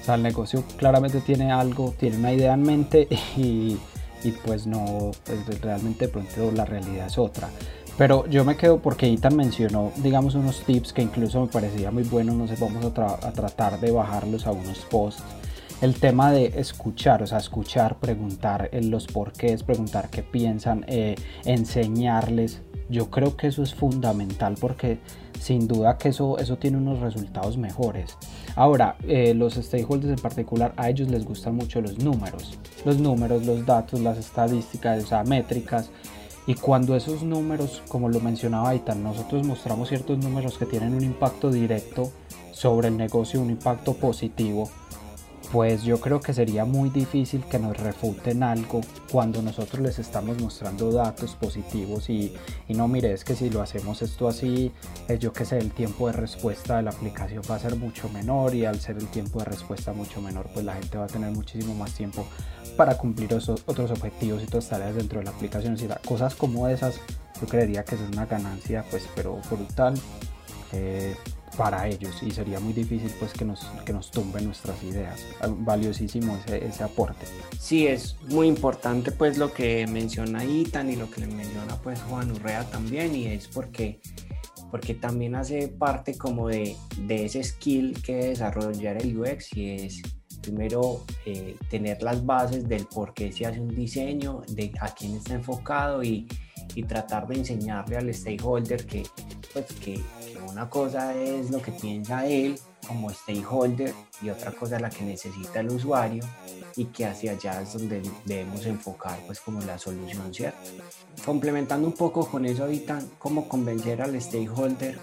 o 0.02 0.04
sea, 0.04 0.16
el 0.16 0.24
negocio 0.24 0.64
claramente 0.78 1.22
tiene 1.22 1.52
algo, 1.52 1.94
tiene 1.98 2.18
una 2.18 2.34
idea 2.34 2.54
en 2.54 2.64
mente 2.64 3.08
y, 3.38 3.78
y 4.24 4.32
pues 4.46 4.68
no, 4.68 5.12
pues 5.26 5.62
realmente 5.62 6.08
de 6.08 6.12
pronto 6.12 6.52
la 6.52 6.66
realidad 6.66 7.08
es 7.08 7.18
otra. 7.18 7.50
Pero 7.98 8.26
yo 8.28 8.44
me 8.46 8.58
quedo 8.58 8.80
porque 8.80 9.12
Ethan 9.12 9.36
mencionó, 9.36 9.92
digamos, 9.98 10.34
unos 10.34 10.62
tips 10.64 10.94
que 10.94 11.02
incluso 11.02 11.42
me 11.42 11.48
parecía 11.48 11.92
muy 11.92 12.04
bueno, 12.04 12.34
no 12.34 12.48
sé, 12.48 12.56
vamos 12.60 12.84
a, 12.84 13.28
a 13.28 13.32
tratar 13.32 13.80
de 13.80 13.92
bajarlos 13.92 14.48
a 14.48 14.52
unos 14.52 14.80
posts. 14.80 15.24
El 15.82 15.96
tema 15.96 16.32
de 16.32 16.46
escuchar, 16.58 17.24
o 17.24 17.28
sea, 17.28 17.40
escuchar, 17.40 18.00
preguntar 18.00 18.70
en 18.72 18.92
los 18.92 19.08
porqués, 19.08 19.64
preguntar 19.64 20.10
qué 20.10 20.22
piensan, 20.24 20.86
eh, 20.88 21.16
enseñarles. 21.44 22.62
Yo 22.92 23.10
creo 23.10 23.38
que 23.38 23.48
eso 23.48 23.64
es 23.64 23.74
fundamental 23.74 24.56
porque 24.60 25.00
sin 25.40 25.68
duda 25.68 25.98
que 25.98 26.10
eso, 26.10 26.38
eso 26.38 26.58
tiene 26.58 26.78
unos 26.78 27.00
resultados 27.00 27.58
mejores. 27.58 28.18
Ahora, 28.56 28.98
eh, 29.08 29.34
los 29.34 29.56
stakeholders 29.56 30.14
en 30.18 30.22
particular, 30.22 30.74
a 30.78 30.90
ellos 30.90 31.10
les 31.10 31.26
gustan 31.26 31.56
mucho 31.56 31.82
los 31.82 31.98
números. 31.98 32.60
Los 32.86 33.00
números, 33.00 33.46
los 33.46 33.66
datos, 33.66 34.02
las 34.02 34.18
estadísticas, 34.18 35.12
o 35.12 35.24
métricas. 35.24 35.90
Y 36.48 36.56
cuando 36.56 36.96
esos 36.96 37.24
números, 37.24 37.82
como 37.88 38.10
lo 38.10 38.20
mencionaba 38.20 38.70
Aitan, 38.70 39.04
nosotros 39.04 39.48
mostramos 39.48 39.90
ciertos 39.90 40.18
números 40.18 40.58
que 40.58 40.66
tienen 40.66 40.94
un 40.94 41.04
impacto 41.04 41.50
directo 41.50 42.12
sobre 42.52 42.90
el 42.90 42.98
negocio, 42.98 43.42
un 43.42 43.52
impacto 43.52 43.94
positivo, 43.94 44.70
pues 45.52 45.84
yo 45.84 46.00
creo 46.00 46.20
que 46.22 46.34
sería 46.34 46.66
muy 46.66 46.90
difícil 46.90 47.44
que 47.44 47.60
nos 47.60 47.78
refuten 47.78 48.44
algo 48.44 48.82
cuando 49.12 49.42
nosotros 49.42 49.82
les 49.82 50.00
estamos 50.00 50.40
mostrando 50.40 50.92
datos 50.92 51.36
positivos 51.36 52.10
y, 52.10 52.34
no 52.70 52.88
mire, 52.88 53.12
es 53.12 53.24
que 53.24 53.36
si 53.36 53.50
lo 53.50 53.62
hacemos 53.62 54.02
esto 54.02 54.28
así, 54.28 54.72
es 55.08 55.20
yo 55.20 55.34
que 55.34 55.46
sé, 55.46 55.58
el 55.58 55.72
tiempo 55.72 56.08
de 56.08 56.14
respuesta 56.14 56.78
de 56.78 56.84
la 56.84 56.92
aplicación 56.92 57.44
va 57.50 57.56
a 57.56 57.60
ser 57.60 57.76
mucho 57.76 58.08
menor 58.10 58.56
y 58.56 58.66
al 58.66 58.80
ser 58.80 58.98
el 58.98 59.08
tiempo 59.08 59.40
de 59.40 59.46
respuesta 59.46 59.94
mucho 59.94 60.22
menor, 60.22 60.50
pues 60.54 60.66
la 60.66 60.76
gente 60.76 60.98
va 60.98 61.06
a 61.06 61.08
tener 61.08 61.32
muchísimo 61.32 61.76
más 61.76 61.94
tiempo 61.94 62.26
para 62.78 62.98
cumplir 62.98 63.34
otros 63.34 63.92
objetivos 63.92 64.42
y 64.42 64.46
otras 64.46 64.70
tareas 64.70 64.96
dentro 64.96 65.20
de 65.20 65.26
la 65.26 65.32
aplicación. 65.32 65.78
Si 65.78 65.88
cosas 66.06 66.36
como 66.36 66.68
esas, 66.70 66.96
yo 67.42 67.48
creería 67.48 67.84
que 67.84 67.96
es 67.96 68.02
una 68.02 68.26
ganancia, 68.26 68.86
pues, 68.90 69.08
pero 69.16 69.40
brutal. 69.50 69.96
Eh, 70.72 71.16
para 71.58 71.88
ellos 71.88 72.22
y 72.22 72.32
sería 72.32 72.60
muy 72.60 72.74
difícil 72.74 73.12
pues 73.20 73.34
que 73.34 73.46
nos, 73.46 73.66
que 73.86 73.94
nos 73.94 74.12
tumben 74.12 74.46
nuestras 74.46 74.82
ideas. 74.84 75.26
Ah, 75.42 75.48
valiosísimo 75.50 76.38
ese, 76.46 76.66
ese 76.66 76.84
aporte. 76.84 77.26
Sí, 77.60 77.88
es 77.88 78.16
muy 78.30 78.48
importante 78.48 79.12
pues 79.12 79.38
lo 79.38 79.54
que 79.54 79.86
menciona 79.88 80.44
Itan 80.44 80.90
y 80.90 80.96
lo 80.96 81.10
que 81.10 81.22
le 81.22 81.28
menciona 81.28 81.76
pues 81.78 82.02
Juan 82.04 82.32
Urrea 82.32 82.64
también 82.70 83.16
y 83.16 83.28
es 83.28 83.48
porque 83.48 84.00
porque 84.70 84.94
también 84.94 85.36
hace 85.36 85.68
parte 85.68 86.18
como 86.18 86.48
de, 86.48 86.78
de 86.98 87.26
ese 87.26 87.44
skill 87.44 88.02
que 88.02 88.16
desarrollar 88.16 89.02
el 89.02 89.20
UX 89.20 89.56
y 89.58 89.72
es 89.72 90.02
primero 90.42 91.06
eh, 91.26 91.56
tener 91.70 92.02
las 92.02 92.26
bases 92.26 92.68
del 92.68 92.86
por 92.86 93.14
qué 93.14 93.32
se 93.32 93.46
hace 93.46 93.60
un 93.60 93.76
diseño, 93.76 94.42
de 94.48 94.72
a 94.80 94.90
quién 94.94 95.16
está 95.16 95.36
enfocado 95.36 96.04
y, 96.04 96.28
y 96.74 96.84
tratar 96.84 97.28
de 97.28 97.36
enseñarle 97.36 97.98
al 97.98 98.14
stakeholder 98.14 98.86
que, 98.86 99.04
pues, 99.54 99.68
que, 99.74 100.02
una 100.50 100.70
cosa 100.70 101.16
es 101.16 101.52
lo 101.52 101.62
que 101.62 101.72
piensa 101.72 102.26
él 102.26 102.60
como 102.88 103.10
stakeholder 103.10 103.94
y 104.22 104.30
otra 104.30 104.52
cosa 104.52 104.78
es 104.78 104.82
la 104.82 104.90
que 104.90 105.04
necesita 105.04 105.60
el 105.60 105.70
usuario 105.70 106.24
y 106.76 106.86
que 106.86 107.06
hacia 107.06 107.34
allá 107.34 107.62
es 107.62 107.74
donde 107.74 108.02
debemos 108.26 108.66
enfocar 108.66 109.20
pues 109.26 109.40
como 109.40 109.62
la 109.62 109.78
solución, 109.78 110.34
¿cierto? 110.34 110.58
Complementando 111.26 111.88
un 111.88 111.94
poco 111.94 112.28
con 112.28 112.46
eso 112.46 112.64
ahorita, 112.64 113.02
cómo 113.20 113.48
convencer 113.48 114.02
al 114.02 114.20
stakeholder 114.20 114.98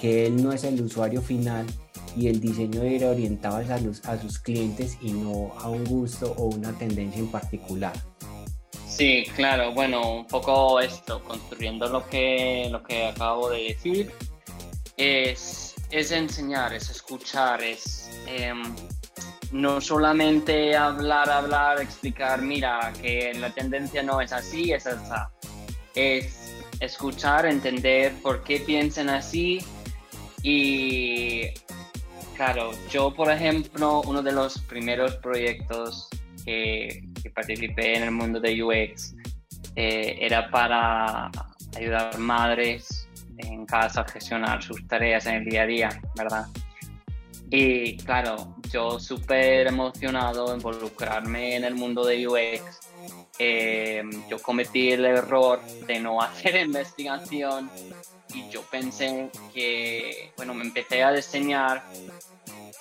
que 0.00 0.26
él 0.26 0.42
no 0.42 0.52
es 0.52 0.64
el 0.64 0.80
usuario 0.80 1.22
final 1.22 1.66
y 2.16 2.28
el 2.28 2.40
diseño 2.40 2.84
ir 2.84 3.04
orientado 3.04 3.56
a, 3.56 3.78
los, 3.78 4.04
a 4.06 4.20
sus 4.20 4.38
clientes 4.38 4.98
y 5.00 5.12
no 5.12 5.52
a 5.58 5.68
un 5.68 5.84
gusto 5.84 6.34
o 6.36 6.46
una 6.46 6.76
tendencia 6.76 7.20
en 7.20 7.28
particular. 7.28 7.92
Sí, 8.86 9.24
claro, 9.34 9.72
bueno, 9.72 10.16
un 10.16 10.26
poco 10.26 10.78
esto, 10.78 11.22
construyendo 11.24 11.88
lo 11.88 12.06
que, 12.08 12.68
lo 12.70 12.82
que 12.82 13.06
acabo 13.06 13.48
de 13.48 13.62
decir, 13.62 14.12
es, 14.96 15.74
es 15.90 16.10
enseñar, 16.10 16.72
es 16.74 16.90
escuchar, 16.90 17.62
es 17.62 18.10
em, 18.26 18.62
no 19.52 19.80
solamente 19.80 20.76
hablar, 20.76 21.30
hablar, 21.30 21.80
explicar, 21.80 22.40
mira, 22.42 22.92
que 23.00 23.32
la 23.34 23.50
tendencia 23.50 24.02
no 24.02 24.20
es 24.20 24.32
así, 24.32 24.72
es 24.72 24.86
esa. 24.86 25.30
Es 25.94 26.54
escuchar, 26.80 27.46
entender 27.46 28.12
por 28.22 28.42
qué 28.42 28.60
piensan 28.60 29.08
así 29.10 29.60
y, 30.42 31.48
claro, 32.34 32.72
yo, 32.90 33.14
por 33.14 33.30
ejemplo, 33.30 34.02
uno 34.06 34.22
de 34.22 34.32
los 34.32 34.58
primeros 34.62 35.16
proyectos 35.16 36.08
que, 36.44 37.04
participé 37.34 37.96
en 37.96 38.02
el 38.02 38.10
mundo 38.10 38.40
de 38.40 38.62
UX 38.62 39.14
eh, 39.76 40.18
era 40.20 40.50
para 40.50 41.30
ayudar 41.76 42.18
madres 42.18 43.01
casa 43.66 44.04
gestionar 44.04 44.62
sus 44.62 44.86
tareas 44.86 45.26
en 45.26 45.36
el 45.36 45.44
día 45.44 45.62
a 45.62 45.66
día, 45.66 46.02
¿verdad? 46.16 46.46
Y 47.50 47.98
claro, 47.98 48.56
yo 48.70 48.98
súper 48.98 49.66
emocionado 49.66 50.54
involucrarme 50.54 51.56
en 51.56 51.64
el 51.64 51.74
mundo 51.74 52.02
de 52.02 52.26
UX. 52.26 52.80
Eh, 53.38 54.02
yo 54.30 54.38
cometí 54.40 54.92
el 54.92 55.04
error 55.04 55.60
de 55.86 56.00
no 56.00 56.22
hacer 56.22 56.56
investigación 56.56 57.70
y 58.32 58.48
yo 58.48 58.62
pensé 58.62 59.30
que, 59.52 60.32
bueno, 60.38 60.54
me 60.54 60.64
empecé 60.64 61.02
a 61.02 61.12
diseñar 61.12 61.82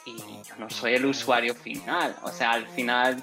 y 0.06 0.18
yo 0.48 0.56
no 0.58 0.70
soy 0.70 0.94
el 0.94 1.06
usuario 1.06 1.54
final. 1.54 2.16
O 2.24 2.30
sea, 2.30 2.52
al 2.54 2.66
final 2.68 3.22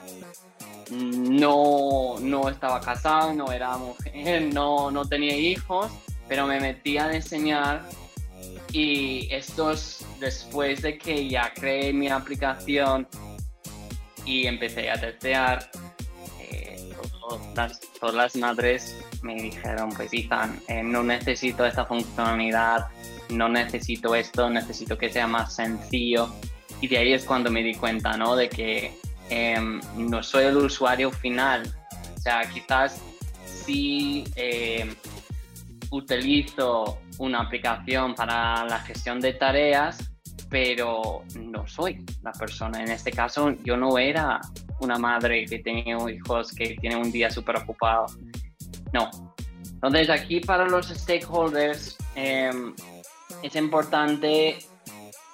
no, 0.90 2.16
no 2.20 2.48
estaba 2.50 2.78
casado, 2.80 3.32
no 3.32 3.50
era 3.52 3.76
mujer, 3.78 4.42
no, 4.52 4.90
no 4.90 5.08
tenía 5.08 5.34
hijos 5.34 5.90
pero 6.28 6.46
me 6.46 6.60
metí 6.60 6.98
a 6.98 7.08
diseñar 7.08 7.88
y 8.72 9.28
esto 9.32 9.72
es 9.72 10.04
después 10.20 10.82
de 10.82 10.98
que 10.98 11.28
ya 11.28 11.52
creé 11.54 11.92
mi 11.92 12.08
aplicación 12.08 13.08
y 14.24 14.46
empecé 14.46 14.90
a 14.90 15.00
testear. 15.00 15.70
Eh, 16.40 16.90
todas, 17.50 17.80
las, 18.14 18.36
madres 18.36 18.96
me 19.22 19.34
dijeron, 19.36 19.90
pues 19.90 20.10
Ethan, 20.12 20.60
eh, 20.68 20.82
no 20.82 21.02
necesito 21.02 21.64
esta 21.64 21.86
funcionalidad, 21.86 22.88
no 23.30 23.48
necesito 23.48 24.14
esto, 24.14 24.50
necesito 24.50 24.98
que 24.98 25.10
sea 25.10 25.26
más 25.26 25.54
sencillo. 25.54 26.32
Y 26.80 26.88
de 26.88 26.98
ahí 26.98 27.12
es 27.14 27.24
cuando 27.24 27.50
me 27.50 27.62
di 27.62 27.74
cuenta, 27.74 28.16
¿no? 28.16 28.36
De 28.36 28.48
que 28.48 28.92
em, 29.30 29.80
no 29.96 30.22
soy 30.22 30.44
el 30.44 30.58
usuario 30.58 31.10
final. 31.10 31.74
O 32.16 32.20
sea, 32.20 32.48
quizás 32.50 33.00
sí 33.46 34.24
em, 34.36 34.94
utilizo 35.90 36.98
una 37.18 37.40
aplicación 37.40 38.14
para 38.14 38.64
la 38.64 38.78
gestión 38.80 39.20
de 39.20 39.34
tareas, 39.34 40.12
pero 40.50 41.24
no 41.38 41.66
soy 41.66 42.04
la 42.22 42.32
persona. 42.32 42.82
En 42.82 42.90
este 42.90 43.10
caso, 43.10 43.50
yo 43.64 43.76
no 43.76 43.98
era 43.98 44.40
una 44.80 44.98
madre 44.98 45.44
que 45.46 45.58
tenía 45.58 45.96
hijos 46.10 46.52
que 46.52 46.76
tiene 46.80 46.96
un 46.96 47.10
día 47.10 47.30
súper 47.30 47.56
ocupado. 47.56 48.06
No. 48.92 49.10
Entonces, 49.72 50.10
aquí 50.10 50.40
para 50.40 50.66
los 50.66 50.88
stakeholders 50.88 51.96
em, 52.14 52.74
es 53.42 53.54
importante 53.54 54.58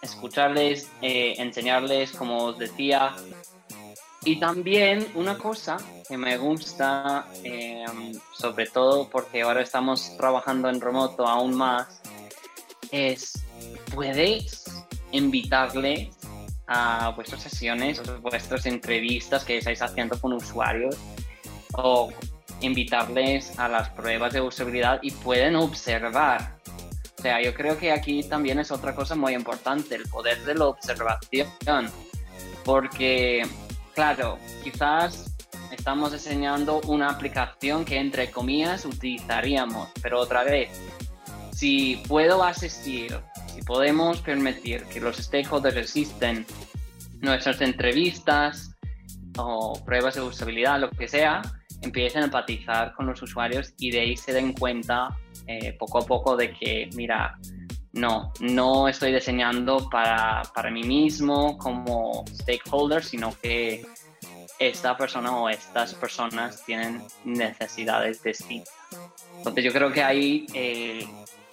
escucharles, 0.03 0.91
eh, 1.01 1.35
enseñarles, 1.39 2.13
como 2.13 2.45
os 2.45 2.59
decía, 2.59 3.15
y 4.25 4.41
también 4.41 5.07
una 5.15 5.37
cosa 5.39 5.77
que 6.09 6.17
me 6.17 6.37
gusta, 6.37 7.27
em, 7.43 8.13
sobre 8.33 8.67
todo 8.67 9.09
porque 9.09 9.43
ahora 9.43 9.63
estamos 9.63 10.17
trabajando 10.17 10.69
en 10.69 10.81
remoto 10.81 11.27
aún 11.27 11.55
más, 11.55 12.01
es 12.91 13.45
puedes 13.95 14.65
invitarle 15.13 16.11
a 16.67 17.11
vuestras 17.11 17.43
sesiones, 17.43 18.01
a 18.01 18.17
vuestras 18.19 18.67
entrevistas 18.67 19.45
que 19.45 19.59
estáis 19.59 19.83
haciendo 19.83 20.19
con 20.21 20.33
usuarios 20.33 20.97
o 21.75 22.11
invitarles 22.61 23.59
a 23.59 23.69
las 23.69 23.91
pruebas 23.91 24.33
de 24.33 24.41
usabilidad 24.41 25.01
y 25.03 25.11
pueden 25.11 25.57
observar. 25.57 26.57
O 27.19 27.23
sea, 27.23 27.43
yo 27.43 27.55
creo 27.55 27.79
que 27.79 27.93
aquí 27.93 28.23
también 28.23 28.59
es 28.59 28.71
otra 28.71 28.95
cosa 28.95 29.15
muy 29.15 29.35
importante, 29.35 29.95
el 29.95 30.09
poder 30.09 30.45
de 30.45 30.55
la 30.55 30.67
observación. 30.67 31.91
Porque 32.65 33.47
claro, 33.95 34.39
quizás 34.63 35.35
estamos 35.71 36.13
diseñando 36.13 36.81
una 36.87 37.11
aplicación 37.11 37.85
que 37.85 37.99
entre 37.99 38.31
comillas 38.31 38.85
utilizaríamos, 38.85 39.89
pero 40.03 40.21
otra 40.21 40.45
vez, 40.45 40.71
si 41.53 42.03
puedo 42.09 42.43
asistir, 42.43 43.19
si 43.55 43.63
podemos 43.63 44.21
permitir 44.21 44.85
que 44.85 45.01
los 45.01 45.17
stakeholders 45.17 45.77
asisten 45.77 46.47
nuestras 47.21 47.61
entrevistas 47.61 48.75
o 49.37 49.81
pruebas 49.85 50.15
de 50.15 50.23
usabilidad, 50.23 50.81
lo 50.81 50.91
que 50.91 51.09
sea, 51.09 51.43
empiecen 51.83 52.23
a 52.23 52.25
empatizar 52.27 52.95
con 52.95 53.07
los 53.07 53.21
usuarios 53.23 53.73
y 53.79 53.91
de 53.91 54.01
ahí 54.01 54.17
se 54.17 54.33
den 54.33 54.53
cuenta 54.53 55.09
eh, 55.47 55.75
poco 55.79 55.99
a 55.99 56.07
poco 56.07 56.37
de 56.37 56.53
que, 56.53 56.89
mira, 56.95 57.39
no, 57.95 58.33
no 58.41 58.89
estoy 58.89 59.13
diseñando 59.13 59.89
para, 59.89 60.43
mí 60.71 60.83
mismo 60.83 61.57
como 61.59 62.25
stakeholder, 62.29 63.05
sino 63.05 63.33
que 63.41 63.87
esta 64.59 64.97
persona 64.97 65.37
o 65.37 65.49
estas 65.49 65.95
personas 65.95 66.65
tienen 66.65 67.03
necesidades 67.25 68.23
distintas. 68.23 68.75
Entonces 69.39 69.65
yo 69.65 69.73
creo 69.73 69.93
que 69.93 70.03
ahí 70.03 70.47
eh, 70.55 71.07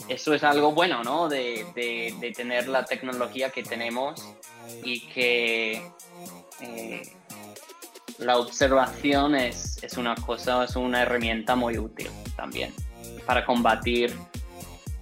eso 0.07 0.33
es 0.33 0.43
algo 0.43 0.71
bueno, 0.71 1.03
¿no? 1.03 1.29
De, 1.29 1.65
tener 2.35 2.67
la 2.67 2.85
tecnología 2.85 3.51
que 3.51 3.61
tenemos 3.61 4.19
y 4.83 5.01
que 5.07 5.91
eh, 6.61 7.01
la 8.17 8.37
observación 8.37 9.35
es, 9.35 9.83
es 9.83 9.97
una 9.97 10.15
cosa, 10.15 10.63
es 10.63 10.75
una 10.75 11.03
herramienta 11.03 11.55
muy 11.55 11.77
útil 11.77 12.09
también 12.35 12.73
para 13.25 13.45
combatir 13.45 14.15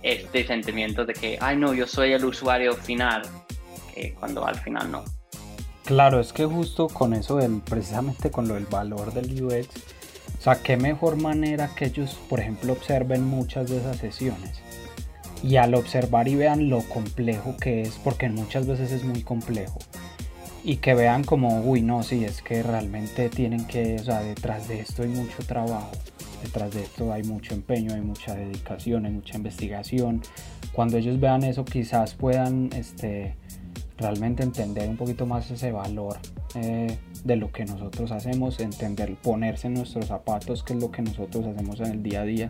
este 0.04 0.46
sentimiento 0.46 1.06
de 1.06 1.14
que, 1.14 1.38
ay 1.42 1.58
no, 1.58 1.74
yo 1.74 1.88
soy 1.88 2.14
el 2.14 2.26
usuario 2.26 2.74
final, 2.76 3.24
cuando 4.20 4.46
al 4.46 4.56
final 4.56 4.92
no. 4.92 5.04
Claro, 5.86 6.20
es 6.20 6.34
que 6.34 6.46
justo 6.46 6.88
con 6.88 7.14
eso, 7.14 7.38
del, 7.38 7.62
precisamente 7.62 8.30
con 8.32 8.48
lo 8.48 8.54
del 8.54 8.66
valor 8.66 9.14
del 9.14 9.44
UX, 9.44 9.68
o 10.38 10.42
sea, 10.42 10.62
qué 10.62 10.78
mejor 10.78 11.18
manera 11.18 11.72
que 11.76 11.86
ellos, 11.86 12.18
por 12.30 12.40
ejemplo, 12.40 12.74
observen 12.74 13.26
muchas 13.26 13.70
de 13.70 13.78
esas 13.78 13.98
sesiones. 13.98 14.62
Y 15.42 15.56
al 15.56 15.74
observar 15.74 16.28
y 16.28 16.36
vean 16.36 16.70
lo 16.70 16.82
complejo 16.84 17.56
que 17.58 17.82
es, 17.82 17.98
porque 18.04 18.30
muchas 18.30 18.68
veces 18.68 18.92
es 18.92 19.04
muy 19.04 19.24
complejo, 19.24 19.80
y 20.64 20.78
que 20.78 20.94
vean 20.94 21.24
como, 21.24 21.62
uy, 21.62 21.82
no, 21.82 22.04
sí, 22.04 22.24
es 22.24 22.42
que 22.42 22.62
realmente 22.62 23.30
tienen 23.30 23.66
que, 23.66 23.96
o 23.96 24.04
sea, 24.04 24.22
detrás 24.22 24.68
de 24.68 24.82
esto 24.82 25.04
hay 25.04 25.10
mucho 25.10 25.44
trabajo, 25.46 25.92
detrás 26.42 26.74
de 26.74 26.84
esto 26.84 27.12
hay 27.12 27.24
mucho 27.24 27.54
empeño, 27.54 27.94
hay 27.94 28.02
mucha 28.02 28.36
dedicación, 28.36 29.06
hay 29.06 29.12
mucha 29.12 29.38
investigación. 29.38 30.22
Cuando 30.74 30.98
ellos 30.98 31.20
vean 31.20 31.44
eso 31.44 31.66
quizás 31.66 32.14
puedan 32.14 32.70
este, 32.74 33.36
realmente 33.98 34.44
entender 34.44 34.90
un 34.90 34.98
poquito 34.98 35.26
más 35.26 35.50
ese 35.52 35.72
valor 35.72 36.18
eh, 36.56 36.98
de 37.24 37.36
lo 37.36 37.52
que 37.52 37.66
nosotros 37.66 38.12
hacemos, 38.12 38.60
entender, 38.60 39.16
ponerse 39.16 39.68
en 39.68 39.74
nuestros 39.76 40.08
zapatos, 40.08 40.64
qué 40.64 40.74
es 40.74 40.82
lo 40.82 40.90
que 40.90 41.02
nosotros 41.02 41.46
hacemos 41.46 41.80
en 41.82 41.88
el 41.88 42.04
día 42.04 42.22
a 42.22 42.26
día 42.26 42.48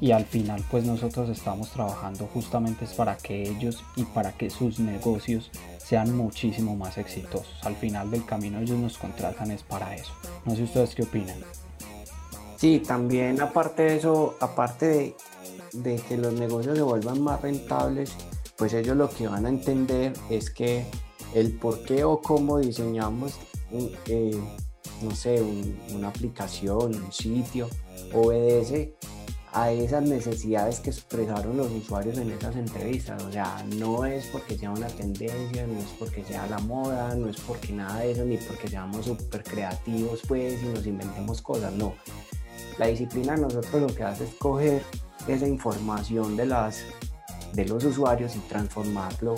y 0.00 0.10
al 0.10 0.24
final 0.24 0.62
pues 0.70 0.84
nosotros 0.84 1.28
estamos 1.30 1.70
trabajando 1.70 2.26
justamente 2.32 2.86
para 2.96 3.16
que 3.16 3.42
ellos 3.48 3.84
y 3.96 4.04
para 4.04 4.32
que 4.32 4.50
sus 4.50 4.80
negocios 4.80 5.50
sean 5.78 6.16
muchísimo 6.16 6.76
más 6.76 6.98
exitosos. 6.98 7.64
Al 7.64 7.76
final 7.76 8.10
del 8.10 8.24
camino 8.24 8.60
ellos 8.60 8.78
nos 8.78 8.98
contratan 8.98 9.50
es 9.50 9.62
para 9.62 9.94
eso. 9.94 10.12
No 10.44 10.56
sé 10.56 10.64
ustedes 10.64 10.94
qué 10.94 11.02
opinan. 11.02 11.38
Sí, 12.60 12.78
también 12.78 13.40
aparte 13.40 13.84
de 13.84 13.96
eso, 13.96 14.36
aparte 14.38 15.16
de, 15.72 15.96
que 15.96 16.18
los 16.18 16.34
negocios 16.34 16.76
se 16.76 16.82
vuelvan 16.82 17.22
más 17.22 17.40
rentables, 17.40 18.12
pues 18.58 18.74
ellos 18.74 18.98
lo 18.98 19.08
que 19.08 19.28
van 19.28 19.46
a 19.46 19.48
entender 19.48 20.12
es 20.28 20.50
que 20.50 20.84
el 21.34 21.52
por 21.52 21.82
qué 21.84 22.04
o 22.04 22.20
cómo 22.20 22.58
diseñamos, 22.58 23.38
eh, 24.04 24.38
no 25.00 25.10
sé, 25.12 25.42
una 25.94 26.08
aplicación, 26.08 27.02
un 27.02 27.10
sitio, 27.10 27.66
obedece 28.12 28.94
a 29.54 29.72
esas 29.72 30.02
necesidades 30.02 30.80
que 30.80 30.90
expresaron 30.90 31.56
los 31.56 31.70
usuarios 31.72 32.18
en 32.18 32.30
esas 32.30 32.56
entrevistas. 32.56 33.22
O 33.24 33.32
sea, 33.32 33.64
no 33.78 34.04
es 34.04 34.26
porque 34.26 34.58
sea 34.58 34.70
una 34.70 34.88
tendencia, 34.88 35.66
no 35.66 35.78
es 35.78 35.88
porque 35.98 36.22
sea 36.24 36.46
la 36.46 36.58
moda, 36.58 37.14
no 37.14 37.30
es 37.30 37.40
porque 37.40 37.72
nada 37.72 38.00
de 38.00 38.12
eso, 38.12 38.24
ni 38.26 38.36
porque 38.36 38.68
seamos 38.68 39.06
súper 39.06 39.44
creativos 39.44 40.20
pues 40.28 40.62
y 40.62 40.66
nos 40.66 40.86
inventemos 40.86 41.40
cosas, 41.40 41.72
no. 41.72 41.94
La 42.80 42.86
disciplina 42.86 43.36
nosotros 43.36 43.82
lo 43.82 43.94
que 43.94 44.02
hace 44.04 44.24
es 44.24 44.34
coger 44.36 44.82
esa 45.28 45.46
información 45.46 46.34
de, 46.34 46.46
las, 46.46 46.82
de 47.52 47.66
los 47.66 47.84
usuarios 47.84 48.34
y 48.36 48.38
transformarlo 48.38 49.34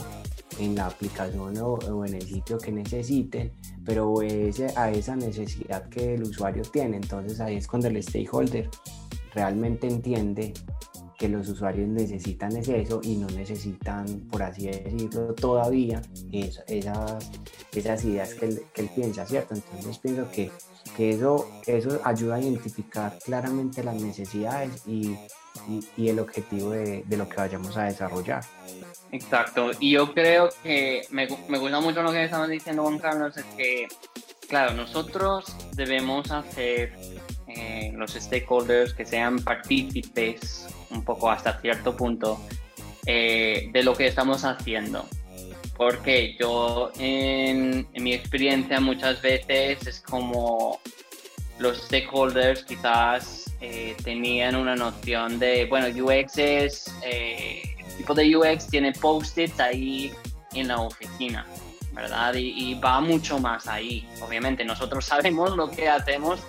en 0.60 0.76
la 0.76 0.86
aplicación 0.86 1.56
o, 1.58 2.06
en 2.06 2.14
el 2.14 2.22
sitio 2.22 2.56
que 2.56 2.70
necesiten, 2.70 3.52
pero 3.84 4.22
ese, 4.22 4.72
a 4.76 4.92
esa 4.92 5.16
necesidad 5.16 5.88
que 5.88 6.14
el 6.14 6.22
usuario 6.22 6.62
tiene. 6.62 6.98
Entonces 6.98 7.40
ahí 7.40 7.56
es 7.56 7.66
cuando 7.66 7.88
el 7.88 8.00
stakeholder 8.00 8.70
realmente 9.34 9.88
entiende 9.88 10.54
que 11.18 11.28
los 11.28 11.48
usuarios 11.48 11.88
necesitan 11.88 12.56
es 12.56 12.68
eso 12.68 13.00
y 13.02 13.16
no 13.16 13.26
necesitan, 13.26 14.06
por 14.30 14.44
así 14.44 14.68
decirlo, 14.68 15.34
todavía 15.34 16.00
esas, 16.30 17.28
esas 17.72 18.04
ideas 18.04 18.34
que 18.34 18.46
él, 18.46 18.62
que 18.72 18.82
él, 18.82 18.90
piensa, 18.94 19.26
¿cierto? 19.26 19.54
Entonces 19.54 19.98
pienso 19.98 20.30
que, 20.30 20.52
que 20.96 21.10
eso, 21.10 21.50
eso 21.66 22.00
ayuda 22.04 22.36
a 22.36 22.40
identificar 22.40 23.18
claramente 23.24 23.82
las 23.82 23.94
necesidades 23.94 24.82
y, 24.86 25.16
y, 25.96 26.08
el 26.08 26.18
objetivo 26.18 26.70
de, 26.70 27.02
de, 27.06 27.16
lo 27.16 27.28
que 27.28 27.36
vayamos 27.36 27.76
a 27.76 27.84
desarrollar. 27.84 28.44
Exacto, 29.10 29.70
y 29.78 29.92
yo 29.92 30.12
creo 30.14 30.48
que 30.62 31.02
me, 31.10 31.28
me 31.48 31.58
gusta 31.58 31.80
mucho 31.80 32.02
lo 32.02 32.12
que 32.12 32.24
estamos 32.24 32.48
diciendo 32.48 32.82
Juan 32.82 32.98
Carlos, 32.98 33.36
es 33.36 33.44
que, 33.56 33.88
claro, 34.48 34.74
nosotros 34.74 35.56
debemos 35.74 36.30
hacer 36.30 36.94
eh, 37.48 37.92
los 37.94 38.12
stakeholders 38.12 38.94
que 38.94 39.04
sean 39.04 39.38
partícipes 39.38 40.66
un 40.90 41.04
poco 41.04 41.30
hasta 41.30 41.60
cierto 41.60 41.96
punto 41.96 42.40
eh, 43.06 43.68
de 43.72 43.82
lo 43.82 43.94
que 43.94 44.06
estamos 44.06 44.44
haciendo. 44.44 45.06
Porque 45.82 46.36
yo 46.38 46.92
en, 46.96 47.88
en, 47.92 48.04
mi 48.04 48.14
experiencia 48.14 48.78
muchas 48.78 49.20
veces 49.20 49.84
es 49.84 50.00
como 50.00 50.78
los 51.58 51.76
stakeholders 51.78 52.62
quizás 52.62 53.52
eh, 53.60 53.96
tenían 54.04 54.54
una 54.54 54.76
noción 54.76 55.40
de, 55.40 55.66
bueno, 55.66 55.88
UX 55.88 56.38
es, 56.38 56.94
el 57.04 57.96
tipo 57.96 58.14
de 58.14 58.36
UX 58.36 58.68
tiene 58.68 58.92
post-its 58.92 59.58
ahí 59.58 60.12
en 60.52 60.68
la 60.68 60.80
oficina, 60.80 61.44
¿verdad? 61.92 62.34
Y, 62.34 62.54
y 62.56 62.74
va 62.74 63.00
mucho 63.00 63.40
más 63.40 63.66
ahí. 63.66 64.08
Obviamente 64.20 64.64
nosotros 64.64 65.04
sabemos 65.04 65.56
lo 65.56 65.68
que 65.68 65.88
hacemos 65.88 66.46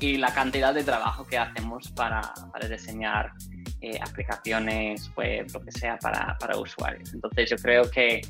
y 0.00 0.16
la 0.16 0.32
cantidad 0.32 0.72
de 0.72 0.84
trabajo 0.84 1.26
que 1.26 1.36
hacemos 1.36 1.90
para, 1.90 2.32
para 2.50 2.66
diseñar 2.66 3.34
eh, 3.82 3.98
aplicaciones 4.02 5.10
web, 5.16 5.46
lo 5.54 5.60
que 5.62 5.72
sea, 5.72 5.98
para, 5.98 6.36
para, 6.38 6.58
usuarios. 6.58 7.14
Entonces 7.14 7.48
yo 7.48 7.56
creo 7.56 7.90
que 7.90 8.20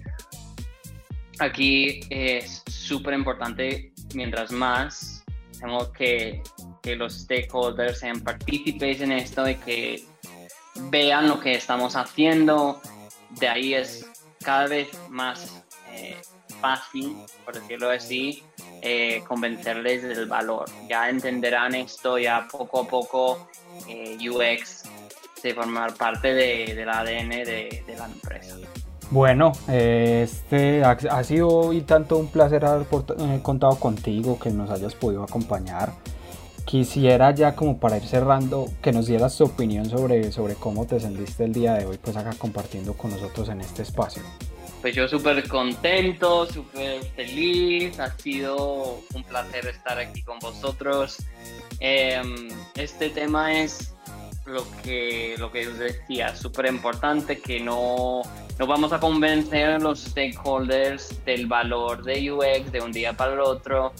aquí 1.41 2.01
es 2.11 2.63
súper 2.67 3.15
importante, 3.15 3.93
mientras 4.15 4.53
más 4.53 5.25
tenemos 5.59 5.89
que, 5.91 6.43
que 6.83 6.97
los 6.97 7.21
stakeholders 7.21 8.01
sean 8.01 8.21
partícipes 8.21 9.01
en 9.01 9.13
esto 9.13 9.49
y 9.49 9.55
que 9.57 10.05
vean 10.91 11.29
lo 11.29 11.41
que 11.41 11.53
estamos 11.53 11.97
haciendo, 11.97 12.81
de 13.39 13.49
ahí 13.49 13.75
es 13.75 14.07
cada 14.43 14.67
vez 14.67 14.89
más 15.09 15.63
eh, 15.93 16.17
fácil, 16.61 17.17
por 17.45 17.55
decirlo 17.55 17.91
así, 17.91 18.43
eh, 18.83 19.23
convencerles 19.27 20.03
del 20.03 20.27
valor. 20.27 20.69
Ya 20.89 21.09
entenderán 21.09 21.75
esto, 21.75 22.19
ya 22.19 22.49
poco 22.51 22.81
a 22.81 22.89
poco 22.89 23.49
eh, 23.89 24.17
UX 24.29 24.85
se 25.41 25.55
formar 25.55 25.95
parte 25.95 26.35
de, 26.35 26.75
del 26.75 26.89
ADN 26.89 27.31
de, 27.31 27.95
la 27.97 28.07
empresa. 28.07 28.57
Bueno, 29.11 29.51
este 29.67 30.85
ha, 30.85 31.25
sido 31.25 31.49
hoy 31.49 31.81
tanto 31.81 32.17
un 32.17 32.29
placer 32.29 32.65
haber 32.65 32.87
eh, 33.19 33.41
contado 33.43 33.75
contigo, 33.75 34.39
que 34.39 34.51
nos 34.51 34.71
hayas 34.71 34.95
podido 34.95 35.25
acompañar. 35.25 35.93
Quisiera 36.65 37.35
ya 37.35 37.57
como 37.57 37.81
para 37.81 37.97
ir 37.97 38.05
cerrando 38.05 38.67
que 38.81 38.93
nos 38.93 39.09
dieras 39.09 39.37
tu 39.37 39.45
opinión 39.45 39.87
sobre, 39.87 40.31
sobre 40.31 40.55
cómo 40.55 40.87
te 40.87 41.01
sentiste 41.01 41.43
el 41.43 41.53
día 41.53 41.75
de 41.75 41.87
hoy, 41.87 41.99
pues 42.01 42.17
acá 42.17 42.35
compartiendo 42.39 42.95
con 42.95 43.11
nosotros 43.11 43.49
en 43.49 43.61
este 43.61 43.83
espacio 43.83 44.23
pues 44.81 44.95
yo 44.95 45.07
súper 45.09 45.47
contento, 45.47 46.47
súper 46.47 47.03
feliz, 47.15 47.99
ha 48.01 48.17
sido 48.17 49.01
un 49.13 49.25
placer 49.25 49.67
estar 49.67 49.99
aquí 49.99 50.23
con 50.23 50.39
vosotros. 50.39 51.19
Em, 51.81 52.49
este 52.77 53.11
tema 53.11 53.61
es 53.61 53.95
lo 54.47 54.65
que, 54.83 55.37
lo 55.39 55.53
que 55.53 55.69
os 55.69 55.79
decía, 55.79 56.35
súper 56.35 56.67
importante 56.67 57.41
que 57.41 57.61
no, 57.61 58.23
no 58.61 58.67
vamos 58.67 58.93
a 58.93 59.01
convencer 59.01 59.71
a 59.71 59.79
los 59.79 60.01
stakeholders 60.03 61.25
del 61.25 61.47
valor 61.47 62.05
de 62.05 62.31
UX 62.31 62.71
de 62.71 62.83
un 62.83 62.93
día 62.93 63.15
para 63.15 63.33
el 63.33 63.41
otro, 63.41 63.95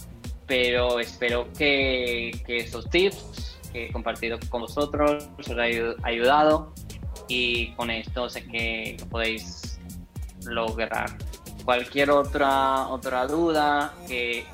pero 0.45 0.99
espero 0.99 1.47
que, 1.57 2.29
que 2.45 2.57
estos 2.57 2.87
tips 2.91 3.57
que 3.73 3.87
he 3.87 3.91
compartido 3.91 4.37
con 4.49 4.61
vosotros 4.61 5.27
os 5.39 5.49
haya 5.49 5.95
ayudado 6.03 6.75
y 7.27 7.71
con 7.71 7.89
esto 7.89 8.29
sé 8.29 8.45
que 8.45 8.97
podéis 9.09 9.79
lograr. 10.45 11.09
Cualquier 11.65 12.11
otra, 12.11 12.87
otra 12.89 13.25
duda 13.25 13.95
que 14.07 14.45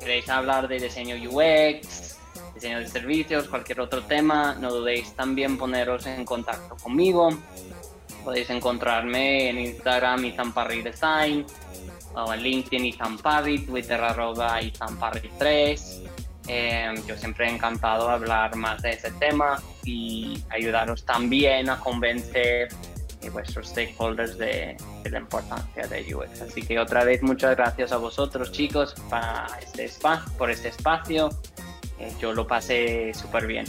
queréis 0.00 0.28
hablar 0.28 0.68
de 0.68 0.80
diseño 0.80 1.16
UX, 1.30 2.18
diseño 2.54 2.78
de 2.78 2.88
servicios, 2.88 3.48
cualquier 3.48 3.80
otro 3.80 4.02
tema, 4.02 4.54
no 4.60 4.70
dudéis 4.70 5.14
también 5.14 5.56
poneros 5.56 6.04
en 6.04 6.26
contacto 6.26 6.76
conmigo. 6.76 7.30
Podéis 8.24 8.50
encontrarme 8.50 9.50
en 9.50 9.58
Instagram 9.58 10.24
Design 10.82 11.44
o 12.14 12.32
en 12.32 12.42
LinkedIn 12.42 12.86
Itamparri, 12.86 13.58
Twitter 13.66 14.00
arroba 14.00 14.60
3 15.38 16.02
eh, 16.46 16.94
yo 17.06 17.16
siempre 17.16 17.46
he 17.46 17.54
encantado 17.54 18.06
de 18.08 18.12
hablar 18.12 18.54
más 18.56 18.82
de 18.82 18.90
ese 18.90 19.10
tema 19.12 19.62
y 19.82 20.42
ayudaros 20.50 21.04
también 21.04 21.70
a 21.70 21.80
convencer 21.80 22.68
vuestros 23.32 23.68
stakeholders 23.68 24.36
de, 24.36 24.76
la 25.10 25.18
importancia 25.18 25.86
de 25.86 26.14
UX. 26.14 26.42
Así 26.42 26.62
que 26.62 26.78
otra 26.78 27.04
vez 27.04 27.22
muchas 27.22 27.56
gracias 27.56 27.92
a 27.92 27.96
vosotros 27.96 28.52
chicos 28.52 28.94
para 29.08 29.46
este 29.62 29.90
por 30.36 30.50
este 30.50 30.68
espacio. 30.68 31.30
Eh, 31.98 32.12
yo 32.20 32.32
lo 32.32 32.46
pasé 32.46 33.12
súper 33.14 33.46
bien. 33.46 33.64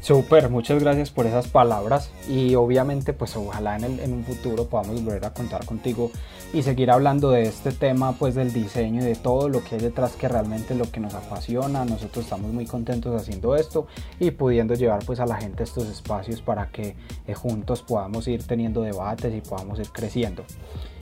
Súper, 0.00 0.48
muchas 0.48 0.80
gracias 0.80 1.10
por 1.10 1.26
esas 1.26 1.48
palabras 1.48 2.10
y 2.28 2.54
obviamente 2.54 3.12
pues 3.12 3.36
ojalá 3.36 3.76
en, 3.76 3.84
el, 3.84 4.00
en, 4.00 4.12
un 4.12 4.24
futuro 4.24 4.66
podamos 4.66 5.02
volver 5.02 5.24
a 5.24 5.34
contar 5.34 5.66
contigo 5.66 6.12
y 6.52 6.62
seguir 6.62 6.90
hablando 6.92 7.30
de 7.30 7.42
este 7.42 7.72
tema 7.72 8.12
pues 8.12 8.36
del 8.36 8.52
diseño 8.52 9.02
y 9.02 9.04
de 9.04 9.16
todo 9.16 9.48
lo 9.48 9.62
que 9.62 9.74
hay 9.74 9.80
detrás 9.80 10.12
que 10.12 10.28
realmente 10.28 10.74
es 10.74 10.78
lo 10.78 10.90
que 10.90 11.00
nos 11.00 11.14
apasiona. 11.14 11.84
Nosotros 11.84 12.24
estamos 12.24 12.52
muy 12.52 12.64
contentos 12.64 13.20
haciendo 13.20 13.56
esto 13.56 13.88
y 14.20 14.30
pudiendo 14.30 14.74
llevar 14.74 15.04
pues 15.04 15.18
a 15.18 15.26
la 15.26 15.36
gente 15.36 15.64
estos 15.64 15.88
espacios 15.88 16.42
para 16.42 16.70
que 16.70 16.94
eh, 17.26 17.34
juntos 17.34 17.82
podamos 17.82 18.28
ir 18.28 18.44
teniendo 18.44 18.82
debates 18.82 19.34
y 19.34 19.40
podamos 19.40 19.80
ir 19.80 19.90
creciendo. 19.90 20.44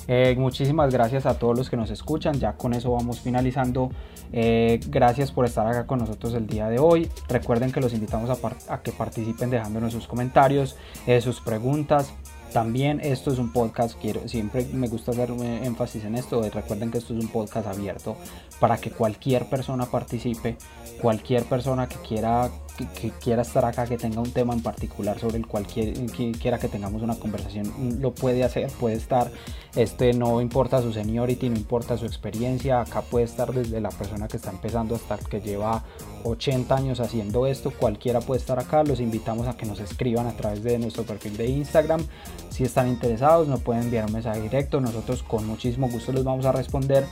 Eh, 0.08 0.34
muchísimas 0.38 0.92
gracias 0.92 1.26
a 1.26 1.38
todos 1.38 1.56
los 1.56 1.70
que 1.70 1.76
nos 1.76 1.90
escuchan. 1.90 2.38
Ya 2.38 2.52
con 2.52 2.74
eso 2.74 2.92
vamos 2.92 3.20
finalizando. 3.20 3.90
Eh, 4.32 4.80
gracias 4.88 5.32
por 5.32 5.44
estar 5.44 5.66
acá 5.66 5.86
con 5.86 5.98
nosotros 5.98 6.34
el 6.34 6.46
día 6.46 6.68
de 6.68 6.78
hoy. 6.78 7.08
Recuerden 7.28 7.72
que 7.72 7.80
los 7.80 7.92
invitamos 7.92 8.30
a, 8.68 8.82
que 8.82 8.92
participen 8.92 9.50
dejándonos 9.50 9.92
sus 9.92 10.06
comentarios, 10.06 10.76
sus 11.20 11.40
preguntas 11.40 12.12
También 12.52 13.00
esto 13.00 13.32
es 13.32 13.38
un 13.38 13.52
podcast, 13.52 14.00
quiero, 14.00 14.26
siempre 14.28 14.66
me 14.72 14.88
gusta 14.88 15.10
hacer 15.10 15.30
énfasis 15.30 16.04
en 16.04 16.14
esto, 16.14 16.42
recuerden 16.42 16.90
que 16.90 16.98
esto 16.98 17.12
es 17.12 17.22
un 17.22 17.28
podcast 17.28 17.66
abierto 17.66 18.16
para 18.60 18.78
que 18.78 18.90
cualquier 18.90 19.46
persona 19.46 19.86
participe, 19.86 20.56
cualquier 21.02 21.44
persona 21.44 21.86
que 21.88 21.96
quiera 21.96 22.50
que, 22.76 23.10
quiera 23.10 23.42
estar 23.42 23.64
acá, 23.64 23.86
que 23.86 23.96
tenga 23.96 24.20
un 24.20 24.30
tema 24.30 24.54
en 24.54 24.62
particular 24.62 25.18
sobre 25.18 25.38
el 25.38 25.46
cual 25.46 25.66
quiera 25.66 26.58
que 26.58 26.68
tengamos 26.68 27.02
una 27.02 27.16
conversación, 27.16 27.72
lo 28.00 28.12
puede 28.12 28.44
hacer, 28.44 28.70
puede 28.72 28.96
estar, 28.96 29.30
este 29.74 30.12
no 30.12 30.40
importa 30.40 30.82
su 30.82 30.92
seniority, 30.92 31.48
no 31.48 31.56
importa 31.56 31.96
su 31.96 32.06
experiencia, 32.06 32.80
acá 32.80 33.02
puede 33.02 33.24
estar 33.24 33.52
desde 33.52 33.80
la 33.80 33.90
persona 33.90 34.28
que 34.28 34.36
está 34.36 34.50
empezando 34.50 34.94
hasta 34.94 35.18
que 35.18 35.40
lleva 35.40 35.84
80 36.24 36.74
años 36.74 37.00
haciendo 37.00 37.46
esto, 37.46 37.70
cualquiera 37.70 38.20
puede 38.20 38.40
estar 38.40 38.58
acá, 38.58 38.84
los 38.84 39.00
invitamos 39.00 39.48
a 39.48 39.56
que 39.56 39.66
nos 39.66 39.80
escriban 39.80 40.26
a 40.26 40.36
través 40.36 40.62
de 40.62 40.78
nuestro 40.78 41.04
perfil 41.04 41.36
de 41.36 41.46
Instagram, 41.48 42.04
si 42.50 42.64
están 42.64 42.88
interesados 42.88 43.48
nos 43.48 43.60
pueden 43.60 43.84
enviar 43.84 44.06
un 44.06 44.12
mensaje 44.12 44.40
directo, 44.40 44.80
nosotros 44.80 45.22
con 45.22 45.46
muchísimo 45.46 45.88
gusto 45.88 46.12
les 46.12 46.24
vamos 46.24 46.46
a 46.46 46.52
responder 46.52 47.04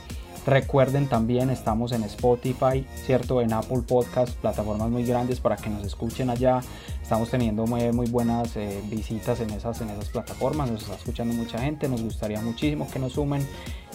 Recuerden 0.45 1.07
también, 1.07 1.49
estamos 1.49 1.91
en 1.91 2.03
Spotify, 2.03 2.85
¿cierto? 3.03 3.41
En 3.41 3.51
Apple 3.51 3.81
Podcast, 3.87 4.35
plataformas 4.37 4.91
muy 4.91 5.03
grandes 5.03 5.39
para 5.39 5.55
que 5.55 5.71
nos 5.71 5.83
escuchen 5.83 6.29
allá. 6.29 6.61
Estamos 7.01 7.31
teniendo 7.31 7.65
muy, 7.65 7.91
muy 7.91 8.05
buenas 8.07 8.55
eh, 8.55 8.79
visitas 8.85 9.39
en 9.39 9.49
esas, 9.49 9.81
en 9.81 9.89
esas 9.89 10.09
plataformas, 10.09 10.69
nos 10.69 10.83
está 10.83 10.95
escuchando 10.95 11.33
mucha 11.33 11.57
gente, 11.57 11.89
nos 11.89 12.03
gustaría 12.03 12.39
muchísimo 12.41 12.87
que 12.91 12.99
nos 12.99 13.13
sumen 13.13 13.45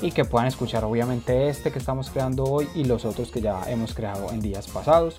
y 0.03 0.11
que 0.11 0.25
puedan 0.25 0.49
escuchar 0.49 0.85
obviamente 0.85 1.49
este 1.49 1.71
que 1.71 1.79
estamos 1.79 2.11
creando 2.11 2.43
hoy 2.43 2.69
y 2.75 2.83
los 2.83 3.05
otros 3.05 3.31
que 3.31 3.41
ya 3.41 3.63
hemos 3.71 3.95
creado 3.95 4.33
en 4.33 4.41
días 4.41 4.67
pasados. 4.67 5.19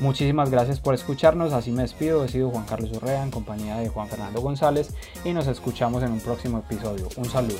Muchísimas 0.00 0.50
gracias 0.50 0.80
por 0.80 0.94
escucharnos, 0.94 1.52
así 1.52 1.70
me 1.70 1.82
despido, 1.82 2.24
he 2.24 2.28
sido 2.28 2.50
Juan 2.50 2.64
Carlos 2.64 2.92
Urrea 2.92 3.22
en 3.22 3.30
compañía 3.30 3.76
de 3.76 3.90
Juan 3.90 4.08
Fernando 4.08 4.40
González 4.40 4.94
y 5.22 5.34
nos 5.34 5.46
escuchamos 5.48 6.02
en 6.02 6.12
un 6.12 6.20
próximo 6.20 6.58
episodio. 6.58 7.08
Un 7.18 7.26
saludo. 7.26 7.58